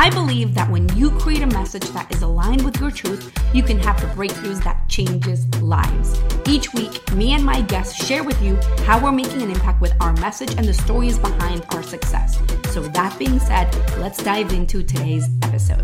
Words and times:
I 0.00 0.10
believe 0.10 0.54
that 0.54 0.70
when 0.70 0.88
you 0.96 1.10
create 1.10 1.42
a 1.42 1.46
message 1.48 1.82
that 1.88 2.14
is 2.14 2.22
aligned 2.22 2.64
with 2.64 2.80
your 2.80 2.92
truth, 2.92 3.36
you 3.52 3.64
can 3.64 3.80
have 3.80 4.00
the 4.00 4.06
breakthroughs 4.06 4.62
that 4.62 4.88
changes 4.88 5.44
lives. 5.60 6.22
Each 6.46 6.72
week, 6.72 7.12
me 7.14 7.32
and 7.32 7.44
my 7.44 7.62
guests 7.62 8.06
share 8.06 8.22
with 8.22 8.40
you 8.40 8.54
how 8.84 9.02
we're 9.02 9.10
making 9.10 9.42
an 9.42 9.50
impact 9.50 9.80
with 9.80 9.92
our 10.00 10.12
message 10.18 10.54
and 10.56 10.68
the 10.68 10.72
stories 10.72 11.18
behind 11.18 11.66
our 11.70 11.82
success. 11.82 12.38
So 12.70 12.80
that 12.80 13.18
being 13.18 13.40
said, 13.40 13.74
let's 13.98 14.22
dive 14.22 14.52
into 14.52 14.84
today's 14.84 15.28
episode. 15.42 15.82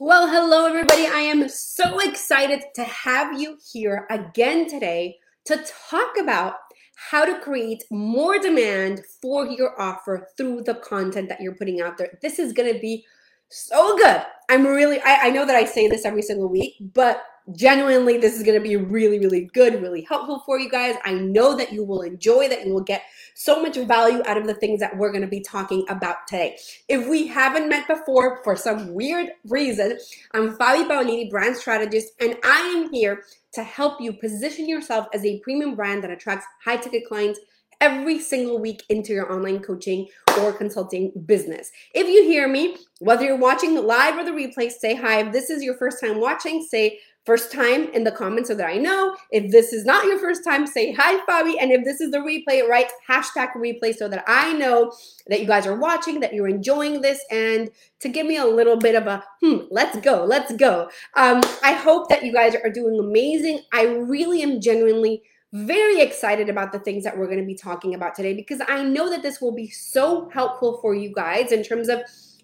Well, 0.00 0.28
hello 0.28 0.64
everybody. 0.64 1.06
I 1.06 1.20
am 1.20 1.46
so 1.50 1.98
excited 1.98 2.62
to 2.76 2.84
have 2.84 3.38
you 3.38 3.58
here 3.70 4.06
again 4.08 4.66
today 4.66 5.18
to 5.44 5.62
talk 5.90 6.16
about 6.18 6.54
how 7.00 7.24
to 7.24 7.38
create 7.38 7.84
more 7.92 8.40
demand 8.40 9.02
for 9.22 9.46
your 9.46 9.80
offer 9.80 10.26
through 10.36 10.62
the 10.62 10.74
content 10.74 11.28
that 11.28 11.40
you're 11.40 11.54
putting 11.54 11.80
out 11.80 11.96
there. 11.96 12.18
This 12.20 12.40
is 12.40 12.52
going 12.52 12.74
to 12.74 12.80
be 12.80 13.06
so 13.48 13.96
good. 13.96 14.22
I'm 14.50 14.66
really, 14.66 15.00
I, 15.00 15.28
I 15.28 15.30
know 15.30 15.46
that 15.46 15.54
I 15.54 15.64
say 15.64 15.86
this 15.86 16.04
every 16.04 16.22
single 16.22 16.48
week, 16.48 16.74
but 16.92 17.22
genuinely, 17.52 18.18
this 18.18 18.36
is 18.36 18.42
going 18.42 18.60
to 18.60 18.68
be 18.68 18.76
really, 18.76 19.20
really 19.20 19.48
good, 19.54 19.80
really 19.80 20.02
helpful 20.02 20.42
for 20.44 20.58
you 20.58 20.68
guys. 20.68 20.96
I 21.04 21.14
know 21.14 21.56
that 21.56 21.72
you 21.72 21.84
will 21.84 22.02
enjoy, 22.02 22.48
that 22.48 22.66
you 22.66 22.74
will 22.74 22.82
get 22.82 23.02
so 23.34 23.62
much 23.62 23.76
value 23.76 24.20
out 24.26 24.36
of 24.36 24.46
the 24.46 24.54
things 24.54 24.80
that 24.80 24.96
we're 24.96 25.12
going 25.12 25.22
to 25.22 25.28
be 25.28 25.40
talking 25.40 25.84
about 25.88 26.26
today. 26.26 26.58
If 26.88 27.08
we 27.08 27.28
haven't 27.28 27.68
met 27.68 27.86
before 27.86 28.42
for 28.42 28.56
some 28.56 28.92
weird 28.92 29.28
reason, 29.46 29.98
I'm 30.34 30.56
Fabi 30.56 30.88
Paolini, 30.88 31.30
brand 31.30 31.56
strategist, 31.56 32.12
and 32.20 32.36
I 32.42 32.58
am 32.76 32.92
here 32.92 33.22
to 33.54 33.62
help 33.62 34.00
you 34.00 34.12
position 34.12 34.68
yourself 34.68 35.06
as 35.14 35.24
a 35.24 35.40
premium 35.40 35.74
brand 35.74 36.02
that 36.04 36.10
attracts 36.10 36.46
high 36.64 36.76
ticket 36.76 37.06
clients 37.06 37.40
every 37.80 38.18
single 38.18 38.58
week 38.58 38.82
into 38.88 39.12
your 39.12 39.32
online 39.32 39.60
coaching 39.60 40.06
or 40.40 40.52
consulting 40.52 41.12
business. 41.26 41.70
If 41.94 42.08
you 42.08 42.24
hear 42.24 42.48
me, 42.48 42.76
whether 42.98 43.24
you're 43.24 43.36
watching 43.36 43.74
live 43.74 44.16
or 44.18 44.24
the 44.24 44.32
replay, 44.32 44.70
say 44.70 44.94
hi. 44.94 45.20
If 45.20 45.32
this 45.32 45.50
is 45.50 45.62
your 45.62 45.74
first 45.74 46.00
time 46.00 46.20
watching, 46.20 46.66
say 46.68 46.98
first 47.28 47.52
time 47.52 47.90
in 47.92 48.04
the 48.04 48.10
comments 48.10 48.48
so 48.48 48.54
that 48.54 48.66
I 48.66 48.78
know. 48.78 49.14
If 49.30 49.52
this 49.52 49.74
is 49.74 49.84
not 49.84 50.06
your 50.06 50.18
first 50.18 50.42
time, 50.44 50.66
say 50.66 50.94
hi, 50.94 51.18
Fabi. 51.26 51.56
And 51.60 51.70
if 51.70 51.84
this 51.84 52.00
is 52.00 52.10
the 52.10 52.20
replay, 52.20 52.66
write 52.66 52.90
hashtag 53.06 53.52
replay 53.54 53.94
so 53.94 54.08
that 54.08 54.24
I 54.26 54.54
know 54.54 54.94
that 55.26 55.38
you 55.38 55.46
guys 55.46 55.66
are 55.66 55.76
watching, 55.76 56.20
that 56.20 56.32
you're 56.32 56.48
enjoying 56.48 57.02
this, 57.02 57.20
and 57.30 57.70
to 58.00 58.08
give 58.08 58.24
me 58.26 58.38
a 58.38 58.46
little 58.46 58.78
bit 58.78 58.94
of 58.94 59.06
a 59.06 59.22
hmm, 59.42 59.58
let's 59.70 59.98
go, 59.98 60.24
let's 60.24 60.54
go. 60.56 60.88
Um, 61.16 61.42
I 61.62 61.72
hope 61.72 62.08
that 62.08 62.24
you 62.24 62.32
guys 62.32 62.54
are 62.54 62.70
doing 62.70 62.98
amazing. 62.98 63.60
I 63.74 63.84
really 63.84 64.42
am 64.42 64.62
genuinely 64.62 65.22
very 65.52 66.00
excited 66.00 66.48
about 66.48 66.72
the 66.72 66.78
things 66.78 67.04
that 67.04 67.16
we're 67.16 67.26
going 67.26 67.40
to 67.40 67.46
be 67.46 67.54
talking 67.54 67.94
about 67.94 68.14
today 68.14 68.32
because 68.32 68.62
I 68.66 68.82
know 68.84 69.10
that 69.10 69.22
this 69.22 69.42
will 69.42 69.54
be 69.54 69.68
so 69.68 70.30
helpful 70.32 70.78
for 70.80 70.94
you 70.94 71.12
guys 71.14 71.52
in 71.52 71.62
terms 71.62 71.90
of 71.90 72.00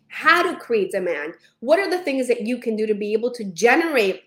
how 0.09 0.43
to 0.43 0.59
create 0.59 0.93
demand. 0.93 1.35
What 1.61 1.79
are 1.79 1.91
the 1.91 2.05
things 2.05 2.29
that 2.29 2.43
you 2.43 2.59
can 2.59 2.77
do 2.77 2.87
to 2.87 2.95
be 2.95 3.15
able 3.15 3.31
to 3.33 3.45
generate 3.45 4.25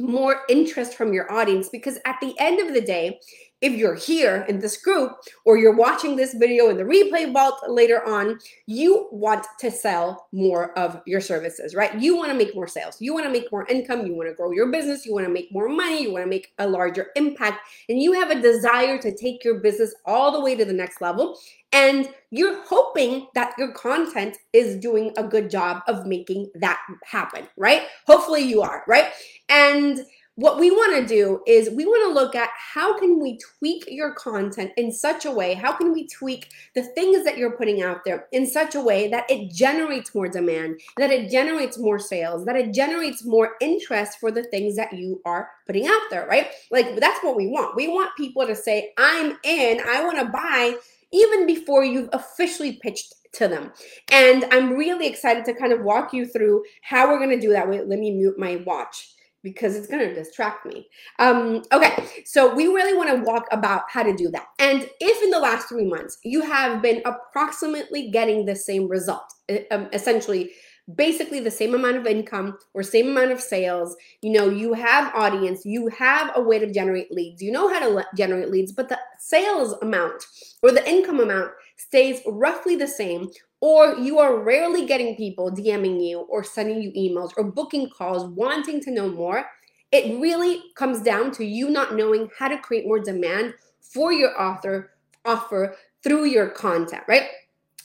more 0.00 0.42
interest 0.48 0.94
from 0.94 1.12
your 1.12 1.30
audience? 1.32 1.68
Because 1.68 1.98
at 2.04 2.16
the 2.20 2.34
end 2.38 2.60
of 2.60 2.74
the 2.74 2.80
day, 2.80 3.20
if 3.64 3.72
you're 3.72 3.94
here 3.94 4.44
in 4.46 4.58
this 4.58 4.76
group 4.76 5.12
or 5.46 5.56
you're 5.56 5.74
watching 5.74 6.16
this 6.16 6.34
video 6.34 6.68
in 6.68 6.76
the 6.76 6.82
replay 6.82 7.32
vault 7.32 7.54
later 7.66 8.06
on, 8.06 8.38
you 8.66 9.08
want 9.10 9.46
to 9.58 9.70
sell 9.70 10.28
more 10.32 10.78
of 10.78 11.00
your 11.06 11.20
services, 11.20 11.74
right? 11.74 11.98
You 11.98 12.14
want 12.14 12.30
to 12.30 12.36
make 12.36 12.54
more 12.54 12.68
sales. 12.68 12.96
You 13.00 13.14
want 13.14 13.24
to 13.24 13.32
make 13.32 13.50
more 13.50 13.66
income. 13.68 14.06
You 14.06 14.14
want 14.14 14.28
to 14.28 14.34
grow 14.34 14.50
your 14.50 14.70
business. 14.70 15.06
You 15.06 15.14
want 15.14 15.26
to 15.26 15.32
make 15.32 15.50
more 15.50 15.70
money. 15.70 16.02
You 16.02 16.12
want 16.12 16.24
to 16.24 16.28
make 16.28 16.52
a 16.58 16.68
larger 16.68 17.06
impact. 17.16 17.60
And 17.88 18.02
you 18.02 18.12
have 18.12 18.30
a 18.30 18.42
desire 18.42 18.98
to 18.98 19.16
take 19.16 19.42
your 19.42 19.60
business 19.60 19.94
all 20.04 20.30
the 20.30 20.40
way 20.40 20.54
to 20.56 20.66
the 20.66 20.72
next 20.72 21.00
level. 21.00 21.38
And 21.74 22.08
you're 22.30 22.62
hoping 22.64 23.26
that 23.34 23.52
your 23.58 23.72
content 23.72 24.38
is 24.52 24.76
doing 24.76 25.12
a 25.16 25.24
good 25.24 25.50
job 25.50 25.82
of 25.88 26.06
making 26.06 26.50
that 26.54 26.80
happen, 27.04 27.48
right? 27.56 27.82
Hopefully 28.06 28.42
you 28.42 28.62
are, 28.62 28.84
right? 28.86 29.10
And 29.48 30.06
what 30.36 30.58
we 30.58 30.70
want 30.70 30.96
to 30.96 31.06
do 31.06 31.40
is 31.46 31.70
we 31.70 31.86
want 31.86 32.08
to 32.08 32.12
look 32.12 32.34
at 32.34 32.50
how 32.56 32.98
can 32.98 33.20
we 33.20 33.38
tweak 33.38 33.84
your 33.86 34.12
content 34.14 34.72
in 34.76 34.90
such 34.90 35.24
a 35.24 35.30
way 35.30 35.54
how 35.54 35.72
can 35.72 35.92
we 35.92 36.08
tweak 36.08 36.48
the 36.74 36.82
things 36.82 37.24
that 37.24 37.38
you're 37.38 37.56
putting 37.56 37.82
out 37.82 38.04
there 38.04 38.26
in 38.32 38.44
such 38.44 38.74
a 38.74 38.80
way 38.80 39.08
that 39.08 39.30
it 39.30 39.52
generates 39.52 40.12
more 40.12 40.28
demand 40.28 40.80
that 40.96 41.10
it 41.10 41.30
generates 41.30 41.78
more 41.78 42.00
sales 42.00 42.44
that 42.44 42.56
it 42.56 42.74
generates 42.74 43.24
more 43.24 43.52
interest 43.60 44.18
for 44.18 44.32
the 44.32 44.42
things 44.44 44.74
that 44.74 44.92
you 44.92 45.20
are 45.24 45.50
putting 45.66 45.86
out 45.86 46.02
there 46.10 46.26
right 46.26 46.48
like 46.72 46.98
that's 46.98 47.22
what 47.22 47.36
we 47.36 47.46
want 47.46 47.76
we 47.76 47.86
want 47.86 48.10
people 48.16 48.44
to 48.44 48.56
say 48.56 48.92
i'm 48.98 49.38
in 49.44 49.80
i 49.86 50.04
want 50.04 50.18
to 50.18 50.24
buy 50.26 50.74
even 51.14 51.46
before 51.46 51.84
you've 51.84 52.10
officially 52.12 52.78
pitched 52.82 53.14
to 53.34 53.48
them. 53.48 53.72
And 54.12 54.44
I'm 54.50 54.74
really 54.74 55.06
excited 55.06 55.44
to 55.46 55.54
kind 55.54 55.72
of 55.72 55.82
walk 55.82 56.12
you 56.12 56.26
through 56.26 56.62
how 56.82 57.08
we're 57.08 57.18
going 57.18 57.38
to 57.38 57.40
do 57.40 57.52
that. 57.52 57.68
Wait, 57.68 57.88
let 57.88 57.98
me 57.98 58.10
mute 58.10 58.38
my 58.38 58.56
watch 58.66 59.14
because 59.42 59.76
it's 59.76 59.86
going 59.86 60.08
to 60.08 60.14
distract 60.14 60.64
me. 60.64 60.88
Um, 61.18 61.62
okay, 61.70 62.08
so 62.24 62.54
we 62.54 62.66
really 62.66 62.96
want 62.96 63.10
to 63.10 63.30
walk 63.30 63.46
about 63.52 63.82
how 63.90 64.02
to 64.02 64.16
do 64.16 64.30
that. 64.30 64.46
And 64.58 64.88
if 65.00 65.22
in 65.22 65.30
the 65.30 65.38
last 65.38 65.68
three 65.68 65.84
months 65.84 66.18
you 66.24 66.40
have 66.42 66.80
been 66.80 67.02
approximately 67.04 68.10
getting 68.10 68.46
the 68.46 68.56
same 68.56 68.88
result, 68.88 69.32
um, 69.70 69.88
essentially 69.92 70.50
basically 70.94 71.40
the 71.40 71.50
same 71.50 71.74
amount 71.74 71.96
of 71.96 72.06
income 72.06 72.58
or 72.74 72.82
same 72.82 73.08
amount 73.08 73.32
of 73.32 73.40
sales. 73.40 73.96
You 74.22 74.32
know 74.32 74.48
you 74.48 74.74
have 74.74 75.14
audience 75.14 75.64
you 75.64 75.88
have 75.88 76.30
a 76.36 76.42
way 76.42 76.58
to 76.58 76.70
generate 76.70 77.10
leads. 77.12 77.42
You 77.42 77.52
know 77.52 77.68
how 77.72 77.80
to 77.80 77.88
le- 77.88 78.06
generate 78.16 78.50
leads 78.50 78.72
but 78.72 78.88
the 78.88 78.98
sales 79.18 79.74
amount 79.82 80.24
or 80.62 80.72
the 80.72 80.88
income 80.88 81.20
amount 81.20 81.50
stays 81.76 82.20
roughly 82.26 82.76
the 82.76 82.86
same 82.86 83.30
or 83.60 83.96
you 83.96 84.18
are 84.18 84.40
rarely 84.40 84.84
getting 84.84 85.16
people 85.16 85.50
DMing 85.50 86.06
you 86.06 86.20
or 86.20 86.44
sending 86.44 86.82
you 86.82 86.92
emails 86.92 87.30
or 87.36 87.44
booking 87.44 87.88
calls 87.88 88.26
wanting 88.36 88.78
to 88.82 88.90
know 88.90 89.08
more, 89.08 89.46
it 89.90 90.20
really 90.20 90.62
comes 90.76 91.00
down 91.00 91.30
to 91.32 91.44
you 91.44 91.70
not 91.70 91.94
knowing 91.94 92.28
how 92.38 92.48
to 92.48 92.58
create 92.58 92.86
more 92.86 92.98
demand 93.00 93.54
for 93.80 94.12
your 94.12 94.38
author 94.40 94.90
offer 95.24 95.76
through 96.02 96.24
your 96.26 96.48
content, 96.48 97.02
right? 97.08 97.28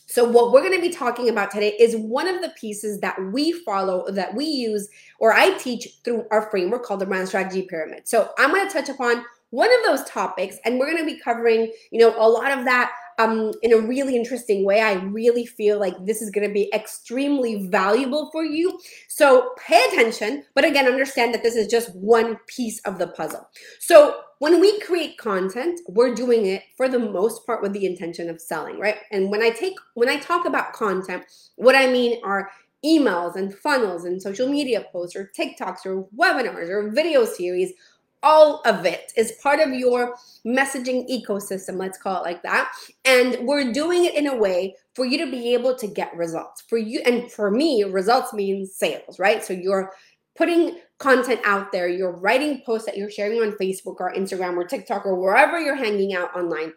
So, 0.09 0.23
what 0.25 0.51
we're 0.51 0.61
going 0.61 0.73
to 0.73 0.81
be 0.81 0.89
talking 0.89 1.29
about 1.29 1.51
today 1.51 1.75
is 1.79 1.95
one 1.95 2.27
of 2.27 2.41
the 2.41 2.49
pieces 2.59 2.99
that 3.01 3.15
we 3.31 3.51
follow, 3.51 4.09
that 4.09 4.33
we 4.33 4.45
use, 4.45 4.89
or 5.19 5.33
I 5.33 5.55
teach 5.59 5.87
through 6.03 6.25
our 6.31 6.49
framework 6.49 6.83
called 6.83 7.01
the 7.01 7.05
brand 7.05 7.27
strategy 7.27 7.61
pyramid. 7.61 8.07
So, 8.07 8.31
I'm 8.39 8.49
going 8.49 8.67
to 8.67 8.73
touch 8.73 8.89
upon 8.89 9.23
one 9.51 9.69
of 9.71 9.85
those 9.85 10.03
topics, 10.09 10.57
and 10.65 10.79
we're 10.79 10.91
going 10.91 10.97
to 10.97 11.05
be 11.05 11.19
covering, 11.19 11.71
you 11.91 11.99
know, 11.99 12.15
a 12.17 12.27
lot 12.27 12.57
of 12.57 12.65
that 12.65 12.91
um, 13.19 13.51
in 13.61 13.73
a 13.73 13.77
really 13.77 14.15
interesting 14.15 14.65
way. 14.65 14.81
I 14.81 14.93
really 14.93 15.45
feel 15.45 15.77
like 15.77 15.93
this 16.05 16.21
is 16.21 16.31
going 16.31 16.47
to 16.47 16.53
be 16.53 16.71
extremely 16.73 17.67
valuable 17.67 18.29
for 18.31 18.43
you. 18.43 18.79
So 19.09 19.51
pay 19.59 19.83
attention, 19.91 20.45
but 20.55 20.65
again, 20.65 20.87
understand 20.87 21.33
that 21.33 21.43
this 21.43 21.55
is 21.55 21.67
just 21.67 21.93
one 21.95 22.37
piece 22.47 22.79
of 22.85 22.97
the 22.97 23.09
puzzle. 23.09 23.47
So 23.79 24.21
when 24.39 24.61
we 24.61 24.79
create 24.79 25.17
content, 25.17 25.81
we're 25.87 26.15
doing 26.15 26.45
it 26.45 26.63
for 26.77 26.87
the 26.87 26.97
most 26.97 27.45
part 27.45 27.61
with 27.61 27.73
the 27.73 27.85
intention 27.85 28.29
of 28.29 28.39
selling, 28.41 28.79
right? 28.79 28.95
And 29.11 29.29
when 29.29 29.43
I 29.43 29.49
take 29.49 29.75
when 29.95 30.09
I 30.09 30.17
talk 30.17 30.45
about 30.45 30.71
content, 30.71 31.25
what 31.57 31.75
I 31.75 31.91
mean 31.91 32.21
are 32.23 32.49
emails 32.85 33.35
and 33.35 33.53
funnels 33.53 34.05
and 34.05 34.21
social 34.21 34.47
media 34.47 34.85
posts 34.93 35.13
or 35.13 35.29
TikToks 35.37 35.85
or 35.85 36.07
webinars 36.17 36.69
or 36.69 36.89
video 36.91 37.25
series 37.25 37.73
all 38.21 38.61
of 38.65 38.85
it 38.85 39.13
is 39.15 39.33
part 39.43 39.59
of 39.59 39.73
your 39.73 40.15
messaging 40.45 41.09
ecosystem, 41.09 41.77
let's 41.77 41.97
call 41.97 42.17
it 42.17 42.25
like 42.25 42.41
that. 42.43 42.71
And 43.05 43.47
we're 43.47 43.71
doing 43.71 44.05
it 44.05 44.15
in 44.15 44.27
a 44.27 44.35
way 44.35 44.75
for 44.93 45.05
you 45.05 45.17
to 45.23 45.31
be 45.31 45.53
able 45.53 45.75
to 45.75 45.87
get 45.87 46.15
results. 46.15 46.61
For 46.61 46.77
you 46.77 47.01
and 47.05 47.31
for 47.31 47.49
me, 47.49 47.83
results 47.83 48.33
means 48.33 48.75
sales, 48.75 49.19
right? 49.19 49.43
So 49.43 49.53
you're 49.53 49.93
putting 50.35 50.79
content 50.99 51.39
out 51.45 51.71
there, 51.71 51.87
you're 51.87 52.17
writing 52.17 52.61
posts 52.65 52.85
that 52.85 52.97
you're 52.97 53.11
sharing 53.11 53.41
on 53.41 53.51
Facebook 53.53 53.95
or 53.99 54.13
Instagram 54.13 54.57
or 54.57 54.65
TikTok 54.65 55.05
or 55.05 55.15
wherever 55.15 55.59
you're 55.59 55.75
hanging 55.75 56.13
out 56.13 56.35
online 56.35 56.73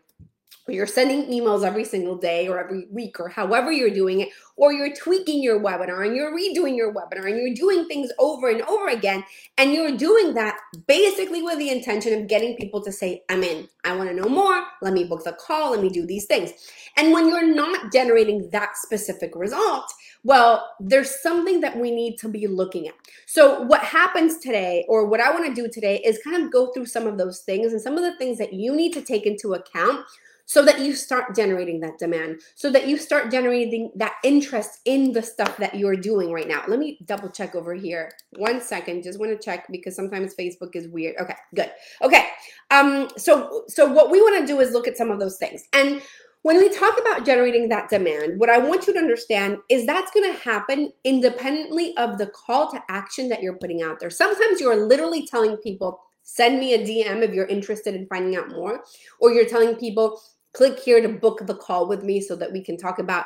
you're 0.73 0.87
sending 0.87 1.27
emails 1.27 1.65
every 1.65 1.85
single 1.85 2.17
day 2.17 2.49
or 2.49 2.59
every 2.59 2.87
week 2.91 3.21
or 3.21 3.29
however 3.29 3.71
you're 3.71 3.91
doing 3.91 4.21
it, 4.21 4.31
or 4.57 4.73
you're 4.73 4.95
tweaking 4.95 5.43
your 5.43 5.61
webinar 5.61 6.07
and 6.07 6.15
you're 6.15 6.37
redoing 6.37 6.77
your 6.77 6.93
webinar 6.93 7.29
and 7.29 7.37
you're 7.37 7.55
doing 7.55 7.87
things 7.87 8.11
over 8.19 8.49
and 8.49 8.63
over 8.63 8.89
again. 8.89 9.25
And 9.59 9.73
you're 9.73 9.97
doing 9.97 10.35
that 10.35 10.59
basically 10.87 11.43
with 11.43 11.59
the 11.59 11.71
intention 11.71 12.21
of 12.21 12.29
getting 12.29 12.57
people 12.57 12.83
to 12.83 12.93
say, 12.93 13.23
I'm 13.29 13.43
in, 13.43 13.69
I 13.85 13.97
want 13.97 14.09
to 14.11 14.15
know 14.15 14.29
more, 14.29 14.63
let 14.81 14.93
me 14.93 15.05
book 15.05 15.25
the 15.25 15.33
call, 15.33 15.73
let 15.73 15.83
me 15.83 15.89
do 15.89 16.07
these 16.07 16.27
things. 16.27 16.53
And 16.97 17.13
when 17.13 17.29
you're 17.29 17.55
not 17.55 17.93
generating 17.93 18.51
that 18.51 18.77
specific 18.77 19.35
result, 19.35 19.93
well, 20.25 20.71
there's 20.79 21.21
something 21.21 21.61
that 21.61 21.77
we 21.77 21.91
need 21.91 22.17
to 22.19 22.29
be 22.29 22.47
looking 22.47 22.87
at. 22.87 22.95
So, 23.27 23.63
what 23.63 23.81
happens 23.81 24.39
today, 24.39 24.85
or 24.89 25.07
what 25.07 25.21
I 25.21 25.33
want 25.33 25.47
to 25.47 25.55
do 25.55 25.69
today, 25.69 26.01
is 26.05 26.21
kind 26.23 26.43
of 26.43 26.53
go 26.53 26.73
through 26.73 26.87
some 26.87 27.09
of 27.09 27.19
those 27.19 27.41
things 27.41 27.73
and 27.73 27.83
some 27.83 27.97
of 27.97 28.03
the 28.03 28.17
things 28.19 28.39
that 28.39 28.53
you 28.53 28.75
need 28.75 28.93
to 28.93 29.03
take 29.03 29.27
into 29.27 29.55
account 29.55 30.05
so 30.47 30.65
that 30.65 30.81
you 30.81 30.95
start 30.95 31.35
generating 31.35 31.81
that 31.81 31.99
demand, 31.99 32.41
so 32.55 32.71
that 32.71 32.87
you 32.87 32.99
start 32.99 33.31
generating 33.31 33.91
that 33.97 34.15
interest 34.25 34.81
in 34.85 35.13
the 35.13 35.23
stuff 35.23 35.57
that 35.57 35.75
you're 35.75 35.97
doing 35.97 36.33
right 36.33 36.49
now. 36.49 36.63
Let 36.69 36.79
me 36.79 36.99
double 37.05 37.31
check 37.31 37.55
over 37.55 37.75
here. 37.75 38.13
One 38.37 38.61
second, 38.61 39.03
just 39.03 39.19
want 39.19 39.33
to 39.33 39.45
check 39.45 39.67
because 39.71 39.97
sometimes 39.97 40.35
Facebook 40.35 40.75
is 40.75 40.89
weird. 40.89 41.17
Okay, 41.21 41.37
good. 41.55 41.71
Okay. 42.03 42.29
Um 42.71 43.09
so 43.17 43.65
so 43.69 43.87
what 43.87 44.11
we 44.11 44.21
want 44.21 44.41
to 44.41 44.47
do 44.47 44.61
is 44.61 44.73
look 44.73 44.89
at 44.89 44.97
some 44.97 45.11
of 45.11 45.19
those 45.19 45.39
things. 45.39 45.65
And 45.73 46.03
when 46.43 46.57
we 46.57 46.69
talk 46.69 46.99
about 47.01 47.25
generating 47.25 47.69
that 47.69 47.89
demand, 47.89 48.39
what 48.39 48.51
I 48.51 48.59
want 48.59 48.87
you 48.87 48.93
to 48.93 48.99
understand 48.99 49.59
is 49.69 49.87
that's 49.87 50.11
going 50.11 50.33
to 50.33 50.41
happen 50.41 50.93
independently 51.05 51.97
of 51.97 52.19
the 52.19 52.27
call 52.27 52.69
to 52.73 52.83
action 52.89 53.29
that 53.29 53.43
you're 53.43 53.57
putting 53.57 53.81
out 53.83 54.01
there. 54.01 54.11
Sometimes 54.11 54.61
you're 54.61 54.85
literally 54.85 55.25
telling 55.25 55.57
people, 55.59 56.01
send 56.23 56.59
me 56.59 56.75
a 56.75 56.79
DM 56.79 57.23
if 57.23 57.33
you're 57.33 57.47
interested 57.47 57.95
in 57.95 58.07
finding 58.07 58.37
out 58.37 58.51
more, 58.51 58.83
or 59.21 59.33
you're 59.33 59.49
telling 59.49 59.77
people, 59.77 60.21
click 60.55 60.79
here 60.79 61.01
to 61.01 61.09
book 61.09 61.47
the 61.47 61.55
call 61.55 61.89
with 61.89 62.05
me 62.05 62.21
so 62.21 62.37
that 62.37 62.53
we 62.53 62.63
can 62.63 62.77
talk 62.77 62.99
about 62.99 63.25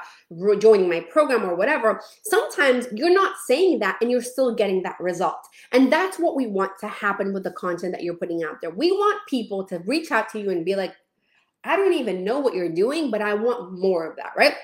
joining 0.59 0.89
my 0.89 1.01
program 1.01 1.45
or 1.45 1.57
whatever. 1.57 2.01
Sometimes 2.25 2.87
you're 2.93 3.13
not 3.13 3.35
saying 3.47 3.81
that 3.81 3.99
and 4.01 4.11
you're 4.11 4.23
still 4.23 4.55
getting 4.55 4.83
that 4.83 4.97
result. 5.01 5.39
And 5.73 5.93
that's 5.93 6.19
what 6.19 6.37
we 6.37 6.47
want 6.47 6.73
to 6.81 6.87
happen 6.87 7.33
with 7.33 7.43
the 7.43 7.51
content 7.51 7.93
that 7.93 8.03
you're 8.03 8.15
putting 8.15 8.45
out 8.45 8.61
there. 8.61 8.71
We 8.71 8.93
want 8.93 9.27
people 9.29 9.65
to 9.67 9.81
reach 9.81 10.13
out 10.13 10.29
to 10.31 10.41
you 10.41 10.51
and 10.51 10.65
be 10.65 10.77
like, 10.77 10.95
I 11.65 11.75
don't 11.75 11.95
even 11.95 12.23
know 12.23 12.39
what 12.39 12.55
you're 12.55 12.73
doing, 12.73 13.11
but 13.11 13.21
I 13.21 13.35
want 13.35 13.73
more 13.73 14.09
of 14.09 14.17
that, 14.17 14.33
right? 14.37 14.55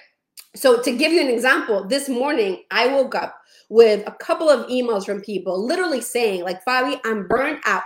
So, 0.54 0.80
to 0.80 0.96
give 0.96 1.12
you 1.12 1.20
an 1.20 1.30
example, 1.30 1.88
this 1.88 2.08
morning 2.08 2.62
I 2.70 2.86
woke 2.88 3.14
up 3.14 3.41
with 3.68 4.06
a 4.06 4.12
couple 4.12 4.48
of 4.48 4.66
emails 4.68 5.04
from 5.04 5.20
people 5.20 5.64
literally 5.64 6.00
saying, 6.00 6.42
like, 6.42 6.64
Fabi, 6.64 7.00
I'm 7.04 7.26
burnt 7.26 7.60
out 7.64 7.82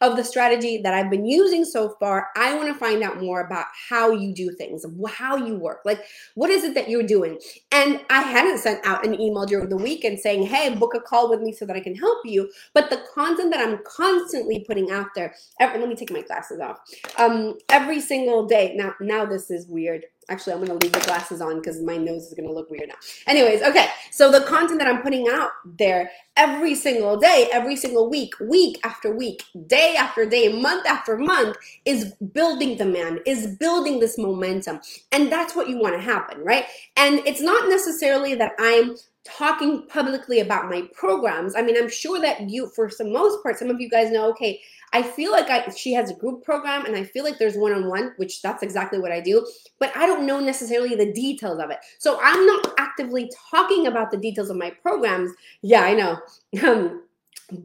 of 0.00 0.16
the 0.16 0.24
strategy 0.24 0.80
that 0.82 0.94
I've 0.94 1.10
been 1.10 1.26
using 1.26 1.64
so 1.64 1.96
far. 2.00 2.28
I 2.36 2.54
want 2.54 2.68
to 2.68 2.74
find 2.74 3.02
out 3.02 3.20
more 3.20 3.40
about 3.40 3.66
how 3.88 4.12
you 4.12 4.32
do 4.32 4.50
things, 4.52 4.84
how 5.08 5.36
you 5.36 5.56
work. 5.56 5.80
Like, 5.84 6.04
what 6.34 6.50
is 6.50 6.64
it 6.64 6.74
that 6.74 6.88
you're 6.88 7.02
doing? 7.02 7.38
And 7.72 8.00
I 8.10 8.22
hadn't 8.22 8.58
sent 8.58 8.84
out 8.86 9.04
an 9.04 9.20
email 9.20 9.44
during 9.44 9.68
the 9.68 9.76
weekend 9.76 10.20
saying, 10.20 10.44
hey, 10.44 10.74
book 10.74 10.94
a 10.94 11.00
call 11.00 11.28
with 11.28 11.40
me 11.40 11.52
so 11.52 11.66
that 11.66 11.76
I 11.76 11.80
can 11.80 11.94
help 11.94 12.20
you. 12.24 12.50
But 12.72 12.90
the 12.90 13.02
content 13.14 13.52
that 13.52 13.66
I'm 13.66 13.80
constantly 13.84 14.64
putting 14.66 14.90
out 14.90 15.08
there, 15.14 15.34
every, 15.60 15.80
let 15.80 15.88
me 15.88 15.96
take 15.96 16.12
my 16.12 16.22
glasses 16.22 16.60
off. 16.60 16.78
Um, 17.18 17.58
every 17.68 18.00
single 18.00 18.46
day. 18.46 18.74
Now, 18.74 18.94
now 19.00 19.24
this 19.24 19.50
is 19.50 19.66
weird. 19.66 20.04
Actually, 20.30 20.54
I'm 20.54 20.64
going 20.64 20.78
to 20.78 20.86
leave 20.86 20.92
the 20.92 21.00
glasses 21.00 21.42
on 21.42 21.56
because 21.56 21.82
my 21.82 21.98
nose 21.98 22.22
is 22.22 22.34
going 22.34 22.48
to 22.48 22.54
look 22.54 22.70
weird 22.70 22.88
now. 22.88 22.94
Anyways, 23.26 23.60
okay. 23.62 23.88
So 24.10 24.30
the 24.30 24.40
content 24.40 24.78
that 24.78 24.88
I'm 24.88 25.02
putting 25.04 25.28
out 25.28 25.50
there 25.64 26.10
every 26.36 26.74
single 26.74 27.18
day, 27.18 27.48
every 27.52 27.76
single 27.76 28.08
week, 28.08 28.32
week 28.40 28.80
after 28.82 29.14
week, 29.14 29.42
day 29.66 29.94
after 29.96 30.24
day, 30.24 30.48
month 30.60 30.86
after 30.86 31.18
month 31.18 31.56
is 31.84 32.14
building 32.32 32.76
demand, 32.76 33.20
is 33.26 33.56
building 33.58 34.00
this 34.00 34.16
momentum. 34.16 34.80
And 35.12 35.30
that's 35.30 35.54
what 35.54 35.68
you 35.68 35.78
want 35.78 35.94
to 35.94 36.00
happen, 36.00 36.42
right? 36.42 36.64
And 36.96 37.20
it's 37.26 37.42
not 37.42 37.68
necessarily 37.68 38.34
that 38.36 38.52
I'm 38.58 38.96
talking 39.24 39.86
publicly 39.88 40.40
about 40.40 40.68
my 40.68 40.88
programs. 40.92 41.54
I 41.54 41.62
mean, 41.62 41.76
I'm 41.76 41.90
sure 41.90 42.20
that 42.20 42.48
you, 42.48 42.68
for 42.74 42.90
some 42.90 43.12
most 43.12 43.42
part, 43.42 43.58
some 43.58 43.70
of 43.70 43.80
you 43.80 43.88
guys 43.88 44.10
know, 44.10 44.30
okay, 44.30 44.60
I 44.94 45.02
feel 45.02 45.32
like 45.32 45.50
I, 45.50 45.68
she 45.70 45.92
has 45.94 46.08
a 46.08 46.14
group 46.14 46.44
program 46.44 46.86
and 46.86 46.94
I 46.94 47.02
feel 47.02 47.24
like 47.24 47.38
there's 47.38 47.56
one 47.56 47.72
on 47.72 47.88
one, 47.88 48.12
which 48.16 48.40
that's 48.42 48.62
exactly 48.62 49.00
what 49.00 49.10
I 49.10 49.20
do, 49.20 49.44
but 49.80 49.94
I 49.96 50.06
don't 50.06 50.24
know 50.24 50.38
necessarily 50.38 50.94
the 50.94 51.12
details 51.12 51.58
of 51.58 51.70
it. 51.70 51.78
So 51.98 52.20
I'm 52.22 52.46
not 52.46 52.72
actively 52.78 53.28
talking 53.50 53.88
about 53.88 54.12
the 54.12 54.16
details 54.16 54.50
of 54.50 54.56
my 54.56 54.70
programs. 54.70 55.32
Yeah, 55.62 55.82
I 55.82 55.94
know. 55.94 56.18
Um, 56.64 57.02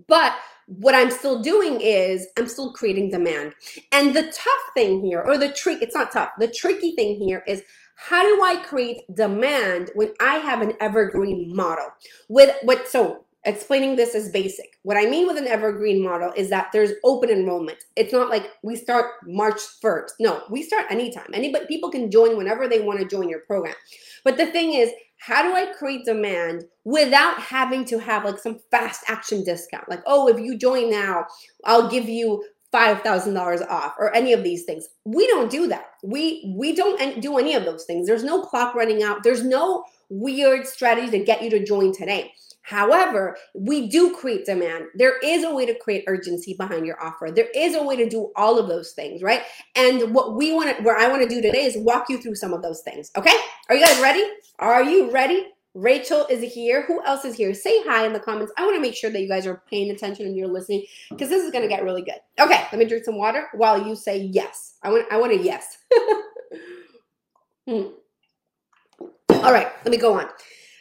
but 0.08 0.34
what 0.66 0.96
I'm 0.96 1.12
still 1.12 1.40
doing 1.42 1.80
is 1.81 2.28
I'm 2.38 2.48
still 2.48 2.74
creating 2.74 3.12
demand. 3.12 3.54
And 3.92 4.16
the 4.16 4.24
tough 4.24 4.74
thing 4.74 5.02
here, 5.04 5.22
or 5.22 5.38
the 5.38 5.54
trick, 5.54 5.84
it's 5.84 5.96
not 5.96 6.12
tough, 6.12 6.31
the 6.40 6.48
tricky 6.48 6.96
thing 6.96 7.16
here 7.20 7.44
is 7.48 7.62
how 7.96 8.24
do 8.24 8.42
I 8.44 8.56
create 8.64 9.02
demand 9.14 9.92
when 9.94 10.14
I 10.20 10.36
have 10.36 10.62
an 10.62 10.74
evergreen 10.80 11.56
model? 11.56 11.88
With 12.28 12.56
what 12.64 12.88
so 12.88 13.26
explaining 13.50 13.96
this 13.96 14.16
is 14.16 14.30
basic. 14.30 14.78
What 14.84 14.98
I 14.98 15.06
mean 15.06 15.28
with 15.28 15.38
an 15.38 15.48
evergreen 15.48 16.04
model 16.04 16.31
is 16.36 16.50
that 16.51 16.69
there's 16.72 16.94
open 17.04 17.30
enrollment. 17.30 17.80
It's 17.96 18.13
not 18.13 18.30
like 18.30 18.51
we 18.63 18.75
start 18.75 19.07
March 19.25 19.60
1st. 19.84 20.12
No, 20.19 20.44
we 20.50 20.63
start 20.63 20.86
anytime. 20.90 21.30
Anybody 21.34 21.66
people 21.66 21.90
can 21.90 22.12
join 22.12 22.38
whenever 22.38 22.68
they 22.68 22.80
want 22.80 23.00
to 23.00 23.07
join 23.07 23.28
your 23.28 23.40
program. 23.42 23.75
But 24.24 24.38
the 24.38 24.46
thing 24.46 24.74
is, 24.74 24.92
how 25.18 25.42
do 25.44 25.54
I 25.54 25.74
create 25.74 26.06
demand 26.06 26.66
without 26.86 27.40
having 27.40 27.84
to 27.86 28.00
have 28.00 28.24
like 28.24 28.40
some 28.40 28.60
fast 28.72 29.04
action 29.07 29.44
discount? 29.44 29.90
Like, 29.90 30.02
oh, 30.06 30.28
if 30.28 30.40
you 30.40 30.57
join 30.57 30.90
now, 30.90 31.25
I'll 31.66 31.90
give 31.90 32.07
you 32.07 32.44
$5,000 32.74 33.68
off 33.68 33.95
or 33.98 34.13
any 34.13 34.31
of 34.31 34.44
these 34.44 34.63
things. 34.63 34.88
We 35.06 35.28
don't 35.28 35.50
do 35.50 35.68
that. 35.68 35.88
We 36.04 36.54
we 36.56 36.75
don't 36.75 37.19
do 37.19 37.38
any 37.38 37.56
of 37.56 37.66
those 37.66 37.86
things. 37.86 38.07
There's 38.07 38.24
no 38.24 38.44
clock 38.44 38.75
running 38.75 39.02
out. 39.02 39.24
There's 39.24 39.44
no 39.44 39.84
weird 40.10 40.68
strategy 40.68 41.10
to 41.12 41.24
get 41.24 41.42
you 41.42 41.50
to 41.50 41.66
join 41.66 41.94
today. 41.94 42.31
However, 42.61 43.35
we 43.56 43.88
do 43.88 44.15
create 44.15 44.45
demand. 44.45 44.85
There 44.95 45.17
is 45.23 45.44
a 45.44 45.53
way 45.53 45.65
to 45.65 45.77
create 45.79 46.03
urgency 46.07 46.56
behind 46.57 46.85
your 46.85 47.01
offer. 47.03 47.31
There 47.31 47.50
is 47.56 47.75
a 47.75 47.83
way 47.83 47.95
to 47.95 48.07
do 48.07 48.31
all 48.35 48.59
of 48.59 48.67
those 48.67 48.91
things, 48.91 49.23
right? 49.23 49.41
And 49.75 50.13
what 50.13 50.35
we 50.35 50.53
want 50.53 50.77
to, 50.77 50.83
where 50.83 50.97
I 50.97 51.07
want 51.07 51.23
to 51.23 51.29
do 51.29 51.41
today 51.41 51.65
is 51.65 51.77
walk 51.77 52.09
you 52.09 52.21
through 52.21 52.35
some 52.35 52.53
of 52.53 52.61
those 52.61 52.81
things. 52.81 53.11
Okay? 53.17 53.35
Are 53.69 53.75
you 53.75 53.83
guys 53.83 54.00
ready? 54.01 54.23
Are 54.59 54.83
you 54.83 55.09
ready? 55.09 55.47
Rachel 55.75 56.25
is 56.29 56.41
here. 56.53 56.83
Who 56.83 57.03
else 57.06 57.25
is 57.25 57.35
here? 57.35 57.53
Say 57.53 57.83
hi 57.83 58.06
in 58.06 58.13
the 58.13 58.19
comments. 58.19 58.51
I 58.57 58.65
want 58.65 58.75
to 58.75 58.81
make 58.81 58.95
sure 58.95 59.11
that 59.11 59.21
you 59.21 59.29
guys 59.29 59.45
are 59.45 59.61
paying 59.69 59.91
attention 59.91 60.25
and 60.25 60.35
you're 60.35 60.47
listening 60.47 60.83
because 61.09 61.29
this 61.29 61.44
is 61.44 61.51
going 61.51 61.61
to 61.61 61.67
get 61.67 61.83
really 61.83 62.01
good. 62.01 62.19
Okay, 62.39 62.65
let 62.71 62.79
me 62.79 62.85
drink 62.85 63.06
some 63.06 63.17
water 63.17 63.47
while 63.53 63.88
you 63.88 63.95
say 63.95 64.17
yes. 64.17 64.75
I 64.83 64.89
want 64.89 65.06
I 65.11 65.17
want 65.17 65.31
a 65.33 65.38
yes. 65.38 65.77
hmm. 67.67 67.88
All 69.29 69.53
right, 69.53 69.67
let 69.85 69.91
me 69.91 69.97
go 69.97 70.19
on. 70.19 70.25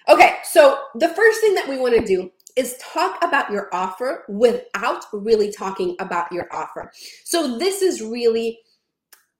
Okay, 0.09 0.37
so 0.43 0.79
the 0.95 1.09
first 1.09 1.41
thing 1.41 1.55
that 1.55 1.69
we 1.69 1.79
want 1.79 1.95
to 1.95 2.05
do 2.05 2.31
is 2.57 2.79
talk 2.79 3.23
about 3.23 3.53
your 3.53 3.69
offer 3.73 4.25
without 4.29 5.05
really 5.13 5.53
talking 5.53 5.97
about 6.01 6.33
your 6.33 6.49
offer. 6.51 6.91
So 7.25 7.59
this 7.59 7.83
is 7.83 8.01
really 8.01 8.59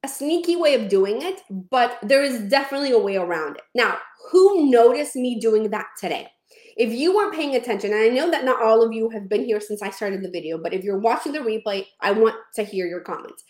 a 0.05 0.09
sneaky 0.09 0.57
way 0.57 0.75
of 0.75 0.89
doing 0.89 1.23
it, 1.23 1.41
but 1.71 1.99
there 2.03 2.23
is 2.23 2.49
definitely 2.51 2.93
a 2.93 2.99
way 2.99 3.17
around 3.17 3.57
it. 3.57 3.63
Now, 3.75 3.97
who 4.31 4.71
noticed 4.71 5.17
me 5.17 5.41
doing 5.41 5.71
that 5.71 5.87
today? 5.99 6.29
If 6.77 6.93
you 6.93 7.17
weren't 7.17 7.35
paying 7.35 7.57
attention, 7.57 7.93
and 7.93 8.03
I 8.03 8.09
know 8.09 8.31
that 8.31 8.45
not 8.45 8.63
all 8.63 8.85
of 8.85 8.93
you 8.93 9.11
have 9.11 9.29
been 9.29 9.45
here 9.45 9.61
since 9.61 9.83
I 9.83 9.91
started 9.91 10.23
the 10.23 10.31
video, 10.31 10.59
but 10.63 10.73
if 10.75 10.85
you're 10.85 11.01
watching 11.01 11.33
the 11.33 11.41
replay, 11.41 11.87
I 12.01 12.13
want 12.13 12.37
to 12.55 12.63
hear 12.63 12.87
your 12.87 13.01
comments. 13.01 13.43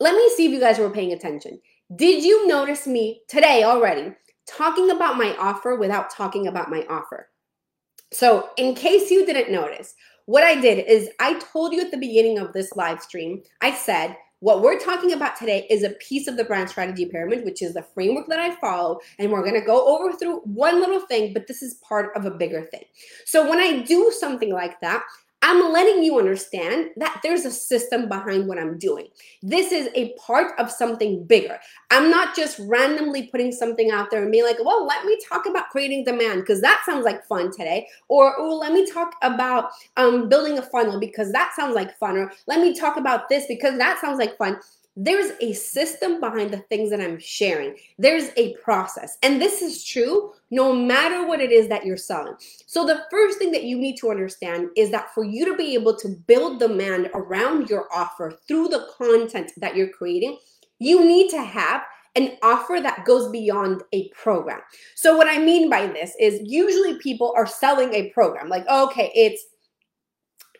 Let 0.00 0.14
me 0.14 0.30
see 0.36 0.46
if 0.46 0.52
you 0.52 0.60
guys 0.60 0.78
were 0.78 0.90
paying 0.90 1.12
attention. 1.12 1.60
Did 1.94 2.22
you 2.22 2.46
notice 2.46 2.86
me 2.86 3.22
today 3.28 3.62
already 3.62 4.12
talking 4.56 4.90
about 4.90 5.16
my 5.16 5.36
offer 5.36 5.76
without 5.76 6.10
talking 6.10 6.46
about 6.46 6.70
my 6.70 6.84
offer. 6.88 7.28
So, 8.12 8.50
in 8.56 8.74
case 8.74 9.10
you 9.10 9.24
didn't 9.24 9.52
notice, 9.52 9.94
what 10.26 10.42
I 10.42 10.60
did 10.60 10.86
is 10.86 11.10
I 11.20 11.38
told 11.38 11.72
you 11.72 11.80
at 11.80 11.90
the 11.90 11.96
beginning 11.96 12.38
of 12.38 12.52
this 12.52 12.74
live 12.76 13.02
stream, 13.02 13.42
I 13.60 13.72
said, 13.72 14.16
what 14.40 14.62
we're 14.62 14.78
talking 14.78 15.12
about 15.12 15.36
today 15.36 15.66
is 15.68 15.82
a 15.82 15.90
piece 15.90 16.26
of 16.26 16.36
the 16.36 16.44
brand 16.44 16.70
strategy 16.70 17.04
pyramid, 17.04 17.44
which 17.44 17.60
is 17.60 17.74
the 17.74 17.84
framework 17.94 18.26
that 18.28 18.38
I 18.40 18.54
follow. 18.56 19.00
And 19.18 19.30
we're 19.30 19.42
going 19.42 19.60
to 19.60 19.66
go 19.66 19.86
over 19.86 20.16
through 20.16 20.40
one 20.40 20.80
little 20.80 21.00
thing, 21.00 21.34
but 21.34 21.46
this 21.46 21.62
is 21.62 21.74
part 21.86 22.16
of 22.16 22.24
a 22.24 22.30
bigger 22.30 22.64
thing. 22.64 22.84
So 23.26 23.48
when 23.48 23.58
I 23.58 23.82
do 23.82 24.10
something 24.18 24.52
like 24.52 24.80
that, 24.80 25.04
I'm 25.50 25.72
letting 25.72 26.04
you 26.04 26.16
understand 26.16 26.90
that 26.98 27.18
there's 27.24 27.44
a 27.44 27.50
system 27.50 28.08
behind 28.08 28.46
what 28.46 28.56
I'm 28.56 28.78
doing. 28.78 29.08
This 29.42 29.72
is 29.72 29.88
a 29.96 30.12
part 30.12 30.56
of 30.60 30.70
something 30.70 31.24
bigger. 31.24 31.58
I'm 31.90 32.08
not 32.08 32.36
just 32.36 32.60
randomly 32.60 33.26
putting 33.26 33.50
something 33.50 33.90
out 33.90 34.12
there 34.12 34.22
and 34.22 34.30
being 34.30 34.44
like, 34.44 34.64
well, 34.64 34.86
let 34.86 35.04
me 35.04 35.18
talk 35.28 35.46
about 35.46 35.70
creating 35.70 36.04
demand 36.04 36.42
because 36.42 36.60
that 36.60 36.84
sounds 36.86 37.04
like 37.04 37.26
fun 37.26 37.50
today. 37.50 37.88
Or, 38.06 38.36
oh, 38.38 38.58
let 38.58 38.72
me 38.72 38.88
talk 38.88 39.16
about 39.22 39.70
um, 39.96 40.28
building 40.28 40.58
a 40.58 40.62
funnel 40.62 41.00
because 41.00 41.32
that 41.32 41.52
sounds 41.56 41.74
like 41.74 41.98
fun. 41.98 42.16
Or 42.16 42.32
let 42.46 42.60
me 42.60 42.72
talk 42.72 42.96
about 42.96 43.28
this 43.28 43.46
because 43.48 43.76
that 43.76 44.00
sounds 44.00 44.20
like 44.20 44.38
fun 44.38 44.56
there's 44.96 45.32
a 45.40 45.52
system 45.52 46.20
behind 46.20 46.50
the 46.50 46.58
things 46.68 46.90
that 46.90 47.00
I'm 47.00 47.18
sharing. 47.18 47.76
There's 47.98 48.30
a 48.36 48.54
process. 48.56 49.16
And 49.22 49.40
this 49.40 49.62
is 49.62 49.84
true 49.84 50.32
no 50.50 50.72
matter 50.72 51.26
what 51.26 51.40
it 51.40 51.52
is 51.52 51.68
that 51.68 51.86
you're 51.86 51.96
selling. 51.96 52.34
So, 52.66 52.84
the 52.84 53.04
first 53.10 53.38
thing 53.38 53.52
that 53.52 53.64
you 53.64 53.78
need 53.78 53.96
to 53.98 54.10
understand 54.10 54.68
is 54.76 54.90
that 54.90 55.14
for 55.14 55.24
you 55.24 55.44
to 55.46 55.56
be 55.56 55.74
able 55.74 55.96
to 55.96 56.08
build 56.26 56.58
demand 56.58 57.08
around 57.14 57.70
your 57.70 57.86
offer 57.94 58.38
through 58.48 58.68
the 58.68 58.88
content 58.98 59.52
that 59.58 59.76
you're 59.76 59.90
creating, 59.90 60.38
you 60.78 61.04
need 61.04 61.30
to 61.30 61.42
have 61.42 61.82
an 62.16 62.36
offer 62.42 62.80
that 62.82 63.04
goes 63.04 63.30
beyond 63.30 63.82
a 63.92 64.08
program. 64.08 64.60
So, 64.96 65.16
what 65.16 65.28
I 65.28 65.38
mean 65.38 65.70
by 65.70 65.86
this 65.86 66.14
is 66.18 66.40
usually 66.44 66.98
people 66.98 67.32
are 67.36 67.46
selling 67.46 67.94
a 67.94 68.10
program 68.10 68.48
like, 68.48 68.66
okay, 68.68 69.12
it's 69.14 69.44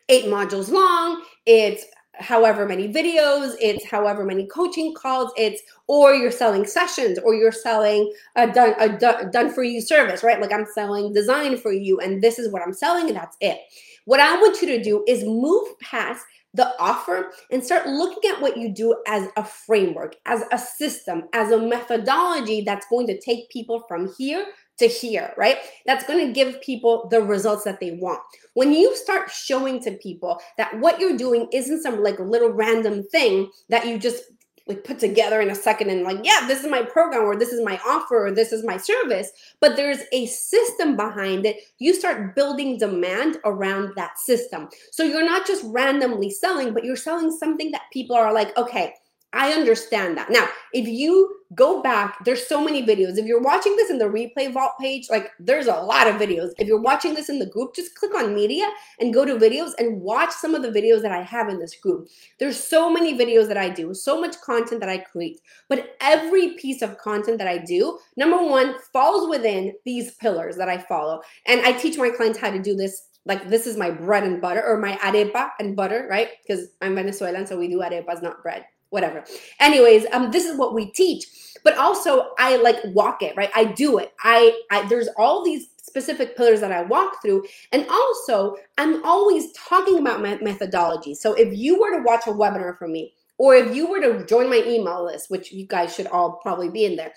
eight 0.08 0.26
modules 0.26 0.70
long, 0.70 1.24
it's 1.46 1.84
however 2.20 2.66
many 2.66 2.92
videos, 2.92 3.54
it's 3.60 3.84
however 3.84 4.24
many 4.24 4.46
coaching 4.46 4.94
calls, 4.94 5.32
it's 5.36 5.62
or 5.86 6.14
you're 6.14 6.30
selling 6.30 6.66
sessions 6.66 7.18
or 7.24 7.34
you're 7.34 7.52
selling 7.52 8.12
a 8.36 8.50
done 8.50 8.74
a 8.78 8.88
done, 8.88 9.30
done 9.30 9.52
for 9.52 9.62
you 9.62 9.80
service, 9.80 10.22
right? 10.22 10.40
Like 10.40 10.52
I'm 10.52 10.66
selling 10.74 11.12
design 11.12 11.56
for 11.56 11.72
you 11.72 12.00
and 12.00 12.22
this 12.22 12.38
is 12.38 12.52
what 12.52 12.62
I'm 12.62 12.74
selling 12.74 13.08
and 13.08 13.16
that's 13.16 13.36
it. 13.40 13.58
What 14.04 14.20
I 14.20 14.36
want 14.36 14.60
you 14.62 14.68
to 14.68 14.82
do 14.82 15.04
is 15.06 15.24
move 15.24 15.78
past 15.80 16.24
the 16.54 16.72
offer 16.80 17.30
and 17.50 17.64
start 17.64 17.86
looking 17.86 18.28
at 18.30 18.40
what 18.40 18.56
you 18.56 18.72
do 18.72 18.96
as 19.06 19.28
a 19.36 19.44
framework, 19.44 20.16
as 20.26 20.42
a 20.50 20.58
system, 20.58 21.24
as 21.32 21.52
a 21.52 21.58
methodology 21.58 22.62
that's 22.62 22.86
going 22.90 23.06
to 23.06 23.20
take 23.20 23.50
people 23.50 23.84
from 23.86 24.12
here 24.18 24.46
to 24.80 24.88
hear, 24.88 25.32
right? 25.36 25.58
That's 25.86 26.04
going 26.04 26.26
to 26.26 26.32
give 26.32 26.60
people 26.60 27.08
the 27.10 27.22
results 27.22 27.64
that 27.64 27.80
they 27.80 27.92
want. 27.92 28.20
When 28.54 28.72
you 28.72 28.94
start 28.96 29.30
showing 29.30 29.80
to 29.84 29.92
people 29.92 30.40
that 30.58 30.78
what 30.80 31.00
you're 31.00 31.16
doing 31.16 31.48
isn't 31.52 31.82
some 31.82 32.02
like 32.02 32.18
little 32.18 32.50
random 32.50 33.04
thing 33.04 33.50
that 33.68 33.86
you 33.86 33.98
just 33.98 34.24
like 34.70 34.84
put 34.84 34.98
together 35.00 35.40
in 35.40 35.50
a 35.50 35.54
second 35.54 35.90
and 35.90 36.04
like 36.04 36.18
yeah 36.22 36.46
this 36.46 36.62
is 36.62 36.70
my 36.70 36.80
program 36.80 37.24
or 37.24 37.36
this 37.36 37.52
is 37.52 37.64
my 37.64 37.80
offer 37.86 38.26
or 38.26 38.30
this 38.30 38.52
is 38.52 38.64
my 38.64 38.76
service 38.76 39.30
but 39.60 39.74
there's 39.74 39.98
a 40.12 40.26
system 40.26 40.96
behind 40.96 41.44
it 41.44 41.56
you 41.78 41.92
start 41.92 42.36
building 42.36 42.78
demand 42.78 43.38
around 43.44 43.90
that 43.96 44.16
system 44.18 44.68
so 44.92 45.02
you're 45.02 45.24
not 45.24 45.44
just 45.44 45.64
randomly 45.66 46.30
selling 46.30 46.72
but 46.72 46.84
you're 46.84 46.94
selling 46.94 47.32
something 47.32 47.72
that 47.72 47.82
people 47.92 48.14
are 48.14 48.32
like 48.32 48.56
okay 48.56 48.94
I 49.32 49.52
understand 49.52 50.16
that. 50.16 50.30
Now, 50.30 50.48
if 50.72 50.88
you 50.88 51.36
go 51.54 51.82
back, 51.82 52.24
there's 52.24 52.46
so 52.46 52.62
many 52.62 52.84
videos. 52.84 53.16
If 53.16 53.26
you're 53.26 53.40
watching 53.40 53.76
this 53.76 53.88
in 53.88 53.98
the 53.98 54.06
replay 54.06 54.52
vault 54.52 54.72
page, 54.80 55.08
like 55.08 55.30
there's 55.38 55.68
a 55.68 55.74
lot 55.74 56.08
of 56.08 56.16
videos. 56.16 56.50
If 56.58 56.66
you're 56.66 56.80
watching 56.80 57.14
this 57.14 57.28
in 57.28 57.38
the 57.38 57.46
group, 57.46 57.74
just 57.74 57.94
click 57.94 58.14
on 58.14 58.34
media 58.34 58.68
and 58.98 59.14
go 59.14 59.24
to 59.24 59.36
videos 59.36 59.72
and 59.78 60.00
watch 60.00 60.32
some 60.32 60.56
of 60.56 60.62
the 60.62 60.70
videos 60.70 61.02
that 61.02 61.12
I 61.12 61.22
have 61.22 61.48
in 61.48 61.60
this 61.60 61.76
group. 61.76 62.08
There's 62.40 62.62
so 62.62 62.90
many 62.90 63.16
videos 63.16 63.46
that 63.48 63.56
I 63.56 63.68
do, 63.68 63.94
so 63.94 64.20
much 64.20 64.40
content 64.40 64.80
that 64.80 64.88
I 64.88 64.98
create. 64.98 65.40
But 65.68 65.96
every 66.00 66.54
piece 66.54 66.82
of 66.82 66.98
content 66.98 67.38
that 67.38 67.48
I 67.48 67.58
do, 67.58 67.98
number 68.16 68.42
one, 68.42 68.74
falls 68.92 69.28
within 69.28 69.74
these 69.84 70.14
pillars 70.16 70.56
that 70.56 70.68
I 70.68 70.78
follow. 70.78 71.20
And 71.46 71.60
I 71.60 71.72
teach 71.72 71.98
my 71.98 72.10
clients 72.10 72.38
how 72.38 72.50
to 72.50 72.60
do 72.60 72.74
this 72.74 73.06
like 73.26 73.50
this 73.50 73.66
is 73.66 73.76
my 73.76 73.90
bread 73.90 74.24
and 74.24 74.40
butter 74.40 74.64
or 74.66 74.78
my 74.78 74.96
arepa 74.96 75.50
and 75.60 75.76
butter, 75.76 76.06
right? 76.08 76.30
Because 76.42 76.68
I'm 76.80 76.94
Venezuelan, 76.94 77.46
so 77.46 77.58
we 77.58 77.68
do 77.68 77.78
arepas, 77.78 78.22
not 78.22 78.42
bread 78.42 78.64
whatever. 78.90 79.24
Anyways, 79.58 80.06
um, 80.12 80.30
this 80.30 80.44
is 80.44 80.58
what 80.58 80.74
we 80.74 80.86
teach. 80.92 81.26
But 81.62 81.76
also, 81.76 82.30
I 82.38 82.56
like 82.56 82.78
walk 82.86 83.22
it, 83.22 83.36
right? 83.36 83.50
I 83.54 83.64
do 83.64 83.98
it. 83.98 84.12
I, 84.22 84.58
I 84.70 84.86
there's 84.88 85.08
all 85.16 85.44
these 85.44 85.68
specific 85.82 86.36
pillars 86.36 86.60
that 86.60 86.72
I 86.72 86.82
walk 86.82 87.20
through, 87.20 87.44
and 87.72 87.86
also 87.90 88.56
I'm 88.78 89.04
always 89.04 89.52
talking 89.52 89.98
about 89.98 90.22
my 90.22 90.38
methodology. 90.40 91.14
So 91.14 91.34
if 91.34 91.56
you 91.56 91.80
were 91.80 91.98
to 91.98 92.02
watch 92.04 92.26
a 92.26 92.30
webinar 92.30 92.78
from 92.78 92.92
me, 92.92 93.14
or 93.36 93.56
if 93.56 93.74
you 93.74 93.90
were 93.90 94.00
to 94.00 94.24
join 94.26 94.48
my 94.48 94.62
email 94.66 95.04
list, 95.04 95.30
which 95.30 95.52
you 95.52 95.66
guys 95.66 95.94
should 95.94 96.06
all 96.06 96.40
probably 96.42 96.68
be 96.68 96.84
in 96.84 96.96
there, 96.96 97.12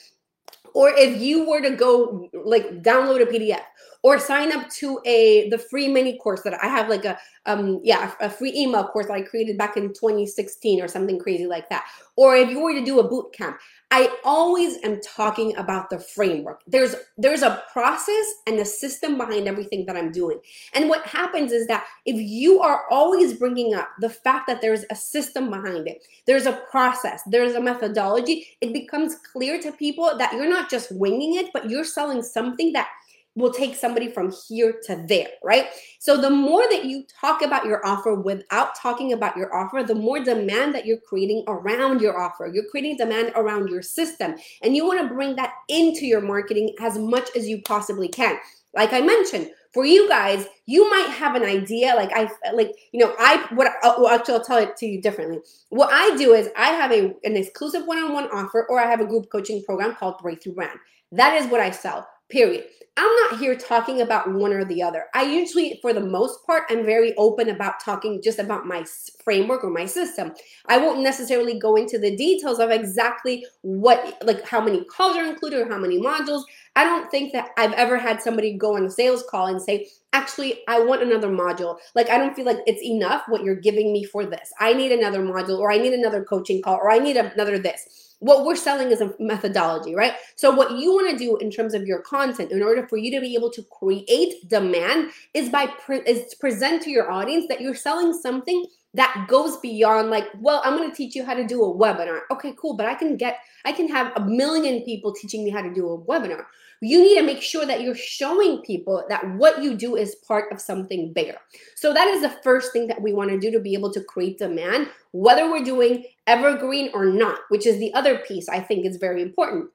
or 0.74 0.90
if 0.90 1.22
you 1.22 1.48
were 1.48 1.62
to 1.62 1.76
go 1.76 2.30
like 2.44 2.82
download 2.82 3.22
a 3.22 3.26
PDF 3.26 3.64
or 4.04 4.20
sign 4.20 4.52
up 4.52 4.70
to 4.70 5.00
a 5.06 5.50
the 5.50 5.58
free 5.58 5.88
mini 5.88 6.18
course 6.18 6.42
that 6.42 6.62
I 6.62 6.68
have 6.68 6.90
like 6.90 7.06
a 7.06 7.18
um 7.46 7.80
yeah 7.84 8.12
a 8.20 8.30
free 8.30 8.54
email 8.56 8.86
course 8.88 9.08
that 9.08 9.14
I 9.14 9.22
created 9.22 9.58
back 9.58 9.78
in 9.78 9.90
2016 9.90 10.82
or 10.82 10.88
something 10.88 11.18
crazy 11.18 11.48
like 11.48 11.70
that. 11.70 11.86
Or 12.16 12.36
if 12.36 12.50
you 12.50 12.62
were 12.62 12.74
to 12.74 12.86
do 12.86 13.00
a 13.00 13.08
boot 13.08 13.34
camp 13.34 13.58
I 13.92 14.10
always 14.24 14.78
am 14.84 15.02
talking 15.02 15.56
about 15.56 15.92
the 15.92 16.00
framework. 16.00 16.62
There's 16.66 16.96
there's 17.18 17.44
a 17.44 17.64
process 17.72 18.26
and 18.48 18.60
a 18.60 18.66
system 18.66 19.18
behind 19.18 19.48
everything 19.48 19.86
that 19.86 19.96
I'm 19.96 20.12
doing. 20.12 20.40
And 20.74 20.90
what 20.90 21.06
happens 21.06 21.52
is 21.52 21.68
that 21.68 21.86
if 22.06 22.16
you 22.16 22.60
are 22.60 22.86
always 22.90 23.34
bringing 23.34 23.76
up 23.76 23.90
the 24.00 24.10
fact 24.10 24.48
that 24.48 24.62
there's 24.62 24.86
a 24.90 24.96
system 24.96 25.50
behind 25.50 25.88
it 25.88 26.06
there's 26.26 26.46
a 26.46 26.62
process 26.70 27.22
there's 27.28 27.54
a 27.54 27.62
methodology 27.62 28.48
it 28.62 28.74
becomes 28.74 29.16
clear 29.32 29.62
to 29.62 29.72
people 29.72 30.12
that 30.18 30.34
you're 30.34 30.50
not 30.50 30.70
just 30.70 30.92
winging 30.92 31.36
it 31.36 31.52
but 31.54 31.70
you're 31.70 31.84
selling 31.84 32.22
something 32.22 32.74
that 32.74 32.90
will 33.36 33.52
take 33.52 33.76
somebody 33.76 34.12
from 34.12 34.32
here 34.48 34.76
to 34.86 35.04
there, 35.08 35.30
right? 35.44 35.68
So 36.00 36.22
the 36.22 36.30
more 36.30 36.64
that 36.70 36.86
you 36.86 37.04
talk 37.20 37.42
about 37.42 37.66
your 37.66 37.86
offer 37.86 38.14
without 38.14 38.76
talking 38.76 39.14
about 39.14 39.36
your 39.36 39.54
offer, 39.56 39.84
the 39.84 39.96
more 39.96 40.20
demand 40.20 40.76
that 40.76 40.86
you're 40.86 41.00
creating 41.00 41.44
around 41.48 42.02
your 42.02 42.20
offer. 42.20 42.50
You're 42.54 42.70
creating 42.70 42.98
demand 42.98 43.32
around 43.36 43.70
your 43.70 43.82
system. 43.82 44.36
And 44.62 44.76
you 44.76 44.86
want 44.86 45.02
to 45.02 45.14
bring 45.14 45.36
that 45.38 45.54
into 45.68 46.06
your 46.06 46.22
marketing 46.22 46.76
as 46.80 46.98
much 46.98 47.30
as 47.36 47.48
you 47.48 47.62
possibly 47.64 48.08
can. 48.08 48.38
Like 48.76 48.94
I 48.94 49.02
mentioned, 49.02 49.50
for 49.74 49.86
you 49.86 50.08
guys, 50.08 50.46
you 50.68 50.88
might 50.90 51.10
have 51.10 51.36
an 51.36 51.44
idea. 51.44 51.96
Like 51.96 52.12
I, 52.14 52.30
like 52.54 52.72
you 52.92 53.00
know, 53.00 53.16
I 53.18 53.48
what 53.54 53.72
oh, 53.84 54.04
well, 54.04 54.14
actually 54.14 54.36
I'll 54.36 54.44
tell 54.44 54.58
it 54.58 54.78
to 54.78 54.86
you 54.86 55.02
differently. 55.02 55.40
What 55.70 55.90
I 55.92 56.16
do 56.16 56.34
is 56.34 56.50
I 56.56 56.70
have 56.70 56.92
a 56.92 57.16
an 57.24 57.36
exclusive 57.36 57.86
one-on-one 57.86 58.30
offer, 58.32 58.68
or 58.70 58.80
I 58.80 58.86
have 58.88 59.02
a 59.02 59.06
group 59.06 59.32
coaching 59.32 59.64
program 59.64 59.96
called 59.96 60.20
Breakthrough 60.22 60.54
Brand. 60.54 60.80
That 61.12 61.42
is 61.42 61.48
what 61.52 61.60
I 61.60 61.72
sell 61.72 62.08
period. 62.30 62.66
I'm 62.96 63.16
not 63.16 63.40
here 63.40 63.56
talking 63.56 64.02
about 64.02 64.32
one 64.32 64.54
or 64.54 64.64
the 64.66 64.84
other. 64.84 65.06
I 65.16 65.24
usually, 65.24 65.80
for 65.82 65.94
the 65.94 66.00
most 66.00 66.46
part, 66.46 66.66
I'm 66.70 66.86
very 66.86 67.16
open 67.16 67.50
about 67.50 67.80
talking 67.84 68.22
just 68.22 68.38
about 68.38 68.68
my 68.68 68.86
framework 69.24 69.64
or 69.64 69.72
my 69.72 69.88
system. 69.88 70.32
I 70.68 70.78
won't 70.78 71.02
necessarily 71.02 71.58
go 71.58 71.76
into 71.76 71.98
the 71.98 72.16
details 72.16 72.60
of 72.60 72.70
exactly 72.70 73.48
what, 73.62 74.22
like 74.24 74.48
how 74.48 74.62
many 74.62 74.84
calls 74.86 75.18
are 75.18 75.26
included 75.26 75.62
or 75.62 75.70
how 75.70 75.80
many 75.80 76.00
modules. 76.00 76.44
I 76.76 76.84
don't 76.84 77.10
think 77.10 77.34
that 77.34 77.50
I've 77.58 77.74
ever 77.74 77.98
had 77.98 78.22
somebody 78.22 78.54
go 78.54 78.76
on 78.76 78.86
a 78.86 78.92
sales 78.92 79.24
call 79.28 79.48
and 79.48 79.60
say, 79.60 79.88
actually, 80.12 80.62
I 80.68 80.80
want 80.80 81.02
another 81.02 81.30
module. 81.30 81.78
Like, 81.96 82.12
I 82.12 82.20
don't 82.20 82.36
feel 82.36 82.46
like 82.46 82.60
it's 82.68 82.84
enough 82.84 83.24
what 83.28 83.44
you're 83.44 83.56
giving 83.56 83.92
me 83.92 84.04
for 84.04 84.24
this. 84.28 84.54
I 84.60 84.74
need 84.74 84.92
another 84.92 85.24
module 85.24 85.58
or 85.58 85.72
I 85.72 85.80
need 85.80 85.94
another 85.94 86.24
coaching 86.24 86.62
call 86.62 86.76
or 86.76 86.92
I 86.92 87.00
need 87.00 87.18
another 87.18 87.58
this 87.58 88.14
what 88.24 88.46
we're 88.46 88.56
selling 88.56 88.90
is 88.90 89.02
a 89.02 89.14
methodology, 89.20 89.94
right? 89.94 90.14
So 90.38 90.50
what 90.50 90.72
you 90.72 90.94
want 90.94 91.12
to 91.12 91.18
do 91.18 91.36
in 91.38 91.52
terms 91.52 91.74
of 91.74 91.86
your 91.86 92.02
content 92.02 92.54
in 92.54 92.64
order 92.64 92.83
for 92.90 92.98
you 92.98 93.12
to 93.12 93.22
be 93.22 93.36
able 93.36 93.50
to 93.52 93.64
create 93.64 94.48
demand 94.48 95.12
is 95.34 95.50
by 95.50 95.68
pre- 95.68 96.02
is 96.02 96.34
present 96.36 96.82
to 96.84 96.90
your 96.90 97.12
audience 97.12 97.46
that 97.50 97.62
you're 97.62 97.76
selling 97.76 98.14
something 98.14 98.66
that 98.96 99.26
goes 99.28 99.58
beyond 99.58 100.12
like, 100.12 100.28
well, 100.40 100.62
I'm 100.64 100.78
going 100.78 100.90
to 100.90 100.96
teach 100.96 101.16
you 101.16 101.26
how 101.26 101.34
to 101.34 101.46
do 101.46 101.64
a 101.64 101.74
webinar. 101.74 102.22
Okay, 102.32 102.54
cool, 102.62 102.76
but 102.76 102.86
I 102.86 102.94
can 102.94 103.18
get 103.18 103.38
I 103.66 103.72
can 103.72 103.88
have 103.88 104.12
a 104.16 104.22
million 104.22 104.84
people 104.84 105.14
teaching 105.14 105.44
me 105.44 105.50
how 105.50 105.62
to 105.62 105.74
do 105.74 105.90
a 105.90 105.98
webinar 105.98 106.46
you 106.84 107.02
need 107.02 107.16
to 107.18 107.26
make 107.26 107.42
sure 107.42 107.66
that 107.66 107.82
you're 107.82 107.96
showing 107.96 108.62
people 108.62 109.06
that 109.08 109.26
what 109.36 109.64
you 109.64 109.74
do 109.74 109.96
is 109.96 110.16
part 110.16 110.52
of 110.52 110.60
something 110.60 111.14
bigger. 111.14 111.38
So 111.76 111.94
that 111.94 112.08
is 112.10 112.22
the 112.22 112.30
first 112.44 112.74
thing 112.74 112.88
that 112.88 113.02
we 113.02 113.14
want 113.14 113.30
to 113.30 113.40
do 113.40 113.52
to 113.52 113.60
be 113.62 113.74
able 113.74 113.94
to 113.94 114.04
create 114.04 114.38
demand, 114.38 114.90
whether 115.14 115.50
we're 115.50 115.64
doing 115.64 116.04
evergreen 116.28 116.92
or 116.94 117.06
not, 117.06 117.40
which 117.48 117.66
is 117.66 117.80
the 117.80 117.94
other 117.94 118.18
piece 118.18 118.50
I 118.50 118.60
think 118.60 118.86
is 118.86 118.98
very 118.98 119.22
important. 119.22 119.70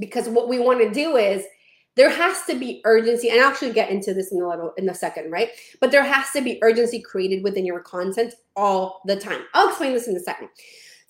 Because 0.00 0.28
what 0.28 0.48
we 0.48 0.58
want 0.58 0.80
to 0.80 0.90
do 0.90 1.16
is 1.16 1.44
there 1.98 2.08
has 2.08 2.44
to 2.44 2.56
be 2.56 2.80
urgency 2.84 3.28
and 3.28 3.40
I'll 3.40 3.50
actually 3.50 3.72
get 3.72 3.90
into 3.90 4.14
this 4.14 4.30
in 4.32 4.40
a 4.40 4.48
little 4.48 4.72
in 4.78 4.88
a 4.88 4.94
second 4.94 5.30
right 5.30 5.50
but 5.80 5.90
there 5.90 6.04
has 6.04 6.30
to 6.30 6.40
be 6.40 6.58
urgency 6.62 7.02
created 7.02 7.42
within 7.42 7.66
your 7.66 7.80
content 7.80 8.34
all 8.56 9.02
the 9.04 9.16
time 9.16 9.42
i'll 9.52 9.68
explain 9.68 9.92
this 9.92 10.08
in 10.08 10.16
a 10.16 10.20
second 10.20 10.48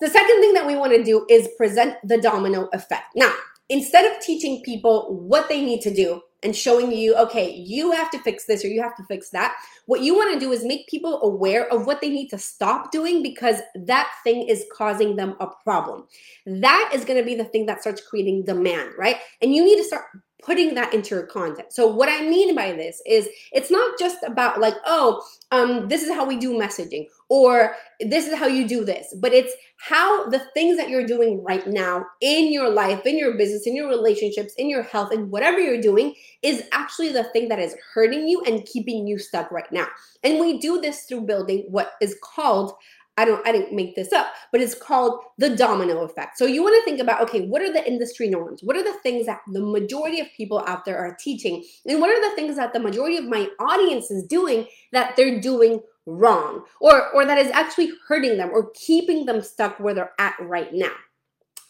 the 0.01 0.09
second 0.09 0.41
thing 0.41 0.53
that 0.53 0.65
we 0.65 0.75
want 0.75 0.93
to 0.93 1.03
do 1.03 1.25
is 1.29 1.47
present 1.57 1.95
the 2.03 2.17
domino 2.17 2.67
effect 2.73 3.15
now 3.15 3.33
instead 3.69 4.11
of 4.11 4.19
teaching 4.21 4.61
people 4.63 5.15
what 5.15 5.47
they 5.47 5.61
need 5.61 5.81
to 5.81 5.93
do 5.93 6.21
and 6.41 6.55
showing 6.55 6.91
you, 6.91 7.15
okay, 7.15 7.53
you 7.53 7.91
have 7.91 8.09
to 8.11 8.19
fix 8.19 8.45
this 8.45 8.63
or 8.63 8.69
you 8.69 8.81
have 8.81 8.95
to 8.95 9.03
fix 9.03 9.29
that, 9.31 9.55
what 9.87 10.01
you 10.01 10.15
want 10.15 10.33
to 10.33 10.39
do 10.39 10.51
is 10.53 10.63
make 10.63 10.87
people 10.87 11.21
aware 11.21 11.67
of 11.71 11.85
what 11.85 11.99
they 11.99 12.09
need 12.09 12.29
to 12.29 12.37
stop 12.37 12.91
doing 12.91 13.21
because 13.21 13.57
that 13.75 14.09
thing 14.23 14.47
is 14.47 14.65
causing 14.73 15.17
them 15.17 15.35
a 15.41 15.47
problem. 15.63 16.07
That 16.45 16.91
is 16.93 17.03
going 17.03 17.19
to 17.19 17.25
be 17.25 17.35
the 17.35 17.43
thing 17.43 17.65
that 17.65 17.81
starts 17.81 18.01
creating 18.01 18.45
demand, 18.45 18.91
right? 18.97 19.17
And 19.41 19.53
you 19.53 19.65
need 19.65 19.77
to 19.77 19.83
start 19.83 20.05
putting 20.41 20.73
that 20.75 20.93
into 20.93 21.15
your 21.15 21.25
content. 21.25 21.71
So 21.73 21.87
what 21.87 22.09
I 22.09 22.21
mean 22.21 22.55
by 22.55 22.71
this 22.71 23.01
is 23.05 23.27
it's 23.51 23.69
not 23.69 23.99
just 23.99 24.23
about 24.23 24.59
like, 24.59 24.75
oh, 24.85 25.21
um, 25.51 25.87
this 25.87 26.03
is 26.03 26.13
how 26.13 26.25
we 26.25 26.37
do 26.37 26.53
messaging 26.53 27.07
or 27.27 27.75
this 27.99 28.27
is 28.27 28.37
how 28.37 28.47
you 28.47 28.67
do 28.67 28.85
this, 28.85 29.13
but 29.19 29.33
it's 29.33 29.53
how 29.77 30.29
the 30.29 30.39
things 30.53 30.77
that 30.77 30.89
you're 30.89 31.05
doing 31.05 31.43
right 31.43 31.65
now 31.67 32.05
in 32.21 32.51
your 32.51 32.69
life, 32.69 33.05
in 33.05 33.17
your 33.17 33.37
business, 33.37 33.65
in 33.65 33.75
your 33.75 33.87
relationships, 33.87 34.53
in 34.55 34.69
your 34.69 34.83
health, 34.83 35.11
and 35.11 35.31
whatever 35.31 35.59
you're 35.59 35.81
doing 35.81 36.13
is 36.41 36.63
actually 36.71 37.11
the 37.11 37.23
thing 37.25 37.47
that 37.47 37.59
is 37.59 37.75
hurting 37.93 38.27
you 38.27 38.41
and 38.45 38.65
keeping 38.65 39.07
you 39.07 39.17
stuck 39.17 39.51
right 39.51 39.71
now. 39.71 39.87
And 40.23 40.39
we 40.39 40.59
do 40.59 40.81
this 40.81 41.03
through 41.03 41.21
building 41.21 41.65
what 41.69 41.93
is 42.01 42.17
called 42.21 42.73
I 43.19 43.25
don't 43.25 43.45
I 43.45 43.51
didn't 43.51 43.75
make 43.75 43.95
this 43.95 44.13
up, 44.13 44.27
but 44.53 44.61
it's 44.61 44.73
called 44.73 45.19
the 45.37 45.53
domino 45.53 46.03
effect. 46.03 46.37
So 46.37 46.45
you 46.45 46.63
want 46.63 46.81
to 46.81 46.85
think 46.85 47.01
about 47.01 47.21
okay, 47.23 47.45
what 47.45 47.61
are 47.61 47.71
the 47.71 47.85
industry 47.85 48.29
norms? 48.29 48.61
What 48.63 48.77
are 48.77 48.83
the 48.83 48.97
things 49.03 49.25
that 49.25 49.41
the 49.51 49.59
majority 49.59 50.21
of 50.21 50.27
people 50.37 50.63
out 50.65 50.85
there 50.85 50.97
are 50.97 51.17
teaching? 51.19 51.65
And 51.85 51.99
what 51.99 52.09
are 52.09 52.29
the 52.29 52.35
things 52.35 52.55
that 52.55 52.71
the 52.71 52.79
majority 52.79 53.17
of 53.17 53.25
my 53.25 53.49
audience 53.59 54.09
is 54.09 54.23
doing 54.23 54.67
that 54.93 55.17
they're 55.17 55.41
doing 55.41 55.81
wrong 56.05 56.63
or 56.79 57.09
or 57.11 57.25
that 57.25 57.37
is 57.37 57.51
actually 57.51 57.91
hurting 58.07 58.37
them 58.37 58.51
or 58.53 58.71
keeping 58.73 59.25
them 59.25 59.41
stuck 59.41 59.79
where 59.81 59.93
they're 59.93 60.13
at 60.17 60.35
right 60.39 60.73
now? 60.73 60.93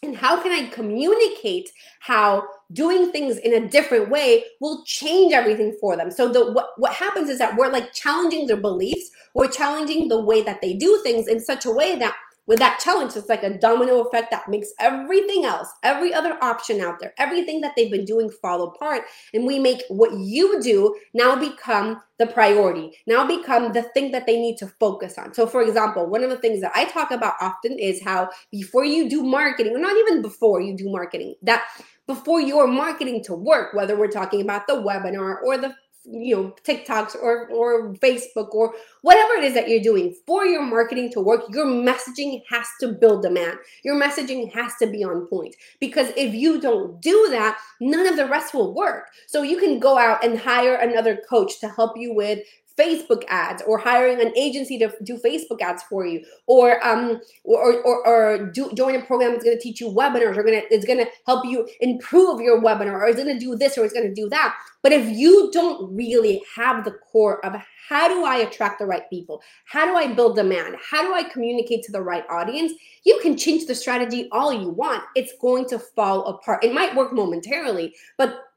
And 0.02 0.16
how 0.16 0.42
can 0.42 0.50
I 0.50 0.68
communicate 0.70 1.70
how 2.00 2.44
doing 2.72 3.12
things 3.12 3.36
in 3.36 3.52
a 3.52 3.68
different 3.68 4.08
way 4.08 4.44
will 4.58 4.82
change 4.86 5.34
everything 5.34 5.76
for 5.78 5.94
them? 5.94 6.10
So 6.10 6.32
the 6.32 6.52
what, 6.52 6.70
what 6.78 6.94
happens 6.94 7.28
is 7.28 7.38
that 7.38 7.56
we're 7.56 7.70
like 7.70 7.92
challenging 7.92 8.46
their 8.46 8.56
beliefs, 8.56 9.10
we're 9.34 9.50
challenging 9.50 10.08
the 10.08 10.20
way 10.20 10.42
that 10.42 10.62
they 10.62 10.72
do 10.72 10.98
things 11.02 11.28
in 11.28 11.38
such 11.38 11.66
a 11.66 11.70
way 11.70 11.98
that 11.98 12.16
with 12.50 12.58
that 12.58 12.80
challenge, 12.80 13.14
it's 13.14 13.28
like 13.28 13.44
a 13.44 13.56
domino 13.56 14.00
effect 14.00 14.32
that 14.32 14.48
makes 14.48 14.72
everything 14.80 15.44
else, 15.44 15.68
every 15.84 16.12
other 16.12 16.36
option 16.42 16.80
out 16.80 16.98
there, 16.98 17.14
everything 17.16 17.60
that 17.60 17.74
they've 17.76 17.92
been 17.92 18.04
doing 18.04 18.28
fall 18.28 18.64
apart. 18.64 19.04
And 19.32 19.46
we 19.46 19.60
make 19.60 19.84
what 19.88 20.10
you 20.18 20.60
do 20.60 20.96
now 21.14 21.36
become 21.36 22.02
the 22.18 22.26
priority, 22.26 22.98
now 23.06 23.24
become 23.24 23.72
the 23.72 23.84
thing 23.94 24.10
that 24.10 24.26
they 24.26 24.36
need 24.36 24.56
to 24.56 24.66
focus 24.66 25.16
on. 25.16 25.32
So, 25.32 25.46
for 25.46 25.62
example, 25.62 26.06
one 26.06 26.24
of 26.24 26.30
the 26.30 26.38
things 26.38 26.60
that 26.62 26.72
I 26.74 26.86
talk 26.86 27.12
about 27.12 27.34
often 27.40 27.78
is 27.78 28.02
how 28.02 28.30
before 28.50 28.84
you 28.84 29.08
do 29.08 29.22
marketing, 29.22 29.72
or 29.72 29.78
not 29.78 29.96
even 29.96 30.20
before 30.20 30.60
you 30.60 30.76
do 30.76 30.90
marketing, 30.90 31.36
that 31.42 31.64
before 32.08 32.40
your 32.40 32.66
marketing 32.66 33.22
to 33.26 33.34
work, 33.34 33.74
whether 33.74 33.96
we're 33.96 34.08
talking 34.08 34.40
about 34.40 34.66
the 34.66 34.74
webinar 34.74 35.36
or 35.44 35.56
the 35.56 35.72
you 36.04 36.34
know 36.34 36.54
TikToks 36.64 37.14
or 37.14 37.48
or 37.50 37.94
Facebook 37.94 38.54
or 38.54 38.74
whatever 39.02 39.34
it 39.34 39.44
is 39.44 39.54
that 39.54 39.68
you're 39.68 39.82
doing 39.82 40.14
for 40.26 40.44
your 40.46 40.62
marketing 40.62 41.10
to 41.12 41.20
work 41.20 41.42
your 41.50 41.66
messaging 41.66 42.42
has 42.48 42.66
to 42.80 42.88
build 42.88 43.22
demand. 43.22 43.58
Your 43.84 44.00
messaging 44.00 44.52
has 44.52 44.72
to 44.80 44.86
be 44.86 45.04
on 45.04 45.26
point 45.26 45.56
because 45.78 46.10
if 46.16 46.34
you 46.34 46.60
don't 46.60 47.00
do 47.00 47.28
that 47.30 47.58
none 47.80 48.06
of 48.06 48.16
the 48.16 48.26
rest 48.26 48.54
will 48.54 48.74
work. 48.74 49.08
So 49.26 49.42
you 49.42 49.58
can 49.58 49.78
go 49.78 49.98
out 49.98 50.24
and 50.24 50.38
hire 50.38 50.74
another 50.74 51.18
coach 51.28 51.60
to 51.60 51.68
help 51.68 51.96
you 51.96 52.14
with 52.14 52.40
Facebook 52.78 53.24
ads 53.28 53.62
or 53.66 53.78
hiring 53.78 54.20
an 54.20 54.32
agency 54.36 54.78
to 54.78 54.92
do 55.02 55.18
Facebook 55.18 55.60
ads 55.60 55.82
for 55.84 56.06
you 56.06 56.24
or 56.46 56.84
um 56.86 57.20
or 57.44 57.82
or, 57.82 58.06
or 58.06 58.50
do, 58.52 58.72
join 58.72 58.94
a 58.94 59.02
program 59.02 59.32
that's 59.32 59.44
going 59.44 59.56
to 59.56 59.62
teach 59.62 59.80
you 59.80 59.88
webinars 59.88 60.36
or 60.36 60.42
to 60.42 60.74
it's 60.74 60.86
going 60.86 60.98
to 60.98 61.10
help 61.26 61.44
you 61.44 61.68
improve 61.80 62.40
your 62.40 62.60
webinar 62.60 63.00
or 63.00 63.06
it's 63.06 63.22
going 63.22 63.38
to 63.38 63.44
do 63.44 63.56
this 63.56 63.76
or 63.76 63.84
it's 63.84 63.94
going 63.94 64.08
to 64.08 64.14
do 64.14 64.28
that. 64.28 64.56
But 64.82 64.92
if 64.92 65.06
you 65.08 65.50
don't 65.52 65.94
really 65.94 66.42
have 66.56 66.84
the 66.84 66.92
core 66.92 67.44
of 67.44 67.54
how 67.88 68.08
do 68.08 68.24
I 68.24 68.36
attract 68.36 68.78
the 68.78 68.86
right 68.86 69.08
people? 69.10 69.42
How 69.66 69.84
do 69.84 69.94
I 69.94 70.14
build 70.14 70.36
demand? 70.36 70.76
How 70.80 71.02
do 71.02 71.12
I 71.12 71.24
communicate 71.24 71.82
to 71.84 71.92
the 71.92 72.00
right 72.00 72.24
audience? 72.30 72.72
You 73.04 73.18
can 73.20 73.36
change 73.36 73.66
the 73.66 73.74
strategy 73.74 74.28
all 74.32 74.52
you 74.52 74.70
want. 74.70 75.02
It's 75.16 75.32
going 75.40 75.66
to 75.68 75.78
fall 75.78 76.24
apart. 76.26 76.64
It 76.64 76.72
might 76.72 76.94
work 76.94 77.12
momentarily 77.12 77.94
but 78.16 78.49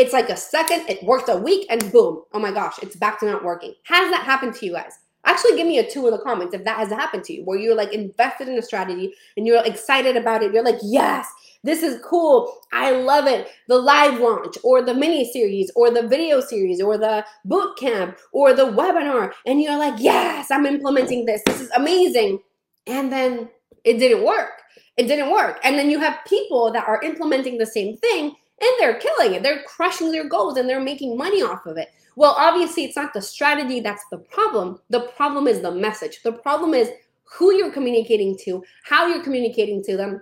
it's 0.00 0.14
like 0.14 0.30
a 0.30 0.36
second, 0.36 0.88
it 0.88 1.02
worked 1.04 1.28
a 1.28 1.36
week, 1.36 1.66
and 1.68 1.92
boom, 1.92 2.22
oh 2.32 2.38
my 2.38 2.50
gosh, 2.50 2.76
it's 2.82 2.96
back 2.96 3.20
to 3.20 3.26
not 3.26 3.44
working. 3.44 3.74
Has 3.84 4.10
that 4.10 4.24
happened 4.24 4.54
to 4.54 4.66
you 4.66 4.72
guys? 4.72 4.98
Actually, 5.26 5.56
give 5.56 5.66
me 5.66 5.78
a 5.78 5.88
two 5.88 6.06
in 6.06 6.12
the 6.12 6.18
comments 6.18 6.54
if 6.54 6.64
that 6.64 6.78
has 6.78 6.88
happened 6.88 7.22
to 7.24 7.34
you, 7.34 7.44
where 7.44 7.58
you're 7.58 7.74
like 7.74 7.92
invested 7.92 8.48
in 8.48 8.58
a 8.58 8.62
strategy 8.62 9.12
and 9.36 9.46
you're 9.46 9.62
excited 9.66 10.16
about 10.16 10.42
it. 10.42 10.54
You're 10.54 10.64
like, 10.64 10.78
yes, 10.82 11.28
this 11.62 11.82
is 11.82 12.00
cool. 12.02 12.56
I 12.72 12.92
love 12.92 13.26
it. 13.26 13.48
The 13.68 13.76
live 13.76 14.18
launch 14.18 14.56
or 14.64 14.80
the 14.80 14.94
mini 14.94 15.30
series 15.30 15.70
or 15.76 15.90
the 15.90 16.08
video 16.08 16.40
series 16.40 16.80
or 16.80 16.96
the 16.96 17.26
boot 17.44 17.76
camp 17.76 18.18
or 18.32 18.54
the 18.54 18.64
webinar. 18.64 19.32
And 19.44 19.60
you're 19.60 19.78
like, 19.78 19.96
yes, 19.98 20.50
I'm 20.50 20.64
implementing 20.64 21.26
this. 21.26 21.42
This 21.44 21.60
is 21.60 21.70
amazing. 21.72 22.38
And 22.86 23.12
then 23.12 23.50
it 23.84 23.98
didn't 23.98 24.24
work. 24.24 24.52
It 24.96 25.06
didn't 25.06 25.30
work. 25.30 25.60
And 25.62 25.78
then 25.78 25.90
you 25.90 26.00
have 26.00 26.24
people 26.26 26.72
that 26.72 26.88
are 26.88 27.02
implementing 27.02 27.58
the 27.58 27.66
same 27.66 27.98
thing 27.98 28.36
and 28.60 28.70
they're 28.78 28.98
killing 28.98 29.34
it. 29.34 29.42
They're 29.42 29.62
crushing 29.62 30.12
their 30.12 30.28
goals 30.28 30.56
and 30.56 30.68
they're 30.68 30.80
making 30.80 31.16
money 31.16 31.42
off 31.42 31.66
of 31.66 31.76
it. 31.76 31.88
Well, 32.16 32.34
obviously, 32.36 32.84
it's 32.84 32.96
not 32.96 33.14
the 33.14 33.22
strategy 33.22 33.80
that's 33.80 34.04
the 34.10 34.18
problem. 34.18 34.80
The 34.90 35.00
problem 35.16 35.46
is 35.46 35.60
the 35.60 35.70
message. 35.70 36.22
The 36.22 36.32
problem 36.32 36.74
is 36.74 36.90
who 37.24 37.54
you're 37.54 37.72
communicating 37.72 38.36
to, 38.44 38.62
how 38.84 39.06
you're 39.06 39.22
communicating 39.22 39.82
to 39.84 39.96
them, 39.96 40.20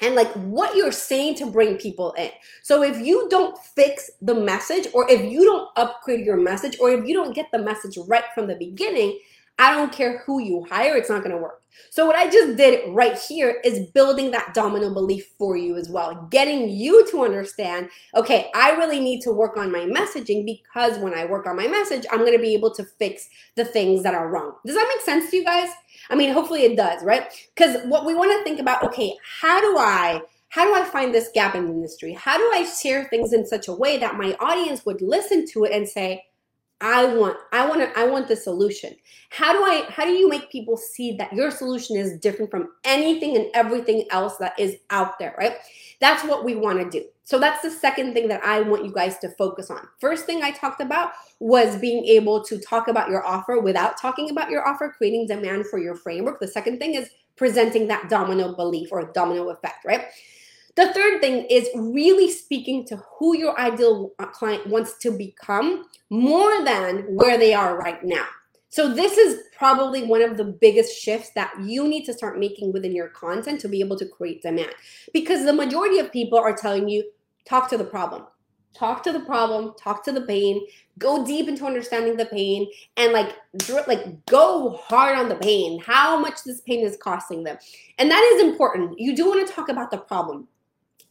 and 0.00 0.14
like 0.14 0.32
what 0.32 0.76
you're 0.76 0.92
saying 0.92 1.34
to 1.36 1.46
bring 1.50 1.76
people 1.76 2.12
in. 2.12 2.30
So 2.62 2.82
if 2.82 2.98
you 2.98 3.28
don't 3.30 3.58
fix 3.58 4.10
the 4.22 4.34
message, 4.34 4.88
or 4.94 5.10
if 5.10 5.30
you 5.30 5.44
don't 5.44 5.68
upgrade 5.76 6.24
your 6.24 6.36
message, 6.36 6.78
or 6.80 6.90
if 6.90 7.06
you 7.06 7.14
don't 7.14 7.34
get 7.34 7.46
the 7.52 7.58
message 7.58 7.98
right 8.06 8.24
from 8.34 8.46
the 8.46 8.54
beginning, 8.54 9.18
I 9.58 9.74
don't 9.74 9.92
care 9.92 10.22
who 10.24 10.40
you 10.40 10.66
hire, 10.70 10.96
it's 10.96 11.10
not 11.10 11.22
going 11.22 11.34
to 11.34 11.42
work. 11.42 11.62
So, 11.90 12.06
what 12.06 12.16
I 12.16 12.28
just 12.28 12.56
did 12.56 12.94
right 12.94 13.18
here 13.18 13.60
is 13.64 13.88
building 13.90 14.30
that 14.32 14.54
domino 14.54 14.92
belief 14.92 15.28
for 15.38 15.56
you 15.56 15.76
as 15.76 15.88
well, 15.88 16.28
getting 16.30 16.68
you 16.68 17.08
to 17.10 17.24
understand 17.24 17.88
okay, 18.14 18.50
I 18.54 18.72
really 18.72 19.00
need 19.00 19.20
to 19.22 19.32
work 19.32 19.56
on 19.56 19.72
my 19.72 19.80
messaging 19.80 20.44
because 20.44 20.98
when 20.98 21.14
I 21.14 21.24
work 21.24 21.46
on 21.46 21.56
my 21.56 21.66
message, 21.66 22.04
I'm 22.10 22.20
going 22.20 22.36
to 22.36 22.42
be 22.42 22.54
able 22.54 22.74
to 22.74 22.84
fix 22.98 23.28
the 23.56 23.64
things 23.64 24.02
that 24.02 24.14
are 24.14 24.28
wrong. 24.28 24.54
Does 24.66 24.76
that 24.76 24.90
make 24.94 25.04
sense 25.04 25.30
to 25.30 25.36
you 25.36 25.44
guys? 25.44 25.70
I 26.10 26.14
mean, 26.14 26.32
hopefully 26.32 26.62
it 26.62 26.76
does, 26.76 27.02
right? 27.02 27.30
Because 27.54 27.84
what 27.86 28.06
we 28.06 28.14
want 28.14 28.32
to 28.32 28.44
think 28.44 28.60
about 28.60 28.82
okay, 28.84 29.14
how 29.40 29.60
do 29.60 29.78
I 29.78 30.20
how 30.50 30.64
do 30.64 30.74
I 30.74 30.84
find 30.84 31.14
this 31.14 31.30
gap 31.34 31.54
in 31.54 31.66
the 31.66 31.72
industry? 31.72 32.12
How 32.14 32.38
do 32.38 32.50
I 32.54 32.64
share 32.64 33.04
things 33.04 33.32
in 33.32 33.46
such 33.46 33.68
a 33.68 33.72
way 33.72 33.98
that 33.98 34.16
my 34.16 34.34
audience 34.40 34.86
would 34.86 35.02
listen 35.02 35.46
to 35.48 35.64
it 35.64 35.72
and 35.72 35.86
say, 35.86 36.24
I 36.80 37.06
want 37.06 37.36
I 37.52 37.66
want 37.66 37.80
to 37.80 37.98
I 37.98 38.06
want 38.06 38.28
the 38.28 38.36
solution. 38.36 38.94
How 39.30 39.52
do 39.52 39.64
I 39.64 39.84
how 39.88 40.04
do 40.04 40.12
you 40.12 40.28
make 40.28 40.50
people 40.50 40.76
see 40.76 41.16
that 41.16 41.32
your 41.32 41.50
solution 41.50 41.96
is 41.96 42.18
different 42.18 42.50
from 42.50 42.70
anything 42.84 43.36
and 43.36 43.46
everything 43.54 44.04
else 44.10 44.36
that 44.36 44.58
is 44.58 44.76
out 44.90 45.18
there, 45.18 45.34
right? 45.38 45.56
That's 46.00 46.24
what 46.24 46.44
we 46.44 46.54
want 46.54 46.78
to 46.78 46.88
do. 46.88 47.06
So 47.24 47.38
that's 47.38 47.62
the 47.62 47.70
second 47.70 48.14
thing 48.14 48.28
that 48.28 48.44
I 48.44 48.60
want 48.60 48.84
you 48.84 48.92
guys 48.92 49.18
to 49.18 49.30
focus 49.30 49.70
on. 49.70 49.86
First 50.00 50.24
thing 50.24 50.42
I 50.42 50.52
talked 50.52 50.80
about 50.80 51.10
was 51.40 51.76
being 51.76 52.04
able 52.04 52.44
to 52.44 52.58
talk 52.58 52.86
about 52.86 53.10
your 53.10 53.26
offer 53.26 53.58
without 53.58 54.00
talking 54.00 54.30
about 54.30 54.48
your 54.48 54.66
offer, 54.66 54.94
creating 54.96 55.26
demand 55.26 55.66
for 55.66 55.78
your 55.80 55.96
framework. 55.96 56.38
The 56.38 56.48
second 56.48 56.78
thing 56.78 56.94
is 56.94 57.10
presenting 57.36 57.88
that 57.88 58.08
domino 58.08 58.54
belief 58.54 58.90
or 58.92 59.12
domino 59.12 59.50
effect, 59.50 59.84
right? 59.84 60.06
The 60.78 60.92
third 60.92 61.20
thing 61.20 61.44
is 61.50 61.68
really 61.74 62.30
speaking 62.30 62.86
to 62.86 63.02
who 63.18 63.36
your 63.36 63.58
ideal 63.58 64.12
uh, 64.20 64.26
client 64.26 64.68
wants 64.68 64.96
to 64.98 65.10
become 65.10 65.86
more 66.08 66.64
than 66.64 66.98
where 67.16 67.36
they 67.36 67.52
are 67.52 67.76
right 67.76 67.98
now. 68.04 68.24
So, 68.68 68.94
this 68.94 69.18
is 69.18 69.42
probably 69.56 70.04
one 70.04 70.22
of 70.22 70.36
the 70.36 70.44
biggest 70.44 70.96
shifts 70.96 71.30
that 71.34 71.52
you 71.64 71.88
need 71.88 72.04
to 72.04 72.12
start 72.12 72.38
making 72.38 72.72
within 72.72 72.94
your 72.94 73.08
content 73.08 73.60
to 73.62 73.68
be 73.68 73.80
able 73.80 73.98
to 73.98 74.06
create 74.06 74.42
demand. 74.42 74.70
Because 75.12 75.44
the 75.44 75.52
majority 75.52 75.98
of 75.98 76.12
people 76.12 76.38
are 76.38 76.56
telling 76.56 76.88
you, 76.88 77.10
talk 77.44 77.68
to 77.70 77.76
the 77.76 77.82
problem. 77.82 78.26
Talk 78.72 79.02
to 79.02 79.10
the 79.10 79.20
problem, 79.20 79.74
talk 79.76 80.04
to 80.04 80.12
the 80.12 80.20
pain, 80.20 80.64
go 80.96 81.26
deep 81.26 81.48
into 81.48 81.66
understanding 81.66 82.16
the 82.16 82.26
pain, 82.26 82.70
and 82.96 83.12
like, 83.12 83.34
like 83.88 84.24
go 84.26 84.80
hard 84.80 85.18
on 85.18 85.28
the 85.28 85.34
pain, 85.34 85.80
how 85.80 86.20
much 86.20 86.44
this 86.44 86.60
pain 86.60 86.86
is 86.86 86.96
costing 87.02 87.42
them. 87.42 87.58
And 87.98 88.08
that 88.12 88.22
is 88.34 88.44
important. 88.44 89.00
You 89.00 89.16
do 89.16 89.26
want 89.26 89.44
to 89.44 89.52
talk 89.52 89.70
about 89.70 89.90
the 89.90 89.98
problem 89.98 90.46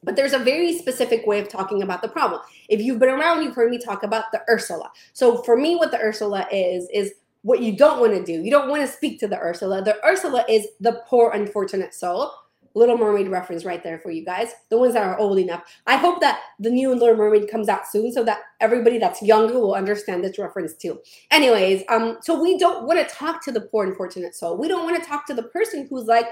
but 0.08 0.16
there's 0.16 0.32
a 0.32 0.40
very 0.40 0.78
specific 0.78 1.28
way 1.28 1.38
of 1.38 1.50
talking 1.50 1.84
about 1.84 2.02
the 2.02 2.08
problem. 2.08 2.40
If 2.70 2.82
you've 2.82 2.98
been 2.98 3.10
around, 3.10 3.44
you've 3.44 3.56
heard 3.56 3.70
me 3.70 3.78
talk 3.78 4.04
about 4.04 4.32
the 4.32 4.42
Ursula. 4.50 4.90
So 5.12 5.44
for 5.44 5.58
me, 5.58 5.76
what 5.76 5.92
the 5.92 6.00
Ursula 6.00 6.48
is, 6.50 6.88
is 6.94 7.12
what 7.42 7.62
you 7.62 7.76
don't 7.76 8.00
want 8.00 8.14
to 8.14 8.24
do. 8.24 8.42
You 8.42 8.50
don't 8.50 8.70
want 8.70 8.82
to 8.84 8.88
speak 8.88 9.20
to 9.20 9.28
the 9.28 9.38
Ursula. 9.38 9.84
The 9.84 10.02
Ursula 10.06 10.46
is 10.48 10.66
the 10.80 11.04
poor, 11.08 11.32
unfortunate 11.32 11.94
soul. 11.94 12.32
Little 12.74 12.98
Mermaid 12.98 13.28
reference 13.28 13.66
right 13.66 13.84
there 13.84 13.98
for 13.98 14.12
you 14.12 14.24
guys, 14.24 14.52
the 14.70 14.78
ones 14.78 14.94
that 14.94 15.04
are 15.04 15.18
old 15.18 15.40
enough. 15.40 15.64
I 15.88 15.98
hope 15.98 16.22
that 16.22 16.40
the 16.60 16.70
new 16.70 16.94
Little 16.94 17.18
Mermaid 17.18 17.50
comes 17.50 17.68
out 17.68 17.88
soon 17.88 18.14
so 18.14 18.24
that 18.24 18.40
everybody 18.62 19.00
that's 19.00 19.22
younger 19.22 19.60
will 19.60 19.74
understand 19.74 20.24
this 20.24 20.38
reference 20.38 20.74
too. 20.74 21.02
Anyways, 21.32 21.84
um, 21.90 22.20
so 22.22 22.40
we 22.42 22.58
don't 22.58 22.86
want 22.86 23.00
to 23.00 23.14
talk 23.14 23.44
to 23.46 23.52
the 23.52 23.62
poor, 23.62 23.86
unfortunate 23.86 24.36
soul. 24.36 24.58
We 24.58 24.68
don't 24.68 24.86
want 24.86 25.02
to 25.02 25.10
talk 25.10 25.26
to 25.26 25.34
the 25.34 25.44
person 25.44 25.88
who's 25.90 26.06
like, 26.06 26.28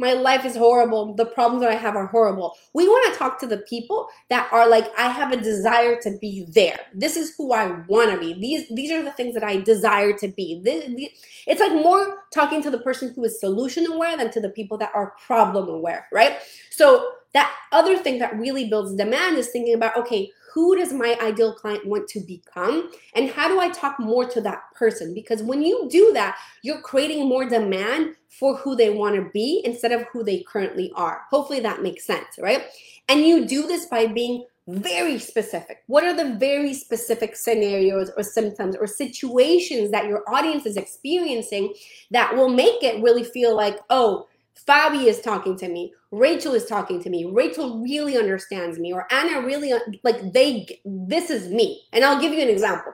my 0.00 0.14
life 0.14 0.46
is 0.46 0.56
horrible. 0.56 1.14
The 1.14 1.26
problems 1.26 1.62
that 1.62 1.70
I 1.70 1.74
have 1.74 1.94
are 1.94 2.06
horrible. 2.06 2.56
We 2.72 2.88
want 2.88 3.12
to 3.12 3.18
talk 3.18 3.38
to 3.40 3.46
the 3.46 3.58
people 3.58 4.08
that 4.30 4.48
are 4.50 4.66
like, 4.66 4.86
I 4.98 5.10
have 5.10 5.30
a 5.30 5.36
desire 5.36 6.00
to 6.00 6.16
be 6.18 6.46
there. 6.48 6.80
This 6.94 7.18
is 7.18 7.34
who 7.36 7.52
I 7.52 7.82
want 7.86 8.10
to 8.10 8.18
be. 8.18 8.32
These 8.32 8.68
these 8.70 8.90
are 8.90 9.02
the 9.02 9.12
things 9.12 9.34
that 9.34 9.44
I 9.44 9.58
desire 9.58 10.14
to 10.14 10.28
be. 10.28 10.60
This, 10.64 10.90
it's 11.46 11.60
like 11.60 11.72
more 11.72 12.24
talking 12.32 12.62
to 12.62 12.70
the 12.70 12.78
person 12.78 13.12
who 13.14 13.24
is 13.24 13.38
solution 13.38 13.86
aware 13.92 14.16
than 14.16 14.30
to 14.30 14.40
the 14.40 14.48
people 14.48 14.78
that 14.78 14.90
are 14.94 15.12
problem 15.26 15.68
aware, 15.68 16.08
right? 16.10 16.38
So 16.70 17.12
that 17.34 17.54
other 17.70 17.98
thing 17.98 18.18
that 18.20 18.36
really 18.38 18.68
builds 18.68 18.94
demand 18.96 19.36
is 19.36 19.48
thinking 19.48 19.74
about 19.74 19.96
okay 19.96 20.30
who 20.52 20.76
does 20.76 20.92
my 20.92 21.16
ideal 21.20 21.54
client 21.54 21.86
want 21.86 22.08
to 22.08 22.20
become? 22.20 22.90
And 23.14 23.30
how 23.30 23.48
do 23.48 23.60
i 23.60 23.68
talk 23.68 23.98
more 23.98 24.28
to 24.28 24.40
that 24.42 24.62
person? 24.74 25.14
Because 25.14 25.42
when 25.42 25.62
you 25.62 25.88
do 25.90 26.12
that 26.14 26.38
you're 26.62 26.80
creating 26.80 27.28
more 27.28 27.44
demand 27.48 28.14
for 28.28 28.56
who 28.56 28.76
they 28.76 28.90
want 28.90 29.16
to 29.16 29.30
be 29.32 29.60
instead 29.64 29.92
of 29.92 30.06
who 30.12 30.22
they 30.22 30.42
currently 30.42 30.92
are. 30.94 31.22
Hopefully 31.30 31.60
that 31.60 31.82
makes 31.82 32.06
sense 32.06 32.38
right? 32.38 32.64
And 33.08 33.22
you 33.22 33.46
do 33.46 33.66
this 33.66 33.86
by 33.86 34.06
being 34.06 34.44
very 34.68 35.18
specific. 35.18 35.82
What 35.86 36.04
are 36.04 36.14
the 36.14 36.36
very 36.36 36.74
specific 36.74 37.34
scenarios 37.34 38.10
or 38.16 38.22
symptoms 38.22 38.76
or 38.76 38.86
situations 38.86 39.90
that 39.90 40.06
your 40.06 40.22
audience 40.28 40.66
is 40.66 40.76
experiencing 40.76 41.74
that 42.10 42.34
will 42.34 42.48
make 42.48 42.82
it 42.82 43.02
really 43.02 43.24
feel 43.24 43.56
like, 43.56 43.78
oh, 43.90 44.28
Fabi 44.66 45.06
is 45.06 45.20
talking 45.20 45.56
to 45.58 45.68
me. 45.68 45.92
Rachel 46.10 46.54
is 46.54 46.66
talking 46.66 47.02
to 47.02 47.10
me. 47.10 47.24
Rachel 47.24 47.80
really 47.80 48.16
understands 48.16 48.78
me, 48.78 48.92
or 48.92 49.06
Anna 49.12 49.44
really 49.44 49.72
uh, 49.72 49.78
like 50.02 50.32
they. 50.32 50.80
This 50.84 51.30
is 51.30 51.48
me, 51.48 51.82
and 51.92 52.04
I'll 52.04 52.20
give 52.20 52.32
you 52.32 52.42
an 52.42 52.48
example. 52.48 52.92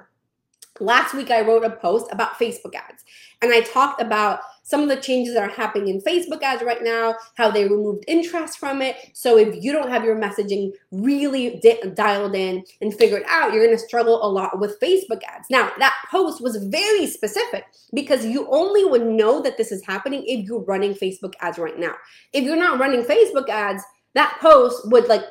Last 0.79 1.15
week, 1.15 1.31
I 1.31 1.41
wrote 1.41 1.65
a 1.65 1.71
post 1.71 2.07
about 2.13 2.39
Facebook 2.39 2.75
ads, 2.75 3.05
and 3.41 3.53
I 3.53 3.61
talked 3.61 4.03
about 4.03 4.41
some 4.67 4.83
of 4.83 4.89
the 4.89 4.97
changes 4.97 5.33
that 5.35 5.45
are 5.45 5.55
happening 5.55 5.87
in 5.87 6.01
Facebook 6.01 6.43
ads 6.43 6.61
right 6.61 6.83
now, 6.83 7.15
how 7.37 7.49
they 7.49 7.69
removed 7.69 8.05
interest 8.09 8.59
from 8.59 8.83
it. 8.83 8.97
So 9.13 9.39
if 9.39 9.63
you 9.63 9.71
don't 9.71 9.91
have 9.91 10.05
your 10.05 10.17
messaging 10.17 10.73
really 10.91 11.61
di- 11.63 11.81
dialed 11.95 12.35
in 12.35 12.65
and 12.81 12.93
figured 12.93 13.23
out, 13.29 13.53
you're 13.53 13.65
going 13.65 13.79
to 13.79 13.83
struggle 13.83 14.27
a 14.27 14.29
lot 14.29 14.59
with 14.59 14.81
Facebook 14.81 15.21
ads. 15.29 15.47
Now, 15.51 15.71
that 15.79 15.95
post 16.11 16.43
was 16.43 16.57
very 16.57 17.07
specific 17.07 17.65
because 17.95 18.27
you 18.27 18.49
only 18.51 18.85
would 18.85 19.07
know 19.07 19.41
that 19.41 19.57
this 19.57 19.71
is 19.71 19.87
happening 19.87 20.25
if 20.27 20.45
you're 20.45 20.65
running 20.65 20.95
Facebook 20.95 21.35
ads 21.39 21.59
right 21.59 21.79
now. 21.79 21.95
If 22.33 22.43
you're 22.43 22.57
not 22.57 22.81
running 22.81 23.05
Facebook 23.05 23.49
ads, 23.49 23.85
that 24.15 24.37
post 24.41 24.91
would 24.91 25.07
like 25.07 25.23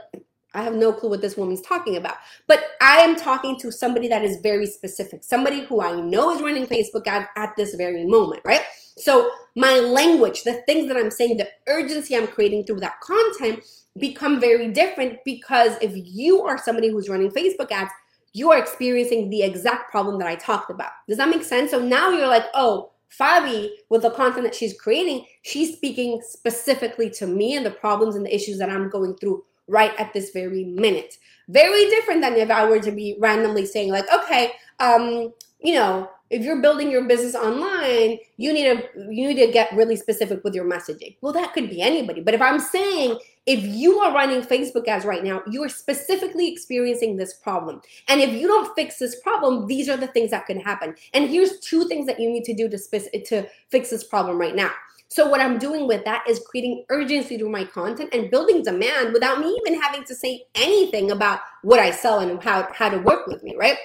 I 0.53 0.61
have 0.61 0.75
no 0.75 0.93
clue 0.93 1.09
what 1.09 1.19
this 1.19 1.35
woman's 1.35 1.59
talking 1.59 1.97
about. 1.97 2.15
But 2.47 2.63
I 2.79 2.99
am 2.99 3.17
talking 3.17 3.59
to 3.59 3.73
somebody 3.73 4.07
that 4.07 4.23
is 4.23 4.37
very 4.41 4.65
specific, 4.65 5.25
somebody 5.25 5.65
who 5.65 5.81
I 5.81 5.99
know 5.99 6.33
is 6.33 6.41
running 6.41 6.65
Facebook 6.65 7.05
ads 7.07 7.27
at 7.35 7.53
this 7.57 7.75
very 7.75 8.05
moment, 8.05 8.41
right? 8.45 8.61
So 8.97 9.31
my 9.55 9.79
language, 9.79 10.43
the 10.43 10.61
things 10.65 10.87
that 10.87 10.97
I'm 10.97 11.11
saying, 11.11 11.37
the 11.37 11.49
urgency 11.67 12.15
I'm 12.15 12.27
creating 12.27 12.65
through 12.65 12.79
that 12.79 12.99
content 13.01 13.63
become 13.97 14.39
very 14.39 14.69
different 14.71 15.19
because 15.25 15.77
if 15.81 15.91
you 15.95 16.41
are 16.43 16.57
somebody 16.57 16.89
who's 16.89 17.09
running 17.09 17.31
Facebook 17.31 17.71
ads, 17.71 17.91
you 18.33 18.51
are 18.51 18.57
experiencing 18.57 19.29
the 19.29 19.43
exact 19.43 19.89
problem 19.89 20.19
that 20.19 20.27
I 20.27 20.35
talked 20.35 20.69
about. 20.69 20.91
Does 21.07 21.17
that 21.17 21.29
make 21.29 21.43
sense? 21.43 21.71
So 21.71 21.79
now 21.79 22.09
you're 22.09 22.27
like, 22.27 22.45
oh, 22.53 22.91
Fabi, 23.17 23.69
with 23.89 24.01
the 24.01 24.11
content 24.11 24.43
that 24.43 24.55
she's 24.55 24.77
creating, 24.77 25.25
she's 25.43 25.73
speaking 25.73 26.21
specifically 26.21 27.09
to 27.11 27.27
me 27.27 27.55
and 27.55 27.65
the 27.65 27.71
problems 27.71 28.15
and 28.15 28.25
the 28.25 28.35
issues 28.35 28.57
that 28.57 28.69
I'm 28.69 28.89
going 28.89 29.15
through 29.15 29.43
right 29.67 29.93
at 29.97 30.13
this 30.13 30.31
very 30.31 30.65
minute. 30.65 31.17
Very 31.47 31.89
different 31.89 32.21
than 32.21 32.33
if 32.33 32.49
I 32.49 32.67
were 32.67 32.79
to 32.79 32.91
be 32.91 33.15
randomly 33.19 33.65
saying, 33.65 33.91
like, 33.91 34.05
okay, 34.13 34.53
um, 34.79 35.31
you 35.61 35.75
know, 35.75 36.09
if 36.29 36.41
you're 36.41 36.61
building 36.61 36.89
your 36.89 37.03
business 37.03 37.35
online, 37.35 38.17
you 38.37 38.51
need 38.51 38.65
to 38.65 38.83
you 39.11 39.27
need 39.27 39.45
to 39.45 39.51
get 39.51 39.71
really 39.73 39.95
specific 39.95 40.43
with 40.43 40.55
your 40.55 40.65
messaging. 40.65 41.15
Well, 41.21 41.33
that 41.33 41.53
could 41.53 41.69
be 41.69 41.81
anybody. 41.81 42.21
But 42.21 42.33
if 42.33 42.41
I'm 42.41 42.59
saying 42.59 43.19
if 43.45 43.63
you 43.63 43.99
are 43.99 44.13
running 44.13 44.41
Facebook 44.41 44.87
ads 44.87 45.05
right 45.05 45.23
now, 45.23 45.43
you 45.49 45.63
are 45.63 45.69
specifically 45.69 46.51
experiencing 46.51 47.15
this 47.15 47.35
problem. 47.35 47.81
And 48.07 48.19
if 48.19 48.31
you 48.31 48.47
don't 48.47 48.73
fix 48.75 48.97
this 48.97 49.19
problem, 49.19 49.67
these 49.67 49.87
are 49.87 49.97
the 49.97 50.07
things 50.07 50.31
that 50.31 50.47
can 50.47 50.59
happen. 50.59 50.95
And 51.13 51.29
here's 51.29 51.59
two 51.59 51.87
things 51.87 52.07
that 52.07 52.19
you 52.19 52.29
need 52.29 52.43
to 52.45 52.55
do 52.55 52.67
to, 52.69 53.19
to 53.25 53.47
fix 53.69 53.91
this 53.91 54.03
problem 54.03 54.39
right 54.39 54.55
now. 54.55 54.71
So 55.09 55.29
what 55.29 55.39
I'm 55.39 55.59
doing 55.59 55.87
with 55.87 56.03
that 56.05 56.27
is 56.27 56.41
creating 56.49 56.85
urgency 56.89 57.37
through 57.37 57.51
my 57.51 57.63
content 57.63 58.09
and 58.11 58.31
building 58.31 58.63
demand 58.63 59.13
without 59.13 59.39
me 59.39 59.55
even 59.65 59.79
having 59.79 60.03
to 60.05 60.15
say 60.15 60.43
anything 60.55 61.11
about 61.11 61.41
what 61.61 61.79
I 61.79 61.91
sell 61.91 62.19
and 62.19 62.41
how, 62.41 62.67
how 62.73 62.89
to 62.89 62.97
work 62.97 63.27
with 63.27 63.43
me, 63.43 63.55
right? 63.55 63.77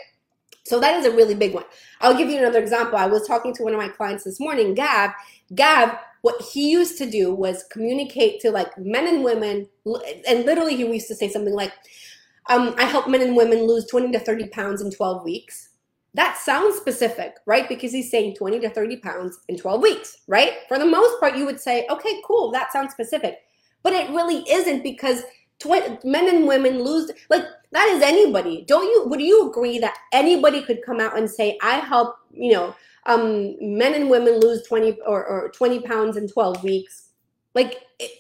So 0.71 0.79
that 0.79 0.95
is 0.95 1.05
a 1.05 1.11
really 1.11 1.35
big 1.35 1.53
one. 1.53 1.65
I'll 2.01 2.17
give 2.17 2.29
you 2.31 2.39
another 2.39 2.61
example. 2.61 2.97
I 2.97 3.07
was 3.07 3.27
talking 3.27 3.53
to 3.55 3.65
one 3.65 3.75
of 3.75 3.81
my 3.81 3.89
clients 3.89 4.23
this 4.23 4.39
morning, 4.39 4.73
Gab. 4.73 5.11
Gab, 5.53 5.99
what 6.23 6.41
he 6.41 6.71
used 6.71 6.97
to 6.99 7.11
do 7.11 7.35
was 7.35 7.65
communicate 7.73 8.41
to 8.43 8.53
like 8.53 8.79
men 8.79 9.09
and 9.09 9.25
women, 9.25 9.69
and 10.29 10.45
literally 10.45 10.77
he 10.77 10.87
used 10.87 11.09
to 11.09 11.17
say 11.17 11.29
something 11.29 11.55
like, 11.55 11.73
um, 12.49 12.77
I 12.79 12.85
help 12.85 13.09
men 13.09 13.21
and 13.21 13.35
women 13.35 13.67
lose 13.67 13.85
20 13.87 14.13
to 14.13 14.21
30 14.21 14.47
pounds 14.51 14.81
in 14.81 14.93
12 14.93 15.25
weeks. 15.25 15.71
That 16.15 16.39
sounds 16.39 16.77
specific, 16.77 17.35
right? 17.47 17.69
Because 17.69 17.91
he's 17.91 18.09
saying 18.09 18.37
20 18.37 18.61
to 18.61 18.71
30 18.71 18.99
pounds 18.99 19.41
in 19.49 19.57
12 19.57 19.83
weeks, 19.83 20.19
right? 20.29 20.53
For 20.69 20.79
the 20.79 20.87
most 20.87 21.19
part, 21.19 21.37
you 21.37 21.47
would 21.47 21.59
say, 21.59 21.85
okay, 21.91 22.21
cool, 22.25 22.53
that 22.53 22.73
sounds 22.73 22.93
specific. 22.93 23.39
But 23.83 23.93
it 23.93 24.11
really 24.11 24.45
isn't 24.49 24.85
because 24.85 25.25
men 25.69 26.29
and 26.29 26.47
women 26.47 26.83
lose, 26.83 27.11
like, 27.29 27.45
that 27.73 27.89
is 27.89 28.03
anybody. 28.03 28.65
Don't 28.67 28.85
you, 28.85 29.05
would 29.09 29.21
you 29.21 29.49
agree 29.49 29.79
that 29.79 29.97
anybody 30.13 30.63
could 30.63 30.83
come 30.85 31.01
out 31.01 31.17
and 31.17 31.31
say, 31.31 31.59
I 31.63 31.75
help, 31.75 32.17
you 32.33 32.53
know, 32.53 32.75
um, 33.07 33.57
men 33.61 33.95
and 33.95 34.11
women 34.11 34.41
lose 34.41 34.63
20 34.67 35.01
or, 35.07 35.25
or 35.25 35.51
20 35.51 35.81
pounds 35.81 36.17
in 36.17 36.29
12 36.29 36.65
weeks? 36.65 37.11
Like, 37.55 37.83
it, 37.99 38.11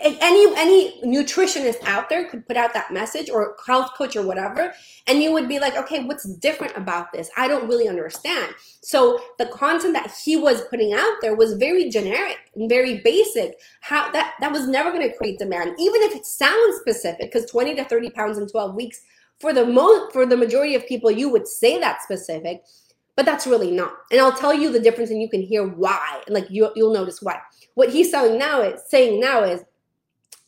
any 0.00 0.46
any 0.56 1.00
nutritionist 1.02 1.76
out 1.84 2.08
there 2.08 2.24
could 2.28 2.46
put 2.46 2.56
out 2.56 2.72
that 2.72 2.92
message 2.92 3.28
or 3.28 3.56
health 3.66 3.90
coach 3.96 4.16
or 4.16 4.22
whatever 4.22 4.72
and 5.06 5.22
you 5.22 5.30
would 5.32 5.48
be 5.48 5.58
like 5.58 5.76
okay 5.76 6.02
what's 6.04 6.24
different 6.24 6.76
about 6.76 7.12
this? 7.12 7.30
I 7.36 7.48
don't 7.48 7.68
really 7.68 7.88
understand. 7.88 8.54
So 8.82 9.20
the 9.38 9.46
content 9.46 9.94
that 9.94 10.12
he 10.24 10.36
was 10.36 10.62
putting 10.62 10.94
out 10.94 11.16
there 11.20 11.34
was 11.34 11.54
very 11.54 11.90
generic 11.90 12.38
and 12.54 12.68
very 12.68 13.00
basic. 13.00 13.58
How 13.82 14.10
that 14.12 14.34
that 14.40 14.52
was 14.52 14.66
never 14.66 14.90
going 14.90 15.08
to 15.08 15.16
create 15.16 15.38
demand 15.38 15.74
even 15.78 16.02
if 16.02 16.14
it 16.14 16.24
sounds 16.24 16.76
specific 16.80 17.32
because 17.32 17.50
20 17.50 17.74
to 17.76 17.84
30 17.84 18.10
pounds 18.10 18.38
in 18.38 18.48
12 18.48 18.74
weeks 18.74 19.02
for 19.38 19.52
the 19.52 19.66
most 19.66 20.12
for 20.12 20.24
the 20.24 20.36
majority 20.36 20.74
of 20.74 20.86
people 20.86 21.10
you 21.10 21.28
would 21.28 21.46
say 21.46 21.78
that 21.78 22.02
specific 22.02 22.62
but 23.16 23.26
that's 23.26 23.46
really 23.46 23.70
not. 23.70 23.92
And 24.10 24.20
i'll 24.20 24.32
tell 24.32 24.54
you 24.54 24.72
the 24.72 24.80
difference 24.80 25.10
and 25.10 25.20
you 25.20 25.28
can 25.28 25.42
hear 25.42 25.66
why 25.66 26.22
and 26.26 26.34
like 26.34 26.48
you, 26.48 26.70
you'll 26.74 26.94
notice 26.94 27.20
why. 27.20 27.38
What 27.74 27.90
he's 27.90 28.10
selling 28.10 28.38
now 28.38 28.62
is 28.62 28.80
saying 28.88 29.20
now 29.20 29.44
is 29.44 29.62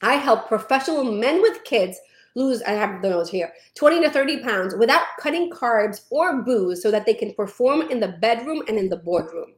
I 0.02 0.14
help 0.14 0.48
professional 0.48 1.04
men 1.04 1.40
with 1.40 1.64
kids 1.64 1.98
lose, 2.34 2.62
I 2.62 2.72
have 2.72 3.02
the 3.02 3.10
notes 3.10 3.30
here, 3.30 3.52
20 3.74 4.02
to 4.02 4.10
30 4.10 4.42
pounds 4.42 4.74
without 4.74 5.04
cutting 5.20 5.50
carbs 5.50 6.02
or 6.10 6.42
booze 6.42 6.82
so 6.82 6.90
that 6.90 7.06
they 7.06 7.14
can 7.14 7.34
perform 7.34 7.82
in 7.82 8.00
the 8.00 8.16
bedroom 8.20 8.62
and 8.68 8.78
in 8.78 8.88
the 8.88 8.96
boardroom. 8.96 9.52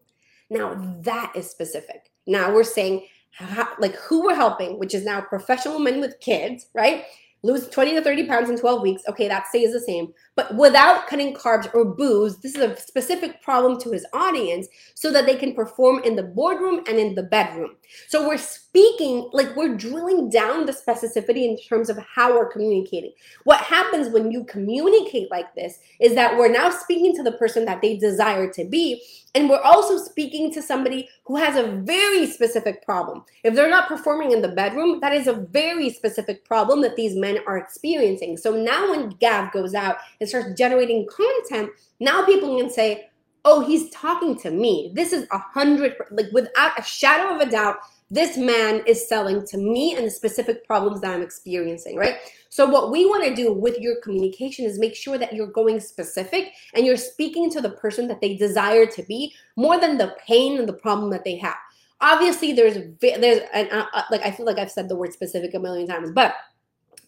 Now, 0.51 0.75
that 1.03 1.33
is 1.35 1.51
specific. 1.51 2.11
Now 2.27 2.53
we're 2.53 2.65
saying, 2.65 3.07
how, 3.31 3.69
like, 3.79 3.97
who 3.97 4.25
we're 4.25 4.35
helping, 4.35 4.79
which 4.79 4.95
is 4.95 5.05
now 5.05 5.21
professional 5.21 5.79
men 5.79 6.01
with 6.01 6.21
kids, 6.21 6.67
right? 6.75 7.05
lose 7.45 7.69
20 7.69 7.93
to 7.93 8.03
30 8.03 8.27
pounds 8.27 8.51
in 8.51 8.59
12 8.59 8.83
weeks. 8.83 9.03
Okay, 9.07 9.29
that 9.29 9.47
stays 9.47 9.73
the 9.73 9.79
same. 9.79 10.13
But 10.35 10.57
without 10.57 11.07
cutting 11.07 11.35
carbs 11.35 11.73
or 11.75 11.85
booze, 11.85 12.39
this 12.39 12.57
is 12.57 12.63
a 12.63 12.77
specific 12.81 13.43
problem 13.43 13.79
to 13.83 13.91
his 13.91 14.07
audience 14.15 14.67
so 14.95 15.13
that 15.13 15.27
they 15.27 15.37
can 15.37 15.55
perform 15.55 16.03
in 16.05 16.17
the 16.17 16.23
boardroom 16.23 16.81
and 16.89 16.99
in 16.99 17.15
the 17.15 17.23
bedroom. 17.23 17.77
So 18.09 18.27
we're 18.27 18.39
speaking, 18.75 19.31
like 19.33 19.55
we're 19.55 19.77
drilling 19.77 20.29
down 20.29 20.67
the 20.67 20.73
specificity 20.73 21.45
in 21.45 21.57
terms 21.57 21.89
of 21.89 21.97
how 21.99 22.35
we're 22.35 22.51
communicating. 22.51 23.13
What 23.45 23.61
happens 23.61 24.13
when 24.13 24.33
you 24.33 24.43
communicate 24.45 25.31
like 25.31 25.55
this 25.55 25.79
is 26.01 26.17
that 26.17 26.37
we're 26.37 26.51
now 26.51 26.71
speaking 26.71 27.15
to 27.15 27.23
the 27.23 27.33
person 27.33 27.67
that 27.67 27.81
they 27.81 27.97
desire 27.97 28.53
to 28.53 28.65
be. 28.65 29.01
And 29.37 29.49
we're 29.49 29.61
also 29.61 29.97
speaking 29.99 30.53
to 30.55 30.63
somebody 30.63 31.09
who 31.25 31.37
has 31.37 31.57
a 31.57 31.71
very 31.83 32.27
specific 32.27 32.85
problem. 32.85 33.23
If 33.45 33.55
they're 33.55 33.71
not 33.71 33.87
performing 33.87 34.33
in 34.33 34.43
the 34.43 34.49
bedroom, 34.49 34.99
that 35.03 35.13
is 35.13 35.29
a 35.29 35.35
very 35.35 35.91
specific 35.91 36.45
problem 36.45 36.81
that 36.81 36.97
these 36.97 37.15
men 37.15 37.39
are 37.47 37.59
experiencing. 37.59 38.37
So 38.37 38.57
now 38.57 38.91
when 38.91 39.11
Gav 39.21 39.53
goes 39.53 39.75
out 39.75 39.99
and 40.19 40.29
starts 40.29 40.59
generating 40.59 41.07
content, 41.07 41.71
now 42.01 42.27
people 42.27 42.59
can 42.59 42.71
say, 42.71 43.09
oh, 43.45 43.65
he's 43.65 43.91
talking 43.91 44.37
to 44.39 44.51
me. 44.51 44.91
This 44.95 45.13
is 45.13 45.27
a 45.31 45.39
hundred, 45.39 45.95
like 46.11 46.27
without 46.33 46.79
a 46.79 46.83
shadow 46.83 47.35
of 47.35 47.41
a 47.41 47.51
doubt, 47.51 47.77
this 48.11 48.37
man 48.37 48.83
is 48.87 49.09
selling 49.09 49.47
to 49.47 49.57
me 49.57 49.95
and 49.97 50.07
the 50.07 50.11
specific 50.11 50.67
problems 50.67 51.01
that 51.01 51.15
I'm 51.15 51.23
experiencing, 51.23 51.97
right? 51.97 52.17
So, 52.51 52.67
what 52.67 52.93
we 52.93 53.07
want 53.07 53.25
to 53.25 53.35
do 53.35 53.53
with 53.53 53.79
your 53.79 53.97
communication 54.03 54.65
is 54.65 54.79
make 54.79 54.95
sure 54.95 55.19
that 55.19 55.33
you're 55.33 55.47
going 55.47 55.81
specific 55.81 56.53
and 56.75 56.87
you're 56.87 56.97
speaking 56.97 57.51
to 57.51 57.61
the 57.61 57.71
person 57.71 58.07
that 58.09 58.21
they 58.21 58.37
desire 58.37 58.87
to 58.87 59.03
be 59.03 59.35
more 59.57 59.81
than 59.81 59.99
the 59.99 60.15
pain 60.27 60.59
and 60.59 60.69
the 60.69 60.75
problem 60.75 61.11
that 61.11 61.25
they 61.25 61.37
have. 61.39 61.57
Obviously, 62.01 62.53
there's 62.53 62.77
there's 63.01 63.41
an, 63.53 63.69
uh, 63.73 63.87
uh, 63.93 64.03
like 64.11 64.23
I 64.23 64.31
feel 64.31 64.47
like 64.47 64.59
I've 64.59 64.71
said 64.71 64.89
the 64.89 64.97
word 64.97 65.13
specific 65.13 65.55
a 65.55 65.59
million 65.59 65.89
times, 65.89 66.11
but 66.13 66.35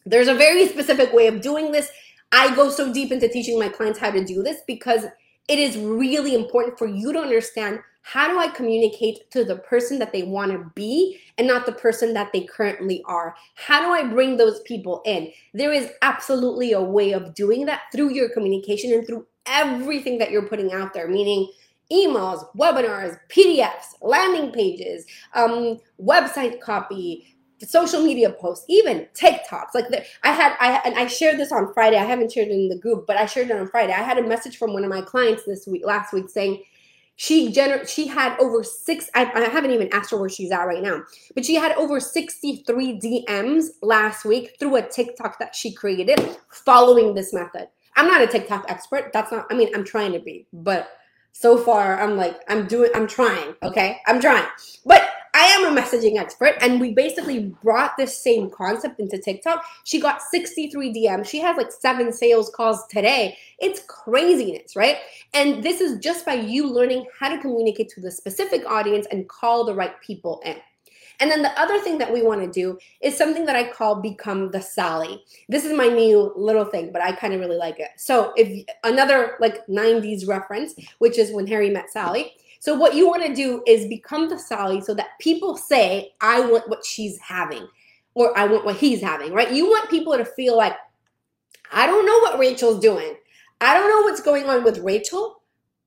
there's 0.04 0.28
a 0.28 0.34
very 0.34 0.66
specific 0.66 1.12
way 1.12 1.26
of 1.26 1.40
doing 1.42 1.72
this. 1.72 1.90
I 2.32 2.54
go 2.56 2.70
so 2.70 2.92
deep 2.92 3.12
into 3.12 3.28
teaching 3.28 3.58
my 3.58 3.68
clients 3.68 3.98
how 3.98 4.10
to 4.10 4.24
do 4.24 4.42
this 4.42 4.62
because 4.66 5.04
it 5.48 5.58
is 5.58 5.76
really 5.76 6.34
important 6.34 6.78
for 6.78 6.86
you 6.86 7.12
to 7.12 7.20
understand 7.20 7.80
how 8.06 8.28
do 8.28 8.38
I 8.38 8.46
communicate 8.46 9.28
to 9.32 9.42
the 9.42 9.56
person 9.56 9.98
that 9.98 10.12
they 10.12 10.22
want 10.22 10.52
to 10.52 10.70
be 10.76 11.18
and 11.38 11.48
not 11.48 11.66
the 11.66 11.72
person 11.72 12.14
that 12.14 12.32
they 12.32 12.42
currently 12.42 13.02
are? 13.04 13.34
How 13.56 13.80
do 13.80 13.88
I 13.88 14.08
bring 14.08 14.36
those 14.36 14.60
people 14.60 15.02
in? 15.04 15.32
There 15.54 15.72
is 15.72 15.90
absolutely 16.02 16.70
a 16.70 16.80
way 16.80 17.10
of 17.10 17.34
doing 17.34 17.66
that 17.66 17.82
through 17.92 18.12
your 18.12 18.28
communication 18.28 18.92
and 18.92 19.04
through 19.04 19.26
everything 19.46 20.18
that 20.18 20.30
you're 20.30 20.46
putting 20.46 20.72
out 20.72 20.94
there, 20.94 21.08
meaning 21.08 21.50
emails, 21.92 22.46
webinars, 22.56 23.18
PDFs, 23.28 23.96
landing 24.00 24.52
pages, 24.52 25.04
um, 25.34 25.80
website 26.00 26.60
copy, 26.60 27.34
social 27.58 28.04
media 28.04 28.30
posts, 28.30 28.66
even 28.68 29.08
TikToks. 29.20 29.74
Like 29.74 29.88
the, 29.88 30.04
I 30.22 30.30
had, 30.30 30.56
I 30.60 30.80
and 30.84 30.94
I 30.94 31.08
shared 31.08 31.40
this 31.40 31.50
on 31.50 31.74
Friday. 31.74 31.96
I 31.96 32.04
haven't 32.04 32.30
shared 32.30 32.48
it 32.48 32.52
in 32.52 32.68
the 32.68 32.78
group, 32.78 33.04
but 33.08 33.16
I 33.16 33.26
shared 33.26 33.50
it 33.50 33.56
on 33.56 33.66
Friday. 33.66 33.94
I 33.94 34.02
had 34.04 34.18
a 34.18 34.22
message 34.22 34.58
from 34.58 34.74
one 34.74 34.84
of 34.84 34.90
my 34.90 35.00
clients 35.00 35.42
this 35.42 35.66
week, 35.66 35.84
last 35.84 36.12
week, 36.12 36.28
saying 36.28 36.62
she 37.16 37.50
gener- 37.52 37.88
she 37.88 38.06
had 38.06 38.38
over 38.38 38.62
six. 38.62 39.08
I, 39.14 39.24
I 39.34 39.48
haven't 39.48 39.70
even 39.70 39.88
asked 39.92 40.10
her 40.10 40.18
where 40.18 40.28
she's 40.28 40.52
at 40.52 40.64
right 40.64 40.82
now, 40.82 41.02
but 41.34 41.44
she 41.46 41.54
had 41.54 41.72
over 41.72 41.98
63 41.98 43.00
DMs 43.00 43.68
last 43.82 44.24
week 44.24 44.56
through 44.58 44.76
a 44.76 44.82
TikTok 44.82 45.38
that 45.38 45.54
she 45.54 45.72
created 45.72 46.20
following 46.50 47.14
this 47.14 47.32
method. 47.32 47.68
I'm 47.96 48.06
not 48.06 48.20
a 48.20 48.26
TikTok 48.26 48.66
expert. 48.68 49.10
That's 49.14 49.32
not. 49.32 49.46
I 49.50 49.54
mean, 49.54 49.74
I'm 49.74 49.84
trying 49.84 50.12
to 50.12 50.18
be, 50.20 50.46
but 50.52 50.90
so 51.32 51.56
far 51.56 52.00
I'm 52.00 52.16
like 52.18 52.38
I'm 52.48 52.66
doing. 52.66 52.90
I'm 52.94 53.06
trying. 53.06 53.54
Okay, 53.62 53.98
I'm 54.06 54.20
trying, 54.20 54.46
but 54.84 55.05
am 55.46 55.76
a 55.76 55.80
messaging 55.80 56.18
expert, 56.18 56.56
and 56.60 56.80
we 56.80 56.92
basically 56.92 57.54
brought 57.62 57.96
this 57.96 58.20
same 58.20 58.50
concept 58.50 59.00
into 59.00 59.18
TikTok. 59.18 59.64
She 59.84 60.00
got 60.00 60.22
63 60.22 60.92
DMs. 60.92 61.26
She 61.26 61.40
has 61.40 61.56
like 61.56 61.72
seven 61.72 62.12
sales 62.12 62.50
calls 62.50 62.86
today. 62.88 63.36
It's 63.58 63.80
craziness, 63.86 64.76
right? 64.76 64.98
And 65.34 65.62
this 65.62 65.80
is 65.80 65.98
just 65.98 66.24
by 66.26 66.34
you 66.34 66.66
learning 66.68 67.06
how 67.18 67.28
to 67.28 67.40
communicate 67.40 67.88
to 67.90 68.00
the 68.00 68.10
specific 68.10 68.64
audience 68.66 69.06
and 69.10 69.28
call 69.28 69.64
the 69.64 69.74
right 69.74 70.00
people 70.00 70.40
in. 70.44 70.56
And 71.20 71.30
then 71.30 71.42
the 71.42 71.58
other 71.58 71.80
thing 71.80 71.98
that 71.98 72.12
we 72.12 72.22
want 72.22 72.42
to 72.42 72.50
do 72.50 72.78
is 73.00 73.16
something 73.16 73.46
that 73.46 73.56
I 73.56 73.70
call 73.70 73.96
become 74.02 74.50
the 74.50 74.60
Sally. 74.60 75.24
This 75.48 75.64
is 75.64 75.72
my 75.72 75.88
new 75.88 76.32
little 76.36 76.66
thing, 76.66 76.90
but 76.92 77.02
I 77.02 77.12
kind 77.12 77.32
of 77.32 77.40
really 77.40 77.56
like 77.56 77.80
it. 77.80 77.90
So 77.96 78.32
if 78.36 78.66
another 78.84 79.36
like 79.40 79.66
90s 79.66 80.28
reference, 80.28 80.74
which 80.98 81.18
is 81.18 81.32
when 81.32 81.46
Harry 81.46 81.70
met 81.70 81.90
Sally. 81.90 82.34
So 82.60 82.74
what 82.74 82.94
you 82.94 83.06
want 83.06 83.24
to 83.24 83.34
do 83.34 83.62
is 83.66 83.86
become 83.86 84.28
the 84.28 84.38
Sally 84.38 84.80
so 84.80 84.94
that 84.94 85.18
people 85.20 85.56
say, 85.56 86.12
I 86.20 86.40
want 86.40 86.68
what 86.68 86.84
she's 86.84 87.18
having 87.18 87.66
or 88.14 88.36
I 88.36 88.46
want 88.46 88.64
what 88.64 88.76
he's 88.76 89.00
having, 89.00 89.32
right? 89.32 89.52
You 89.52 89.66
want 89.66 89.90
people 89.90 90.16
to 90.16 90.24
feel 90.24 90.56
like, 90.56 90.76
I 91.72 91.86
don't 91.86 92.06
know 92.06 92.18
what 92.20 92.38
Rachel's 92.38 92.80
doing. 92.80 93.16
I 93.60 93.74
don't 93.74 93.88
know 93.88 94.02
what's 94.08 94.20
going 94.20 94.44
on 94.48 94.64
with 94.64 94.78
Rachel, 94.78 95.40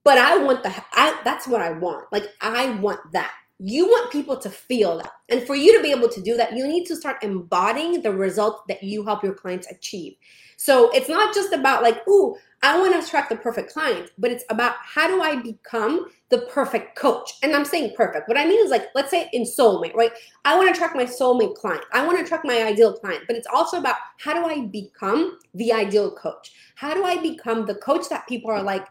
but 0.04 0.18
I 0.18 0.38
want 0.38 0.64
the 0.64 0.74
I 0.94 1.20
that's 1.24 1.48
what 1.48 1.62
I 1.62 1.72
want. 1.72 2.12
Like 2.12 2.26
I 2.42 2.72
want 2.72 3.00
that. 3.14 3.34
You 3.60 3.88
want 3.88 4.12
people 4.12 4.38
to 4.38 4.50
feel 4.50 4.98
that. 4.98 5.12
And 5.28 5.46
for 5.46 5.56
you 5.56 5.76
to 5.76 5.84
be 5.84 5.92
able 5.92 6.10
to 6.10 6.22
do 6.22 6.38
that, 6.38 6.56
you 6.56 6.66
need 6.66 6.86
to 6.86 6.96
start 6.96 7.24
embodying 7.24 8.02
the 8.02 8.14
result 8.14 8.68
that 8.70 8.82
you 8.82 9.04
help 9.04 9.22
your 9.22 9.34
clients 9.34 9.70
achieve. 9.70 10.16
So 10.56 10.90
it's 10.92 11.10
not 11.10 11.34
just 11.34 11.54
about 11.54 11.84
like, 11.84 12.06
ooh, 12.08 12.36
I 12.62 12.78
want 12.78 12.94
to 12.94 13.00
attract 13.00 13.30
the 13.30 13.38
perfect 13.38 13.72
client, 13.72 14.12
but 14.18 14.32
it's 14.32 14.44
about 14.50 14.76
how 14.84 15.08
do 15.08 15.22
I 15.22 15.42
become 15.42 16.08
the 16.30 16.40
perfect 16.52 16.98
coach? 16.98 17.32
And 17.42 17.56
I'm 17.56 17.64
saying 17.64 17.94
perfect. 17.96 18.28
What 18.28 18.38
I 18.38 18.46
mean 18.46 18.64
is 18.66 18.70
like, 18.72 18.88
let's 18.94 19.12
say 19.12 19.30
in 19.32 19.44
soulmate, 19.44 19.96
right? 19.96 20.12
I 20.44 20.58
want 20.58 20.68
to 20.68 20.74
attract 20.74 20.96
my 20.96 21.06
soulmate 21.06 21.56
client. 21.56 21.84
I 21.94 22.06
want 22.06 22.18
to 22.18 22.26
attract 22.26 22.46
my 22.46 22.64
ideal 22.64 22.94
client, 22.94 23.24
but 23.28 23.38
it's 23.38 23.48
also 23.48 23.78
about 23.78 23.96
how 24.20 24.34
do 24.34 24.46
I 24.46 24.66
become 24.66 25.40
the 25.54 25.72
ideal 25.72 26.12
coach? 26.12 26.52
How 26.76 26.94
do 26.94 27.06
I 27.06 27.22
become 27.22 27.66
the 27.66 27.76
coach 27.76 28.10
that 28.10 28.28
people 28.28 28.52
are 28.52 28.64
like, 28.64 28.86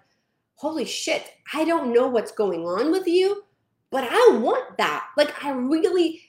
holy 0.55 0.87
shit, 0.87 1.33
I 1.53 1.65
don't 1.65 1.93
know 1.93 2.09
what's 2.09 2.33
going 2.33 2.65
on 2.65 2.91
with 2.91 3.07
you, 3.07 3.45
but 3.91 4.05
I 4.05 4.39
want 4.39 4.77
that. 4.79 5.07
Like 5.17 5.45
I 5.45 5.53
really 5.53 6.21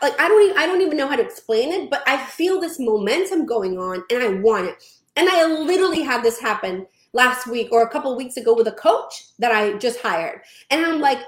like 0.00 0.18
I 0.20 0.28
don't 0.28 0.42
even, 0.42 0.56
I 0.56 0.66
don't 0.66 0.80
even 0.80 0.96
know 0.96 1.08
how 1.08 1.16
to 1.16 1.22
explain 1.22 1.72
it, 1.72 1.90
but 1.90 2.02
I 2.06 2.24
feel 2.24 2.60
this 2.60 2.78
momentum 2.78 3.46
going 3.46 3.78
on 3.78 4.02
and 4.10 4.22
I 4.22 4.28
want 4.40 4.68
it. 4.68 4.76
And 5.16 5.28
I 5.28 5.44
literally 5.44 6.02
had 6.02 6.22
this 6.22 6.40
happen 6.40 6.86
last 7.12 7.46
week 7.46 7.68
or 7.72 7.82
a 7.82 7.88
couple 7.88 8.16
weeks 8.16 8.36
ago 8.36 8.54
with 8.54 8.68
a 8.68 8.72
coach 8.72 9.26
that 9.38 9.52
I 9.52 9.74
just 9.74 10.00
hired. 10.00 10.40
And 10.70 10.84
I'm 10.84 11.00
like, 11.00 11.18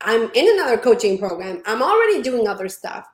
I'm 0.00 0.30
in 0.32 0.48
another 0.54 0.78
coaching 0.78 1.18
program. 1.18 1.62
I'm 1.66 1.82
already 1.82 2.22
doing 2.22 2.48
other 2.48 2.68
stuff, 2.68 3.06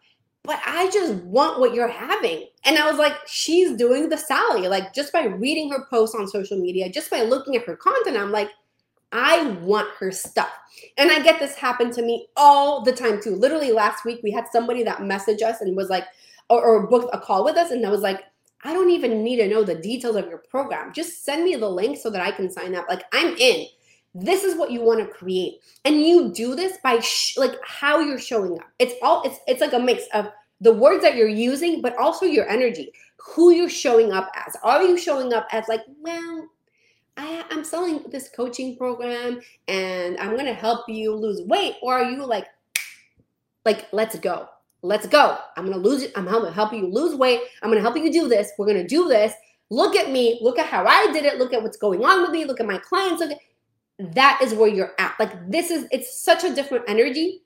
but 0.44 0.60
I 0.64 0.88
just 0.90 1.14
want 1.24 1.60
what 1.60 1.74
you're 1.74 1.88
having. 1.88 2.46
And 2.64 2.78
I 2.78 2.88
was 2.88 2.98
like, 2.98 3.14
she's 3.26 3.76
doing 3.76 4.08
the 4.08 4.16
Sally. 4.16 4.68
Like 4.68 4.94
just 4.94 5.12
by 5.12 5.24
reading 5.24 5.70
her 5.70 5.84
posts 5.90 6.14
on 6.14 6.28
social 6.28 6.58
media, 6.58 6.88
just 6.88 7.10
by 7.10 7.22
looking 7.22 7.56
at 7.56 7.64
her 7.64 7.76
content, 7.76 8.16
I'm 8.16 8.32
like, 8.32 8.50
I 9.16 9.48
want 9.62 9.88
her 9.98 10.12
stuff. 10.12 10.52
And 10.98 11.10
I 11.10 11.20
get 11.20 11.38
this 11.40 11.54
happen 11.54 11.90
to 11.92 12.02
me 12.02 12.28
all 12.36 12.82
the 12.82 12.92
time 12.92 13.20
too. 13.22 13.34
Literally 13.34 13.72
last 13.72 14.04
week, 14.04 14.20
we 14.22 14.30
had 14.30 14.44
somebody 14.52 14.82
that 14.82 14.98
messaged 14.98 15.42
us 15.42 15.62
and 15.62 15.74
was 15.74 15.88
like, 15.88 16.04
or, 16.50 16.62
or 16.62 16.86
booked 16.86 17.14
a 17.14 17.18
call 17.18 17.42
with 17.42 17.56
us, 17.56 17.70
and 17.70 17.84
I 17.84 17.90
was 17.90 18.02
like, 18.02 18.24
I 18.62 18.72
don't 18.74 18.90
even 18.90 19.22
need 19.24 19.36
to 19.36 19.48
know 19.48 19.64
the 19.64 19.74
details 19.74 20.16
of 20.16 20.28
your 20.28 20.38
program. 20.38 20.92
Just 20.92 21.24
send 21.24 21.44
me 21.44 21.56
the 21.56 21.68
link 21.68 21.96
so 21.96 22.10
that 22.10 22.20
I 22.20 22.30
can 22.30 22.50
sign 22.50 22.74
up. 22.74 22.86
Like, 22.88 23.04
I'm 23.12 23.34
in. 23.38 23.66
This 24.14 24.44
is 24.44 24.56
what 24.56 24.70
you 24.70 24.82
want 24.82 25.00
to 25.00 25.06
create. 25.06 25.60
And 25.84 26.00
you 26.00 26.32
do 26.32 26.54
this 26.54 26.78
by 26.82 27.00
sh- 27.00 27.36
like 27.36 27.54
how 27.64 28.00
you're 28.00 28.18
showing 28.18 28.58
up. 28.58 28.66
It's 28.78 28.94
all 29.02 29.22
it's 29.22 29.38
it's 29.46 29.60
like 29.60 29.72
a 29.72 29.78
mix 29.78 30.04
of 30.14 30.28
the 30.60 30.72
words 30.72 31.02
that 31.02 31.16
you're 31.16 31.28
using, 31.28 31.80
but 31.80 31.96
also 31.96 32.26
your 32.26 32.48
energy. 32.48 32.92
Who 33.18 33.50
you're 33.50 33.68
showing 33.68 34.12
up 34.12 34.30
as. 34.46 34.56
Are 34.62 34.82
you 34.82 34.96
showing 34.98 35.32
up 35.32 35.48
as 35.52 35.68
like, 35.68 35.82
well, 36.00 36.48
I, 37.16 37.44
am 37.50 37.64
selling 37.64 38.04
this 38.10 38.28
coaching 38.28 38.76
program 38.76 39.40
and 39.68 40.18
I'm 40.18 40.36
gonna 40.36 40.54
help 40.54 40.88
you 40.88 41.14
lose 41.14 41.40
weight, 41.42 41.76
or 41.82 41.94
are 41.94 42.10
you 42.10 42.24
like, 42.24 42.46
like, 43.64 43.86
let's 43.92 44.18
go, 44.18 44.48
let's 44.82 45.06
go. 45.06 45.38
I'm 45.56 45.64
gonna 45.64 45.78
lose 45.78 46.02
it. 46.02 46.12
I'm 46.16 46.26
gonna 46.26 46.52
help 46.52 46.72
you 46.72 46.86
lose 46.86 47.14
weight. 47.14 47.40
I'm 47.62 47.70
gonna 47.70 47.80
help 47.80 47.96
you 47.96 48.12
do 48.12 48.28
this. 48.28 48.52
We're 48.58 48.66
gonna 48.66 48.86
do 48.86 49.08
this. 49.08 49.32
Look 49.70 49.96
at 49.96 50.10
me. 50.10 50.38
Look 50.42 50.58
at 50.58 50.66
how 50.66 50.86
I 50.86 51.10
did 51.12 51.24
it. 51.24 51.38
Look 51.38 51.52
at 51.52 51.62
what's 51.62 51.76
going 51.76 52.04
on 52.04 52.22
with 52.22 52.30
me. 52.30 52.44
Look 52.44 52.60
at 52.60 52.66
my 52.66 52.78
clients. 52.78 53.20
Look 53.20 53.32
at, 53.32 54.14
that 54.14 54.40
is 54.42 54.54
where 54.54 54.68
you're 54.68 54.92
at. 54.98 55.14
Like 55.18 55.50
this 55.50 55.70
is 55.70 55.86
it's 55.90 56.22
such 56.22 56.44
a 56.44 56.54
different 56.54 56.84
energy. 56.86 57.42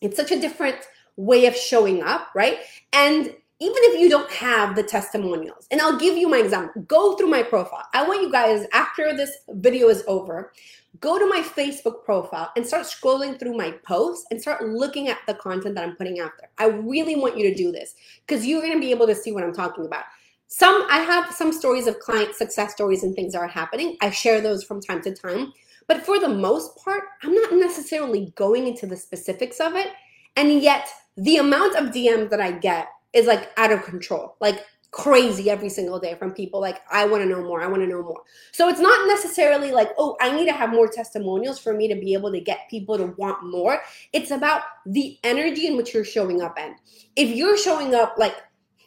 It's 0.00 0.16
such 0.16 0.32
a 0.32 0.40
different 0.40 0.76
way 1.16 1.46
of 1.46 1.54
showing 1.54 2.02
up, 2.02 2.28
right? 2.34 2.58
And 2.92 3.34
even 3.62 3.76
if 3.84 4.00
you 4.00 4.08
don't 4.08 4.30
have 4.32 4.74
the 4.74 4.82
testimonials, 4.82 5.68
and 5.70 5.80
I'll 5.80 5.96
give 5.96 6.16
you 6.16 6.28
my 6.28 6.38
example, 6.38 6.82
go 6.82 7.16
through 7.16 7.28
my 7.28 7.44
profile. 7.44 7.86
I 7.94 8.04
want 8.04 8.20
you 8.20 8.32
guys, 8.32 8.66
after 8.72 9.16
this 9.16 9.30
video 9.50 9.88
is 9.88 10.02
over, 10.08 10.52
go 10.98 11.16
to 11.16 11.26
my 11.28 11.42
Facebook 11.42 12.04
profile 12.04 12.50
and 12.56 12.66
start 12.66 12.86
scrolling 12.86 13.38
through 13.38 13.56
my 13.56 13.70
posts 13.86 14.26
and 14.32 14.42
start 14.42 14.66
looking 14.66 15.06
at 15.06 15.18
the 15.28 15.34
content 15.34 15.76
that 15.76 15.84
I'm 15.84 15.94
putting 15.94 16.18
out 16.18 16.32
there. 16.40 16.50
I 16.58 16.76
really 16.76 17.14
want 17.14 17.38
you 17.38 17.48
to 17.48 17.54
do 17.54 17.70
this 17.70 17.94
because 18.26 18.44
you're 18.44 18.62
going 18.62 18.72
to 18.72 18.80
be 18.80 18.90
able 18.90 19.06
to 19.06 19.14
see 19.14 19.30
what 19.30 19.44
I'm 19.44 19.54
talking 19.54 19.86
about. 19.86 20.06
Some 20.48 20.84
I 20.90 20.98
have 20.98 21.32
some 21.32 21.52
stories 21.52 21.86
of 21.86 22.00
client 22.00 22.34
success 22.34 22.72
stories 22.72 23.04
and 23.04 23.14
things 23.14 23.34
that 23.34 23.38
are 23.38 23.46
happening. 23.46 23.96
I 24.00 24.10
share 24.10 24.40
those 24.40 24.64
from 24.64 24.80
time 24.80 25.02
to 25.02 25.14
time, 25.14 25.52
but 25.86 26.04
for 26.04 26.18
the 26.18 26.28
most 26.28 26.76
part, 26.84 27.04
I'm 27.22 27.32
not 27.32 27.52
necessarily 27.52 28.32
going 28.34 28.66
into 28.66 28.88
the 28.88 28.96
specifics 28.96 29.60
of 29.60 29.76
it. 29.76 29.88
And 30.34 30.60
yet, 30.60 30.88
the 31.16 31.36
amount 31.36 31.76
of 31.76 31.94
DMs 31.94 32.28
that 32.30 32.40
I 32.40 32.50
get 32.50 32.88
is 33.12 33.26
like 33.26 33.50
out 33.56 33.72
of 33.72 33.84
control, 33.84 34.36
like 34.40 34.64
crazy 34.92 35.48
every 35.48 35.70
single 35.70 35.98
day 35.98 36.14
from 36.14 36.32
people 36.32 36.60
like, 36.60 36.80
I 36.90 37.06
want 37.06 37.22
to 37.22 37.28
know 37.28 37.42
more, 37.42 37.62
I 37.62 37.66
want 37.66 37.82
to 37.82 37.88
know 37.88 38.02
more. 38.02 38.20
So 38.52 38.68
it's 38.68 38.78
not 38.78 39.08
necessarily 39.08 39.72
like, 39.72 39.88
oh, 39.96 40.16
I 40.20 40.36
need 40.36 40.44
to 40.46 40.52
have 40.52 40.70
more 40.70 40.86
testimonials 40.86 41.58
for 41.58 41.72
me 41.72 41.88
to 41.88 41.94
be 41.94 42.12
able 42.12 42.30
to 42.30 42.40
get 42.40 42.68
people 42.68 42.98
to 42.98 43.06
want 43.16 43.42
more. 43.42 43.80
It's 44.12 44.30
about 44.30 44.62
the 44.86 45.18
energy 45.24 45.66
in 45.66 45.76
which 45.76 45.94
you're 45.94 46.04
showing 46.04 46.42
up 46.42 46.58
in. 46.58 46.76
If 47.16 47.30
you're 47.30 47.56
showing 47.56 47.94
up 47.94 48.14
like, 48.18 48.36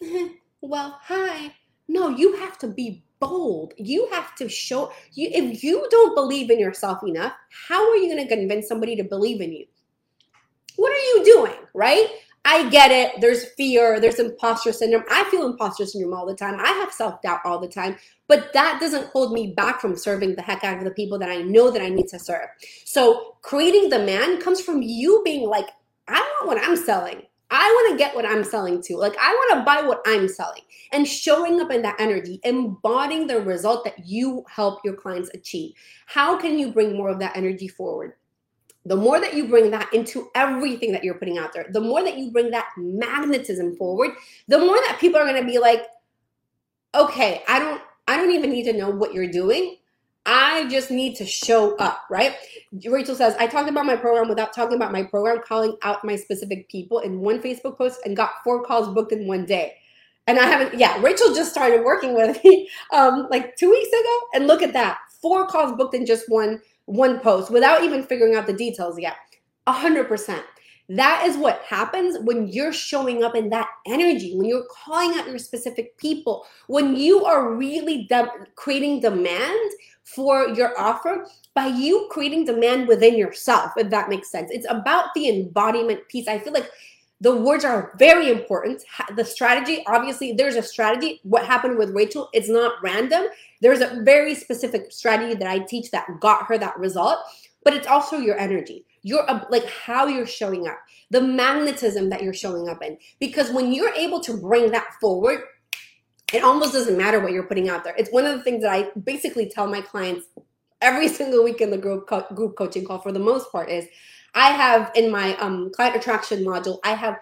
mm-hmm, 0.02 0.34
well, 0.62 1.00
hi, 1.02 1.52
no, 1.88 2.10
you 2.10 2.36
have 2.38 2.60
to 2.60 2.68
be 2.68 3.04
bold. 3.20 3.74
You 3.78 4.08
have 4.12 4.36
to 4.36 4.48
show 4.48 4.92
you 5.14 5.30
if 5.34 5.64
you 5.64 5.88
don't 5.90 6.14
believe 6.14 6.52
in 6.52 6.60
yourself 6.60 7.00
enough, 7.04 7.34
how 7.68 7.90
are 7.90 7.96
you 7.96 8.14
going 8.14 8.28
to 8.28 8.36
convince 8.36 8.68
somebody 8.68 8.96
to 8.96 9.04
believe 9.04 9.42
in 9.42 9.52
you? 9.52 9.66
What 10.76 10.92
are 10.92 10.96
you 10.96 11.26
doing, 11.26 11.56
right? 11.74 12.08
I 12.48 12.70
get 12.70 12.92
it. 12.92 13.20
There's 13.22 13.44
fear, 13.54 14.00
there's 14.00 14.20
imposter 14.20 14.72
syndrome. 14.72 15.04
I 15.10 15.24
feel 15.26 15.48
imposter 15.48 15.84
syndrome 15.86 16.14
all 16.14 16.28
the 16.28 16.36
time. 16.36 16.60
I 16.60 16.68
have 16.68 16.94
self 16.94 17.20
doubt 17.24 17.40
all 17.44 17.60
the 17.60 17.68
time, 17.68 17.98
but 18.28 18.54
that 18.54 18.80
doesn't 18.80 19.08
hold 19.08 19.34
me 19.34 19.54
back 19.58 19.82
from 19.82 19.98
serving 19.98 20.36
the 20.36 20.44
heck 20.44 20.64
out 20.64 20.78
of 20.78 20.84
the 20.84 20.92
people 20.92 21.18
that 21.20 21.30
I 21.30 21.42
know 21.42 21.72
that 21.72 21.82
I 21.82 21.90
need 21.90 22.08
to 22.10 22.20
serve. 22.20 22.48
So, 22.86 23.38
creating 23.42 23.90
demand 23.90 24.44
comes 24.44 24.62
from 24.62 24.84
you 24.84 25.24
being 25.26 25.50
like, 25.50 25.70
I 26.08 26.20
want 26.20 26.48
what 26.48 26.64
I'm 26.64 26.78
selling. 26.78 27.24
I 27.50 27.64
want 27.64 27.92
to 27.92 28.04
get 28.04 28.16
what 28.16 28.26
I'm 28.26 28.44
selling 28.44 28.82
to. 28.84 28.98
Like, 28.98 29.16
I 29.20 29.34
want 29.34 29.60
to 29.60 29.66
buy 29.66 29.88
what 29.88 30.02
I'm 30.06 30.28
selling 30.28 30.62
and 30.92 31.08
showing 31.08 31.60
up 31.62 31.72
in 31.72 31.82
that 31.82 32.00
energy, 32.00 32.40
embodying 32.44 33.26
the 33.28 33.42
result 33.42 33.86
that 33.86 34.06
you 34.06 34.44
help 34.50 34.82
your 34.84 34.96
clients 34.96 35.32
achieve. 35.34 35.74
How 36.06 36.38
can 36.38 36.60
you 36.60 36.72
bring 36.72 36.96
more 36.96 37.10
of 37.10 37.20
that 37.20 37.36
energy 37.36 37.68
forward? 37.68 38.14
The 38.86 38.96
more 38.96 39.20
that 39.20 39.34
you 39.34 39.48
bring 39.48 39.72
that 39.72 39.92
into 39.94 40.30
everything 40.36 40.92
that 40.92 41.04
you're 41.04 41.16
putting 41.16 41.38
out 41.38 41.54
there, 41.54 41.66
the 41.72 41.82
more 41.82 42.04
that 42.04 42.18
you 42.18 42.32
bring 42.32 42.52
that 42.52 42.68
magnetism 42.78 43.76
forward, 43.76 44.12
the 44.48 44.60
more 44.60 44.76
that 44.76 44.98
people 45.00 45.20
are 45.20 45.26
going 45.26 45.42
to 45.42 45.48
be 45.48 45.58
like, 45.58 45.86
okay, 46.94 47.44
I 47.48 47.60
don't, 47.60 47.82
I 48.08 48.18
don't 48.18 48.32
even 48.32 48.52
need 48.52 48.64
to 48.66 48.74
know 48.74 48.90
what 48.90 49.14
you're 49.14 49.32
doing. 49.32 49.78
I 50.28 50.68
just 50.70 50.90
need 50.90 51.16
to 51.18 51.26
show 51.26 51.76
up, 51.78 52.04
right? 52.10 52.36
Rachel 52.88 53.16
says, 53.16 53.36
I 53.40 53.48
talked 53.48 53.70
about 53.70 53.86
my 53.86 53.96
program 53.96 54.28
without 54.28 54.54
talking 54.54 54.76
about 54.76 54.92
my 54.92 55.04
program, 55.04 55.42
calling 55.46 55.78
out 55.84 56.04
my 56.04 56.16
specific 56.16 56.70
people 56.70 57.00
in 57.00 57.20
one 57.20 57.42
Facebook 57.42 57.78
post 57.78 58.00
and 58.06 58.16
got 58.16 58.32
four 58.44 58.64
calls 58.64 58.94
booked 58.94 59.12
in 59.12 59.28
one 59.28 59.46
day. 59.46 59.76
And 60.28 60.40
I 60.40 60.46
haven't, 60.46 60.80
yeah, 60.80 61.00
Rachel 61.02 61.36
just 61.36 61.52
started 61.52 61.84
working 61.84 62.16
with 62.16 62.44
me 62.44 62.68
um, 62.94 63.28
like 63.30 63.56
two 63.56 63.70
weeks 63.70 63.90
ago. 63.90 64.20
And 64.34 64.48
look 64.48 64.64
at 64.64 64.74
that 64.74 64.98
four 65.22 65.48
calls 65.48 65.76
booked 65.78 65.96
in 65.96 66.06
just 66.06 66.26
one 66.28 66.62
one 66.86 67.20
post 67.20 67.52
without 67.52 67.84
even 67.84 68.04
figuring 68.04 68.36
out 68.36 68.48
the 68.48 68.54
details 68.54 69.00
yet. 69.00 69.16
A 69.68 69.72
hundred 69.72 70.08
percent. 70.08 70.44
That 70.88 71.24
is 71.26 71.36
what 71.36 71.64
happens 71.68 72.20
when 72.22 72.48
you're 72.48 72.74
showing 72.74 73.24
up 73.24 73.36
in 73.36 73.50
that 73.50 73.70
energy, 73.88 74.36
when 74.36 74.48
you're 74.48 74.68
calling 74.70 75.18
out 75.18 75.28
your 75.28 75.40
specific 75.40 75.98
people, 75.98 76.46
when 76.68 76.96
you 76.96 77.26
are 77.26 77.54
really 77.54 78.06
de- 78.08 78.30
creating 78.56 79.00
demand 79.00 79.72
for 80.04 80.50
your 80.50 80.80
offer 80.80 81.26
by 81.56 81.66
you 81.66 82.08
creating 82.12 82.46
demand 82.46 82.88
within 82.88 83.18
yourself, 83.18 83.72
if 83.78 83.90
that 83.90 84.10
makes 84.10 84.30
sense. 84.30 84.52
It's 84.52 84.68
about 84.70 85.06
the 85.16 85.30
embodiment 85.30 86.08
piece. 86.08 86.28
I 86.28 86.38
feel 86.38 86.54
like 86.54 86.70
the 87.22 87.36
words 87.36 87.64
are 87.64 87.94
very 87.98 88.30
important. 88.30 88.84
The 89.16 89.24
strategy, 89.24 89.84
obviously, 89.88 90.34
there's 90.34 90.56
a 90.56 90.64
strategy. 90.64 91.22
What 91.24 91.46
happened 91.46 91.78
with 91.78 91.92
Rachel, 91.92 92.30
it's 92.34 92.50
not 92.50 92.74
random. 92.84 93.26
There's 93.62 93.82
a 93.82 94.02
very 94.04 94.36
specific 94.36 94.92
strategy 94.92 95.34
that 95.36 95.48
I 95.48 95.60
teach 95.60 95.92
that 95.92 96.08
got 96.20 96.46
her 96.48 96.58
that 96.58 96.78
result. 96.78 97.20
but 97.64 97.74
it's 97.74 97.88
also 97.88 98.20
your 98.20 98.38
energy. 98.38 98.86
Your 99.02 99.30
um, 99.30 99.46
like 99.50 99.68
how 99.68 100.08
you're 100.08 100.28
showing 100.28 100.68
up, 100.68 100.78
the 101.10 101.22
magnetism 101.22 102.10
that 102.10 102.24
you're 102.24 102.34
showing 102.34 102.70
up 102.70 102.82
in. 102.84 102.98
Because 103.20 103.52
when 103.52 103.74
you're 103.74 103.94
able 103.94 104.20
to 104.22 104.38
bring 104.38 104.72
that 104.72 104.94
forward, 105.02 105.42
it 106.34 106.44
almost 106.44 106.74
doesn't 106.74 106.98
matter 106.98 107.20
what 107.20 107.32
you're 107.32 107.44
putting 107.44 107.70
out 107.70 107.84
there. 107.84 107.96
It's 107.98 108.12
one 108.12 108.26
of 108.26 108.38
the 108.38 108.44
things 108.44 108.62
that 108.62 108.72
I 108.72 108.90
basically 109.00 109.50
tell 109.50 109.68
my 109.68 109.82
clients 109.82 110.28
every 110.82 111.08
single 111.20 111.44
week 111.44 111.62
in 111.62 111.72
the 111.72 111.78
group 111.78 112.08
co- 112.08 112.28
group 112.34 112.56
coaching 112.56 112.86
call 112.86 113.00
for 113.00 113.12
the 113.12 113.20
most 113.20 113.52
part 113.52 113.70
is 113.70 113.86
I 114.36 114.52
have 114.52 114.92
in 114.96 115.10
my 115.12 115.36
um, 115.38 115.72
client 115.74 115.96
attraction 115.96 116.44
module, 116.44 116.80
I 116.84 116.94
have 116.94 117.18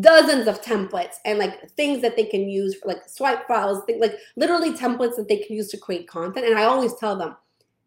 dozens 0.00 0.46
of 0.46 0.62
templates 0.62 1.16
and 1.24 1.38
like 1.38 1.68
things 1.70 2.00
that 2.02 2.16
they 2.16 2.24
can 2.24 2.48
use 2.48 2.74
for 2.76 2.88
like 2.88 3.08
swipe 3.08 3.46
files, 3.48 3.82
things 3.84 4.00
like 4.00 4.16
literally 4.36 4.72
templates 4.72 5.16
that 5.16 5.28
they 5.28 5.38
can 5.38 5.56
use 5.56 5.68
to 5.70 5.78
create 5.78 6.06
content. 6.06 6.46
And 6.46 6.58
I 6.58 6.64
always 6.64 6.94
tell 6.94 7.16
them, 7.16 7.36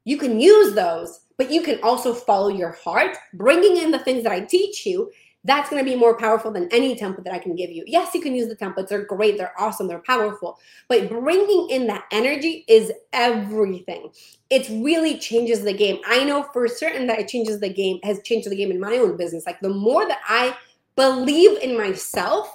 you 0.03 0.17
can 0.17 0.39
use 0.39 0.73
those, 0.73 1.21
but 1.37 1.51
you 1.51 1.61
can 1.61 1.79
also 1.83 2.13
follow 2.13 2.49
your 2.49 2.71
heart, 2.71 3.15
bringing 3.33 3.77
in 3.77 3.91
the 3.91 3.99
things 3.99 4.23
that 4.23 4.31
I 4.31 4.41
teach 4.41 4.85
you 4.85 5.11
that's 5.43 5.69
going 5.69 5.83
to 5.83 5.89
be 5.89 5.95
more 5.95 6.17
powerful 6.17 6.51
than 6.51 6.67
any 6.71 6.95
template 6.95 7.23
that 7.23 7.33
I 7.33 7.39
can 7.39 7.55
give 7.55 7.69
you. 7.69 7.83
Yes, 7.87 8.13
you 8.13 8.21
can 8.21 8.35
use 8.35 8.49
the 8.49 8.55
templates. 8.55 8.89
They're 8.89 9.05
great. 9.05 9.37
They're 9.37 9.53
awesome. 9.57 9.87
They're 9.87 9.99
powerful. 9.99 10.59
But 10.89 11.09
bringing 11.09 11.69
in 11.69 11.87
that 11.87 12.05
energy 12.11 12.65
is 12.67 12.91
everything. 13.13 14.09
It 14.49 14.67
really 14.69 15.17
changes 15.17 15.63
the 15.63 15.73
game. 15.73 15.99
I 16.05 16.23
know 16.23 16.43
for 16.51 16.67
certain 16.67 17.07
that 17.07 17.19
it 17.19 17.27
changes 17.27 17.59
the 17.59 17.73
game, 17.73 17.99
has 18.03 18.21
changed 18.23 18.49
the 18.49 18.55
game 18.55 18.71
in 18.71 18.79
my 18.79 18.97
own 18.97 19.15
business. 19.15 19.45
Like 19.45 19.61
the 19.61 19.69
more 19.69 20.07
that 20.07 20.19
I 20.27 20.57
believe 20.95 21.57
in 21.59 21.77
myself, 21.77 22.53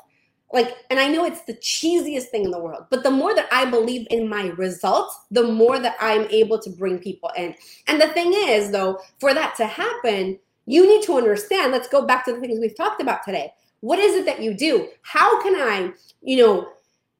like, 0.52 0.76
and 0.90 1.00
I 1.00 1.08
know 1.08 1.24
it's 1.24 1.40
the 1.42 1.54
cheesiest 1.54 2.24
thing 2.24 2.44
in 2.44 2.50
the 2.50 2.60
world, 2.60 2.84
but 2.90 3.02
the 3.02 3.10
more 3.10 3.34
that 3.34 3.48
I 3.50 3.64
believe 3.64 4.06
in 4.10 4.28
my 4.28 4.48
results, 4.48 5.18
the 5.30 5.44
more 5.44 5.78
that 5.78 5.96
I'm 5.98 6.26
able 6.30 6.58
to 6.58 6.68
bring 6.68 6.98
people 6.98 7.30
in. 7.38 7.54
And 7.86 7.98
the 7.98 8.08
thing 8.08 8.34
is, 8.34 8.70
though, 8.70 9.00
for 9.18 9.32
that 9.32 9.54
to 9.56 9.66
happen, 9.66 10.38
you 10.66 10.86
need 10.86 11.04
to 11.06 11.16
understand. 11.16 11.72
Let's 11.72 11.88
go 11.88 12.06
back 12.06 12.24
to 12.24 12.32
the 12.32 12.40
things 12.40 12.58
we've 12.60 12.76
talked 12.76 13.02
about 13.02 13.24
today. 13.24 13.52
What 13.80 13.98
is 13.98 14.14
it 14.14 14.26
that 14.26 14.42
you 14.42 14.54
do? 14.54 14.88
How 15.02 15.42
can 15.42 15.54
I, 15.56 15.92
you 16.20 16.36
know, 16.38 16.68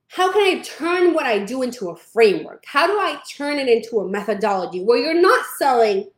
how 0.08 0.30
can 0.30 0.42
I 0.42 0.60
turn 0.60 1.14
what 1.14 1.26
I 1.26 1.38
do 1.38 1.62
into 1.62 1.90
a 1.90 1.96
framework? 1.96 2.64
How 2.66 2.86
do 2.86 2.92
I 2.92 3.20
turn 3.36 3.58
it 3.58 3.68
into 3.68 4.00
a 4.00 4.08
methodology 4.08 4.84
where 4.84 4.98
you're 4.98 5.20
not 5.20 5.44
selling 5.56 6.08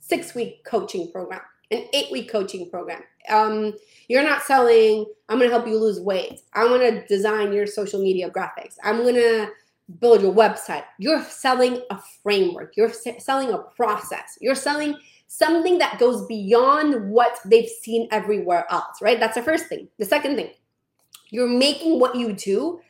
six 0.00 0.34
week 0.34 0.64
coaching 0.64 1.12
program, 1.12 1.42
an 1.70 1.84
eight 1.92 2.10
week 2.10 2.30
coaching 2.30 2.68
program? 2.70 3.02
Um, 3.28 3.74
you're 4.08 4.24
not 4.24 4.42
selling, 4.42 5.06
I'm 5.28 5.38
gonna 5.38 5.50
help 5.50 5.66
you 5.68 5.78
lose 5.78 6.00
weight. 6.00 6.40
I'm 6.54 6.68
gonna 6.68 7.06
design 7.06 7.52
your 7.52 7.66
social 7.66 8.02
media 8.02 8.30
graphics. 8.30 8.76
I'm 8.82 9.04
gonna 9.04 9.50
build 10.00 10.22
your 10.22 10.34
website. 10.34 10.84
You're 10.98 11.22
selling 11.22 11.82
a 11.90 12.00
framework, 12.22 12.76
you're 12.76 12.92
selling 12.92 13.50
a 13.50 13.58
process, 13.58 14.38
you're 14.40 14.54
selling 14.54 14.96
something 15.38 15.78
that 15.78 15.98
goes 15.98 16.26
beyond 16.26 17.10
what 17.10 17.38
they've 17.46 17.68
seen 17.68 18.06
everywhere 18.10 18.66
else, 18.70 19.00
right? 19.00 19.18
That's 19.18 19.34
the 19.34 19.42
first 19.42 19.66
thing. 19.66 19.88
The 19.98 20.04
second 20.04 20.36
thing, 20.36 20.50
you're 21.30 21.48
making 21.48 21.98
what 21.98 22.14
you 22.14 22.34
do 22.34 22.80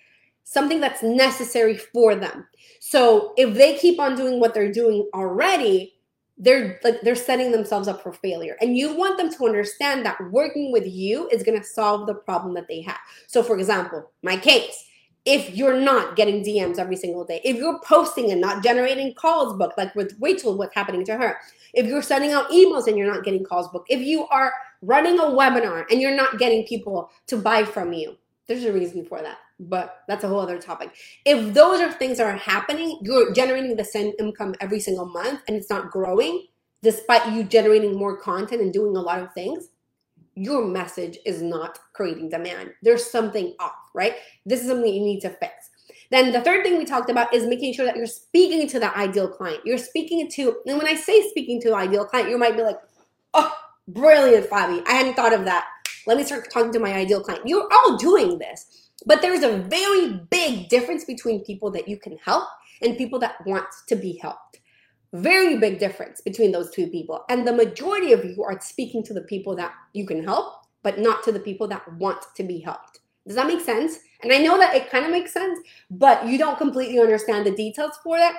something 0.42 0.80
that's 0.80 1.04
necessary 1.04 1.76
for 1.76 2.16
them. 2.16 2.46
So 2.80 3.32
if 3.36 3.54
they 3.54 3.78
keep 3.78 4.00
on 4.00 4.16
doing 4.16 4.40
what 4.40 4.54
they're 4.54 4.72
doing 4.72 5.08
already, 5.14 5.94
they're 6.36 6.80
like 6.82 7.00
they're 7.02 7.14
setting 7.14 7.52
themselves 7.52 7.86
up 7.86 8.02
for 8.02 8.12
failure. 8.12 8.56
And 8.60 8.76
you 8.76 8.92
want 8.96 9.18
them 9.18 9.32
to 9.32 9.46
understand 9.46 10.04
that 10.04 10.18
working 10.32 10.72
with 10.72 10.86
you 10.86 11.28
is 11.28 11.44
going 11.44 11.58
to 11.58 11.64
solve 11.64 12.08
the 12.08 12.14
problem 12.14 12.54
that 12.54 12.66
they 12.66 12.82
have. 12.82 12.98
So 13.28 13.44
for 13.44 13.56
example, 13.56 14.10
my 14.22 14.36
case, 14.36 14.84
if 15.24 15.54
you're 15.54 15.78
not 15.78 16.16
getting 16.16 16.42
DMs 16.42 16.78
every 16.78 16.96
single 16.96 17.24
day, 17.24 17.40
if 17.44 17.56
you're 17.56 17.78
posting 17.84 18.32
and 18.32 18.40
not 18.40 18.64
generating 18.64 19.14
calls 19.14 19.56
book 19.56 19.74
like 19.78 19.94
with 19.94 20.16
Rachel, 20.20 20.58
what's 20.58 20.74
happening 20.74 21.04
to 21.04 21.16
her, 21.16 21.38
if 21.72 21.86
you're 21.86 22.02
sending 22.02 22.32
out 22.32 22.50
emails 22.50 22.86
and 22.86 22.96
you're 22.96 23.12
not 23.12 23.24
getting 23.24 23.44
calls 23.44 23.68
booked, 23.68 23.90
if 23.90 24.00
you 24.00 24.26
are 24.28 24.52
running 24.82 25.18
a 25.18 25.22
webinar 25.22 25.84
and 25.90 26.00
you're 26.00 26.16
not 26.16 26.38
getting 26.38 26.66
people 26.66 27.10
to 27.28 27.36
buy 27.36 27.64
from 27.64 27.92
you, 27.92 28.16
there's 28.46 28.64
a 28.64 28.72
reason 28.72 29.04
for 29.04 29.22
that. 29.22 29.38
But 29.60 30.02
that's 30.08 30.24
a 30.24 30.28
whole 30.28 30.40
other 30.40 30.58
topic. 30.58 30.94
If 31.24 31.54
those 31.54 31.80
are 31.80 31.92
things 31.92 32.18
that 32.18 32.26
are 32.26 32.36
happening, 32.36 32.98
you're 33.02 33.32
generating 33.32 33.76
the 33.76 33.84
same 33.84 34.12
income 34.18 34.54
every 34.60 34.80
single 34.80 35.06
month 35.06 35.40
and 35.46 35.56
it's 35.56 35.70
not 35.70 35.90
growing, 35.90 36.46
despite 36.82 37.32
you 37.32 37.44
generating 37.44 37.96
more 37.96 38.16
content 38.16 38.60
and 38.60 38.72
doing 38.72 38.96
a 38.96 39.00
lot 39.00 39.20
of 39.20 39.32
things, 39.32 39.68
your 40.34 40.66
message 40.66 41.18
is 41.26 41.42
not 41.42 41.78
creating 41.92 42.28
demand. 42.28 42.72
There's 42.82 43.08
something 43.08 43.54
off, 43.60 43.72
right? 43.94 44.14
This 44.46 44.62
is 44.62 44.68
something 44.68 44.92
you 44.92 45.02
need 45.02 45.20
to 45.20 45.30
fix. 45.30 45.70
Then 46.12 46.30
the 46.30 46.42
third 46.42 46.62
thing 46.62 46.76
we 46.76 46.84
talked 46.84 47.08
about 47.08 47.32
is 47.32 47.46
making 47.46 47.72
sure 47.72 47.86
that 47.86 47.96
you're 47.96 48.06
speaking 48.06 48.68
to 48.68 48.78
the 48.78 48.94
ideal 48.94 49.28
client. 49.28 49.62
You're 49.64 49.78
speaking 49.78 50.28
to, 50.32 50.58
and 50.66 50.76
when 50.76 50.86
I 50.86 50.94
say 50.94 51.26
speaking 51.30 51.58
to 51.62 51.74
ideal 51.74 52.04
client, 52.04 52.28
you 52.28 52.36
might 52.36 52.54
be 52.54 52.62
like, 52.62 52.78
oh, 53.32 53.50
brilliant, 53.88 54.50
Fabi. 54.50 54.82
I 54.86 54.92
hadn't 54.92 55.14
thought 55.14 55.32
of 55.32 55.46
that. 55.46 55.66
Let 56.06 56.18
me 56.18 56.24
start 56.24 56.50
talking 56.52 56.70
to 56.74 56.78
my 56.78 56.92
ideal 56.92 57.22
client. 57.22 57.48
You're 57.48 57.66
all 57.72 57.96
doing 57.96 58.38
this, 58.38 58.90
but 59.06 59.22
there's 59.22 59.42
a 59.42 59.56
very 59.56 60.20
big 60.30 60.68
difference 60.68 61.06
between 61.06 61.44
people 61.44 61.70
that 61.70 61.88
you 61.88 61.96
can 61.96 62.18
help 62.18 62.46
and 62.82 62.98
people 62.98 63.18
that 63.20 63.36
want 63.46 63.64
to 63.88 63.96
be 63.96 64.18
helped. 64.20 64.60
Very 65.14 65.56
big 65.56 65.78
difference 65.78 66.20
between 66.20 66.52
those 66.52 66.70
two 66.72 66.88
people. 66.88 67.24
And 67.30 67.48
the 67.48 67.54
majority 67.54 68.12
of 68.12 68.22
you 68.22 68.44
are 68.44 68.60
speaking 68.60 69.02
to 69.04 69.14
the 69.14 69.22
people 69.22 69.56
that 69.56 69.72
you 69.94 70.04
can 70.04 70.22
help, 70.22 70.66
but 70.82 70.98
not 70.98 71.22
to 71.22 71.32
the 71.32 71.40
people 71.40 71.68
that 71.68 71.90
want 71.94 72.22
to 72.36 72.42
be 72.42 72.60
helped. 72.60 73.00
Does 73.26 73.36
that 73.36 73.46
make 73.46 73.60
sense? 73.60 73.98
And 74.22 74.32
I 74.32 74.38
know 74.38 74.58
that 74.58 74.74
it 74.74 74.90
kind 74.90 75.04
of 75.04 75.10
makes 75.10 75.32
sense, 75.32 75.58
but 75.90 76.26
you 76.26 76.38
don't 76.38 76.58
completely 76.58 76.98
understand 76.98 77.46
the 77.46 77.50
details 77.50 77.98
for 78.02 78.16
that. 78.16 78.34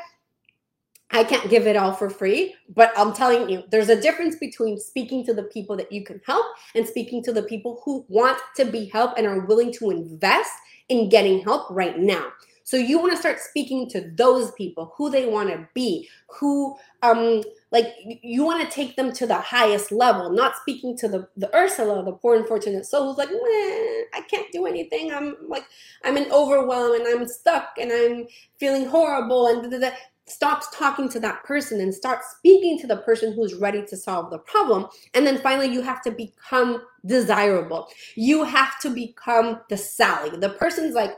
I 1.11 1.23
can't 1.23 1.49
give 1.49 1.67
it 1.67 1.75
all 1.75 1.93
for 1.93 2.09
free, 2.09 2.55
but 2.73 2.91
I'm 2.97 3.13
telling 3.13 3.47
you, 3.47 3.63
there's 3.69 3.89
a 3.89 4.01
difference 4.01 4.35
between 4.37 4.79
speaking 4.79 5.23
to 5.25 5.33
the 5.33 5.43
people 5.43 5.77
that 5.77 5.91
you 5.91 6.03
can 6.03 6.19
help 6.25 6.45
and 6.73 6.87
speaking 6.87 7.23
to 7.23 7.31
the 7.31 7.43
people 7.43 7.81
who 7.85 8.03
want 8.09 8.39
to 8.55 8.65
be 8.65 8.85
helped 8.85 9.19
and 9.19 9.27
are 9.27 9.41
willing 9.41 9.71
to 9.73 9.91
invest 9.91 10.51
in 10.89 11.09
getting 11.09 11.41
help 11.43 11.69
right 11.69 11.99
now. 11.99 12.31
So 12.63 12.77
you 12.77 12.97
want 12.97 13.11
to 13.11 13.17
start 13.17 13.39
speaking 13.39 13.87
to 13.91 14.11
those 14.15 14.51
people, 14.53 14.93
who 14.97 15.11
they 15.11 15.27
want 15.27 15.49
to 15.49 15.67
be, 15.75 16.09
who 16.39 16.75
um 17.03 17.43
like 17.73 17.95
you 18.21 18.45
want 18.45 18.63
to 18.63 18.73
take 18.73 18.95
them 18.95 19.11
to 19.13 19.25
the 19.25 19.39
highest 19.39 19.91
level, 19.91 20.29
not 20.29 20.55
speaking 20.55 20.95
to 20.97 21.07
the 21.07 21.27
the 21.35 21.53
Ursula, 21.55 22.05
the 22.05 22.13
poor 22.13 22.35
unfortunate 22.35 22.85
soul 22.85 23.07
who's 23.09 23.17
like, 23.17 23.29
I 23.31 24.21
can't 24.29 24.51
do 24.51 24.67
anything. 24.67 25.11
I'm 25.11 25.35
like 25.47 25.65
I'm 26.03 26.15
in 26.15 26.31
overwhelm 26.31 26.93
and 26.93 27.07
I'm 27.07 27.27
stuck 27.27 27.69
and 27.81 27.91
I'm 27.91 28.27
feeling 28.59 28.85
horrible 28.85 29.47
and 29.47 29.91
stops 30.25 30.67
talking 30.71 31.09
to 31.09 31.19
that 31.19 31.43
person 31.43 31.81
and 31.81 31.93
start 31.93 32.19
speaking 32.37 32.77
to 32.79 32.87
the 32.87 32.97
person 32.97 33.33
who's 33.33 33.55
ready 33.55 33.83
to 33.85 33.97
solve 33.97 34.29
the 34.29 34.37
problem. 34.37 34.87
And 35.15 35.25
then 35.25 35.39
finally, 35.39 35.67
you 35.67 35.81
have 35.81 36.01
to 36.03 36.11
become 36.11 36.83
desirable. 37.05 37.89
You 38.15 38.43
have 38.43 38.79
to 38.81 38.89
become 38.89 39.61
the 39.69 39.77
Sally. 39.77 40.29
The 40.29 40.49
person's 40.49 40.95
like, 40.95 41.11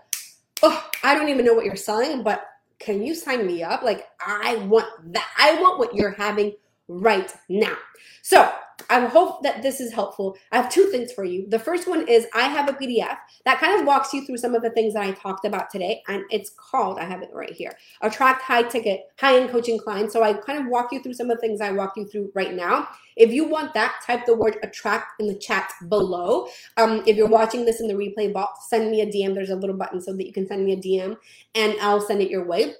oh, 0.64 0.90
I 1.04 1.14
don't 1.14 1.30
even 1.30 1.46
know 1.46 1.54
what 1.54 1.66
you're 1.66 1.76
selling, 1.76 2.24
but 2.24 2.48
can 2.80 3.04
you 3.04 3.16
sign 3.16 3.46
me 3.46 3.64
up? 3.64 3.84
Like, 3.84 4.08
I 4.26 4.58
want 4.58 5.14
that. 5.14 5.30
I 5.38 5.62
want 5.62 5.80
what 5.80 5.96
you're 5.96 6.12
having 6.12 6.54
right 6.88 7.32
now. 7.50 7.76
So, 8.22 8.52
I 8.90 9.06
hope 9.06 9.42
that 9.44 9.62
this 9.62 9.80
is 9.80 9.94
helpful. 9.94 10.38
I 10.52 10.58
have 10.58 10.72
two 10.72 10.88
things 10.88 11.12
for 11.12 11.24
you. 11.24 11.48
The 11.48 11.60
first 11.60 11.88
one 11.88 12.08
is 12.08 12.28
I 12.34 12.44
have 12.44 12.70
a 12.70 12.74
PDF 12.74 13.18
that 13.46 13.60
kind 13.60 13.80
of 13.80 13.88
walks 13.88 14.14
you 14.14 14.26
through 14.26 14.38
some 14.38 14.54
of 14.54 14.62
the 14.62 14.70
things 14.70 14.94
that 14.94 15.04
I 15.04 15.12
talked 15.12 15.46
about 15.46 15.70
today, 15.70 16.04
and 16.08 16.24
it's 16.30 16.50
called, 16.50 17.00
I 17.00 17.06
have 17.06 17.22
it 17.22 17.30
right 17.34 17.52
here, 17.52 17.78
Attract 18.02 18.42
High 18.42 18.64
Ticket, 18.64 19.02
High 19.18 19.40
End 19.40 19.50
Coaching 19.50 19.80
Clients. 19.80 20.14
So 20.14 20.24
I 20.24 20.34
kind 20.34 20.60
of 20.60 20.68
walk 20.68 20.92
you 20.92 21.02
through 21.02 21.14
some 21.14 21.30
of 21.30 21.38
the 21.38 21.42
things 21.42 21.62
I 21.62 21.72
walk 21.72 21.94
you 21.96 22.06
through 22.06 22.32
right 22.36 22.54
now. 22.54 22.88
If 23.16 23.32
you 23.32 23.46
want 23.46 23.74
that, 23.76 24.02
type 24.06 24.26
the 24.26 24.36
word 24.36 24.58
attract 24.62 25.22
in 25.22 25.28
the 25.28 25.36
chat 25.36 25.72
below. 25.88 26.48
Um, 26.78 27.02
if 27.08 27.16
you're 27.16 27.28
watching 27.28 27.66
this 27.66 27.80
in 27.80 27.88
the 27.88 27.94
replay 27.94 28.32
box, 28.32 28.70
send 28.70 28.92
me 28.92 29.02
a 29.02 29.06
DM. 29.06 29.34
There's 29.34 29.50
a 29.50 29.56
little 29.56 29.78
button 29.78 30.02
so 30.02 30.14
that 30.14 30.26
you 30.26 30.34
can 30.34 30.46
send 30.46 30.66
me 30.66 30.74
a 30.74 30.78
DM 30.78 31.16
and 31.56 31.76
I'll 31.82 32.02
send 32.02 32.22
it 32.22 32.30
your 32.30 32.46
way. 32.46 32.74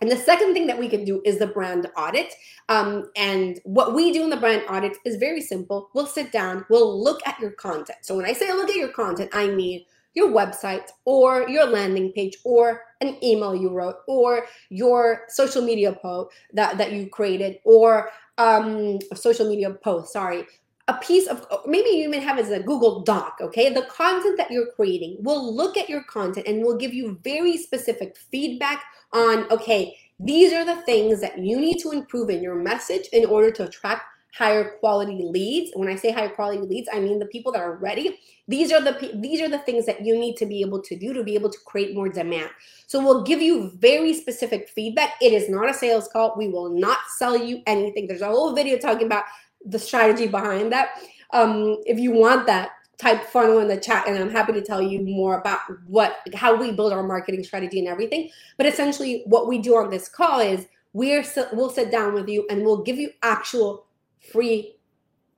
And 0.00 0.10
the 0.10 0.16
second 0.16 0.54
thing 0.54 0.66
that 0.66 0.78
we 0.78 0.88
can 0.88 1.04
do 1.04 1.20
is 1.24 1.38
the 1.38 1.46
brand 1.46 1.86
audit. 1.96 2.32
Um, 2.68 3.10
and 3.16 3.60
what 3.64 3.94
we 3.94 4.12
do 4.12 4.24
in 4.24 4.30
the 4.30 4.36
brand 4.36 4.64
audit 4.68 4.96
is 5.04 5.16
very 5.16 5.40
simple. 5.40 5.90
We'll 5.94 6.06
sit 6.06 6.32
down, 6.32 6.64
we'll 6.70 7.02
look 7.02 7.20
at 7.26 7.38
your 7.38 7.52
content. 7.52 7.98
So 8.02 8.16
when 8.16 8.24
I 8.24 8.32
say 8.32 8.52
look 8.52 8.70
at 8.70 8.76
your 8.76 8.92
content, 8.92 9.30
I 9.32 9.48
mean 9.48 9.84
your 10.14 10.28
website 10.28 10.88
or 11.04 11.48
your 11.48 11.66
landing 11.66 12.12
page 12.12 12.36
or 12.44 12.82
an 13.00 13.16
email 13.22 13.54
you 13.54 13.70
wrote 13.70 13.96
or 14.08 14.46
your 14.68 15.22
social 15.28 15.62
media 15.62 15.92
post 15.92 16.34
that, 16.52 16.78
that 16.78 16.92
you 16.92 17.08
created 17.08 17.58
or 17.64 18.10
um, 18.38 18.98
social 19.14 19.48
media 19.48 19.70
post, 19.70 20.12
sorry, 20.12 20.46
a 20.90 20.98
piece 20.98 21.28
of 21.28 21.46
oh, 21.52 21.62
maybe 21.66 21.88
you 21.90 22.08
even 22.08 22.20
have 22.20 22.38
as 22.38 22.50
a 22.50 22.58
Google 22.58 23.02
Doc, 23.02 23.38
okay? 23.40 23.72
The 23.72 23.82
content 23.82 24.36
that 24.38 24.50
you're 24.50 24.72
creating 24.72 25.18
will 25.20 25.54
look 25.54 25.76
at 25.76 25.88
your 25.88 26.02
content 26.02 26.48
and 26.48 26.64
will 26.64 26.76
give 26.76 26.92
you 26.92 27.18
very 27.22 27.56
specific 27.56 28.16
feedback 28.16 28.82
on, 29.12 29.50
okay, 29.52 29.96
these 30.18 30.52
are 30.52 30.64
the 30.64 30.82
things 30.82 31.20
that 31.20 31.38
you 31.38 31.60
need 31.60 31.78
to 31.78 31.92
improve 31.92 32.28
in 32.28 32.42
your 32.42 32.56
message 32.56 33.06
in 33.12 33.24
order 33.24 33.52
to 33.52 33.64
attract 33.64 34.02
higher 34.34 34.76
quality 34.80 35.22
leads. 35.22 35.70
When 35.74 35.88
I 35.88 35.94
say 35.94 36.10
higher 36.10 36.28
quality 36.28 36.62
leads, 36.62 36.88
I 36.92 36.98
mean 36.98 37.20
the 37.20 37.26
people 37.26 37.52
that 37.52 37.62
are 37.62 37.76
ready. 37.76 38.18
These 38.48 38.72
are 38.72 38.80
the 38.80 39.12
these 39.14 39.40
are 39.40 39.48
the 39.48 39.58
things 39.58 39.86
that 39.86 40.04
you 40.04 40.18
need 40.18 40.36
to 40.38 40.46
be 40.46 40.60
able 40.60 40.82
to 40.82 40.96
do 40.96 41.12
to 41.12 41.22
be 41.22 41.34
able 41.34 41.50
to 41.50 41.58
create 41.66 41.94
more 41.94 42.08
demand. 42.08 42.50
So 42.88 43.02
we'll 43.02 43.22
give 43.22 43.40
you 43.40 43.72
very 43.76 44.12
specific 44.12 44.68
feedback. 44.68 45.14
It 45.20 45.32
is 45.32 45.48
not 45.48 45.70
a 45.70 45.74
sales 45.74 46.08
call. 46.08 46.34
We 46.36 46.48
will 46.48 46.70
not 46.70 46.98
sell 47.16 47.36
you 47.36 47.62
anything. 47.66 48.08
There's 48.08 48.22
a 48.22 48.26
whole 48.26 48.54
video 48.54 48.76
talking 48.78 49.06
about 49.06 49.24
the 49.64 49.78
strategy 49.78 50.26
behind 50.26 50.72
that. 50.72 51.00
Um, 51.32 51.78
if 51.86 51.98
you 51.98 52.12
want 52.12 52.46
that, 52.46 52.70
type 53.00 53.24
funnel 53.24 53.60
in 53.60 53.68
the 53.68 53.78
chat 53.78 54.06
and 54.06 54.18
I'm 54.18 54.30
happy 54.30 54.52
to 54.52 54.60
tell 54.60 54.82
you 54.82 55.00
more 55.00 55.40
about 55.40 55.60
what 55.86 56.18
how 56.34 56.54
we 56.54 56.70
build 56.70 56.92
our 56.92 57.02
marketing 57.02 57.42
strategy 57.42 57.78
and 57.78 57.88
everything. 57.88 58.28
But 58.58 58.66
essentially 58.66 59.22
what 59.24 59.48
we 59.48 59.58
do 59.58 59.76
on 59.76 59.88
this 59.88 60.06
call 60.06 60.40
is 60.40 60.66
we're 60.92 61.24
we'll 61.54 61.70
sit 61.70 61.90
down 61.90 62.12
with 62.12 62.28
you 62.28 62.46
and 62.50 62.62
we'll 62.62 62.82
give 62.82 62.98
you 62.98 63.10
actual 63.22 63.86
free 64.30 64.76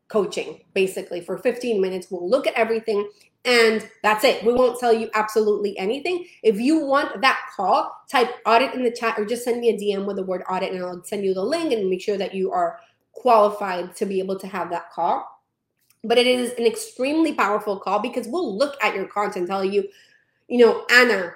coaching 0.09 0.61
basically 0.75 1.21
for 1.21 1.39
15 1.39 1.81
minutes. 1.81 2.09
We'll 2.11 2.29
look 2.29 2.49
at 2.49 2.55
everything 2.55 3.09
and 3.45 3.89
that's 4.03 4.25
it. 4.25 4.45
We 4.45 4.53
won't 4.53 4.81
tell 4.81 4.93
you 4.93 5.09
absolutely 5.15 5.79
anything. 5.79 6.27
If 6.43 6.61
you 6.61 6.85
want 6.85 7.21
that 7.21 7.39
call, 7.57 7.97
type 8.11 8.31
audit 8.45 8.75
in 8.75 8.83
the 8.83 8.91
chat 8.91 9.19
or 9.19 9.25
just 9.25 9.45
send 9.45 9.61
me 9.61 9.71
a 9.71 9.79
DM 9.79 10.05
with 10.05 10.17
the 10.17 10.25
word 10.25 10.43
audit 10.51 10.73
and 10.73 10.85
I'll 10.85 11.05
send 11.05 11.25
you 11.25 11.33
the 11.33 11.45
link 11.45 11.73
and 11.73 11.89
make 11.89 12.03
sure 12.03 12.19
that 12.19 12.35
you 12.35 12.51
are 12.51 12.81
qualified 13.13 13.95
to 13.97 14.07
be 14.07 14.19
able 14.19 14.39
to 14.39 14.47
have 14.47 14.71
that 14.71 14.91
call. 14.91 15.29
But 16.05 16.19
it 16.19 16.27
is 16.27 16.53
an 16.55 16.67
extremely 16.67 17.33
powerful 17.33 17.79
call 17.79 18.01
because 18.01 18.27
we'll 18.27 18.57
look 18.57 18.83
at 18.83 18.95
your 18.95 19.07
content, 19.07 19.47
tell 19.47 19.65
you, 19.65 19.89
you 20.49 20.59
know, 20.59 20.85
Anna, 20.91 21.33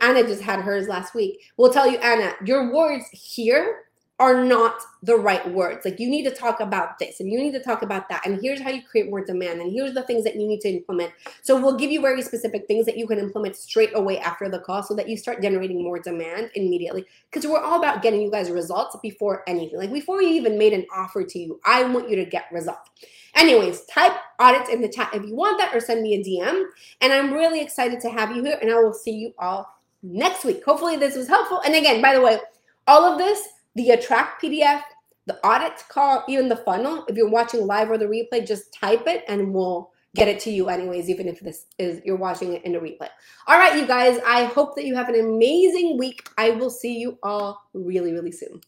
Anna 0.00 0.22
just 0.24 0.42
had 0.42 0.60
hers 0.60 0.88
last 0.88 1.14
week. 1.14 1.40
We'll 1.56 1.72
tell 1.72 1.90
you, 1.90 1.98
Anna, 1.98 2.32
your 2.44 2.72
words 2.72 3.06
here 3.12 3.84
are 4.22 4.44
not 4.44 4.76
the 5.02 5.16
right 5.16 5.52
words. 5.52 5.84
Like 5.84 5.98
you 5.98 6.08
need 6.08 6.22
to 6.22 6.30
talk 6.30 6.60
about 6.60 7.00
this 7.00 7.18
and 7.18 7.28
you 7.28 7.40
need 7.40 7.50
to 7.54 7.60
talk 7.60 7.82
about 7.82 8.08
that. 8.08 8.24
And 8.24 8.40
here's 8.40 8.60
how 8.60 8.70
you 8.70 8.80
create 8.80 9.10
more 9.10 9.24
demand. 9.24 9.60
And 9.60 9.72
here's 9.72 9.94
the 9.94 10.04
things 10.04 10.22
that 10.22 10.36
you 10.36 10.46
need 10.46 10.60
to 10.60 10.68
implement. 10.68 11.12
So 11.42 11.60
we'll 11.60 11.76
give 11.76 11.90
you 11.90 12.00
very 12.00 12.22
specific 12.22 12.68
things 12.68 12.86
that 12.86 12.96
you 12.96 13.08
can 13.08 13.18
implement 13.18 13.56
straight 13.56 13.90
away 13.96 14.20
after 14.20 14.48
the 14.48 14.60
call 14.60 14.84
so 14.84 14.94
that 14.94 15.08
you 15.08 15.16
start 15.16 15.42
generating 15.42 15.82
more 15.82 15.98
demand 15.98 16.52
immediately. 16.54 17.04
Because 17.28 17.50
we're 17.50 17.60
all 17.60 17.80
about 17.80 18.00
getting 18.00 18.22
you 18.22 18.30
guys 18.30 18.48
results 18.48 18.96
before 19.02 19.42
anything. 19.48 19.76
Like 19.76 19.92
before 19.92 20.18
we 20.18 20.26
even 20.26 20.56
made 20.56 20.72
an 20.72 20.86
offer 20.94 21.24
to 21.24 21.38
you, 21.40 21.60
I 21.66 21.82
want 21.82 22.08
you 22.08 22.14
to 22.14 22.24
get 22.24 22.44
results. 22.52 22.90
Anyways, 23.34 23.84
type 23.86 24.12
audits 24.38 24.70
in 24.70 24.82
the 24.82 24.88
chat 24.88 25.10
if 25.14 25.24
you 25.24 25.34
want 25.34 25.58
that 25.58 25.74
or 25.74 25.80
send 25.80 26.00
me 26.00 26.14
a 26.14 26.22
DM. 26.22 26.62
And 27.00 27.12
I'm 27.12 27.32
really 27.32 27.60
excited 27.60 27.98
to 28.02 28.10
have 28.10 28.36
you 28.36 28.44
here 28.44 28.58
and 28.62 28.70
I 28.70 28.76
will 28.76 28.94
see 28.94 29.16
you 29.16 29.34
all 29.36 29.66
next 30.00 30.44
week. 30.44 30.64
Hopefully 30.64 30.94
this 30.94 31.16
was 31.16 31.26
helpful. 31.26 31.60
And 31.64 31.74
again, 31.74 32.00
by 32.00 32.14
the 32.14 32.20
way, 32.20 32.38
all 32.86 33.04
of 33.04 33.18
this 33.18 33.48
the 33.74 33.90
attract 33.90 34.42
PDF, 34.42 34.82
the 35.26 35.38
audit 35.46 35.82
call, 35.88 36.24
even 36.28 36.48
the 36.48 36.56
funnel. 36.56 37.04
If 37.08 37.16
you're 37.16 37.30
watching 37.30 37.66
live 37.66 37.90
or 37.90 37.98
the 37.98 38.06
replay, 38.06 38.46
just 38.46 38.72
type 38.72 39.06
it 39.06 39.24
and 39.28 39.52
we'll 39.54 39.90
get 40.14 40.28
it 40.28 40.40
to 40.40 40.50
you 40.50 40.68
anyways, 40.68 41.08
even 41.08 41.26
if 41.26 41.40
this 41.40 41.66
is 41.78 42.00
you're 42.04 42.16
watching 42.16 42.52
it 42.52 42.64
in 42.64 42.74
a 42.74 42.80
replay. 42.80 43.08
All 43.46 43.58
right, 43.58 43.78
you 43.78 43.86
guys, 43.86 44.20
I 44.26 44.44
hope 44.44 44.76
that 44.76 44.84
you 44.84 44.94
have 44.94 45.08
an 45.08 45.18
amazing 45.18 45.96
week. 45.98 46.28
I 46.36 46.50
will 46.50 46.70
see 46.70 46.98
you 46.98 47.18
all 47.22 47.62
really, 47.72 48.12
really 48.12 48.32
soon. 48.32 48.60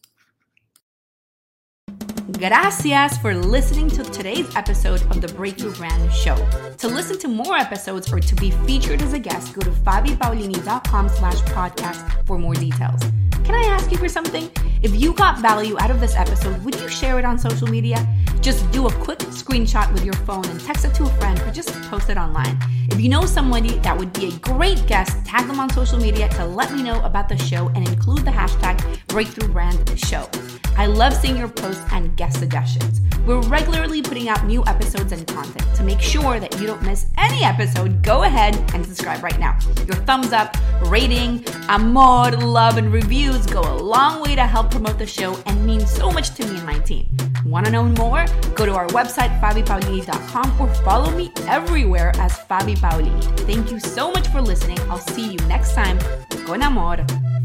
Gracias 2.38 3.16
for 3.18 3.32
listening 3.32 3.88
to 3.88 4.02
today's 4.02 4.54
episode 4.56 5.00
of 5.02 5.20
the 5.20 5.28
Breakthrough 5.34 5.72
Brand 5.74 6.12
Show. 6.12 6.34
To 6.78 6.88
listen 6.88 7.16
to 7.20 7.28
more 7.28 7.56
episodes 7.56 8.12
or 8.12 8.18
to 8.18 8.34
be 8.34 8.50
featured 8.50 9.00
as 9.02 9.12
a 9.12 9.20
guest, 9.20 9.54
go 9.54 9.60
to 9.60 9.70
fabipaolini.com 9.70 11.08
slash 11.10 11.38
podcast 11.42 12.26
for 12.26 12.36
more 12.36 12.54
details. 12.54 13.00
Can 13.44 13.54
I 13.54 13.62
ask 13.68 13.92
you 13.92 13.98
for 13.98 14.08
something? 14.08 14.50
If 14.82 15.00
you 15.00 15.14
got 15.14 15.40
value 15.40 15.78
out 15.78 15.90
of 15.90 16.00
this 16.00 16.16
episode, 16.16 16.62
would 16.64 16.74
you 16.80 16.88
share 16.88 17.18
it 17.18 17.24
on 17.24 17.38
social 17.38 17.68
media? 17.68 18.06
Just 18.40 18.68
do 18.72 18.88
a 18.88 18.92
quick 18.92 19.20
screenshot 19.20 19.92
with 19.92 20.04
your 20.04 20.14
phone 20.14 20.44
and 20.46 20.60
text 20.60 20.84
it 20.84 20.94
to 20.94 21.04
a 21.04 21.10
friend 21.20 21.40
or 21.42 21.50
just 21.52 21.70
post 21.84 22.10
it 22.10 22.16
online. 22.16 22.58
If 22.90 23.00
you 23.00 23.08
know 23.08 23.24
somebody 23.26 23.78
that 23.78 23.96
would 23.96 24.12
be 24.12 24.28
a 24.28 24.32
great 24.38 24.86
guest, 24.86 25.24
tag 25.24 25.46
them 25.46 25.60
on 25.60 25.70
social 25.70 25.98
media 25.98 26.28
to 26.30 26.44
let 26.44 26.72
me 26.72 26.82
know 26.82 27.00
about 27.02 27.28
the 27.28 27.38
show 27.38 27.68
and 27.74 27.88
include 27.88 28.24
the 28.24 28.30
hashtag 28.30 28.82
Breakthrough 29.06 29.48
Brand 29.48 29.98
Show. 29.98 30.28
I 30.76 30.86
love 30.86 31.14
seeing 31.14 31.36
your 31.36 31.48
posts 31.48 31.84
and 31.92 32.16
guest 32.24 32.38
suggestions. 32.38 33.00
We're 33.26 33.42
regularly 33.42 34.00
putting 34.00 34.28
out 34.30 34.46
new 34.46 34.64
episodes 34.66 35.12
and 35.12 35.26
content. 35.26 35.62
To 35.76 35.82
make 35.82 36.00
sure 36.00 36.40
that 36.40 36.58
you 36.58 36.66
don't 36.66 36.82
miss 36.82 37.06
any 37.18 37.44
episode, 37.44 38.02
go 38.02 38.22
ahead 38.22 38.54
and 38.74 38.84
subscribe 38.84 39.22
right 39.22 39.38
now. 39.38 39.58
Your 39.86 39.96
thumbs 40.08 40.32
up, 40.32 40.56
rating, 40.86 41.44
amor, 41.68 42.30
love, 42.30 42.78
and 42.78 42.90
reviews 42.92 43.44
go 43.46 43.60
a 43.60 43.76
long 43.76 44.22
way 44.22 44.34
to 44.34 44.46
help 44.46 44.70
promote 44.70 44.98
the 44.98 45.06
show 45.06 45.36
and 45.44 45.66
mean 45.66 45.80
so 45.80 46.10
much 46.10 46.34
to 46.36 46.46
me 46.46 46.56
and 46.56 46.66
my 46.66 46.78
team. 46.78 47.06
Want 47.44 47.66
to 47.66 47.72
know 47.72 47.84
more? 47.84 48.24
Go 48.54 48.64
to 48.64 48.72
our 48.72 48.86
website, 48.88 49.38
fabipaolini.com, 49.40 50.60
or 50.60 50.72
follow 50.76 51.10
me 51.10 51.30
everywhere 51.46 52.12
as 52.16 52.32
Fabi 52.38 52.76
Paolini. 52.76 53.22
Thank 53.40 53.70
you 53.70 53.78
so 53.78 54.10
much 54.12 54.28
for 54.28 54.40
listening. 54.40 54.78
I'll 54.88 55.06
see 55.14 55.32
you 55.32 55.38
next 55.46 55.74
time. 55.74 55.98
Con 56.46 56.62
amor, 56.62 56.96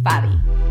Fabi. 0.03 0.68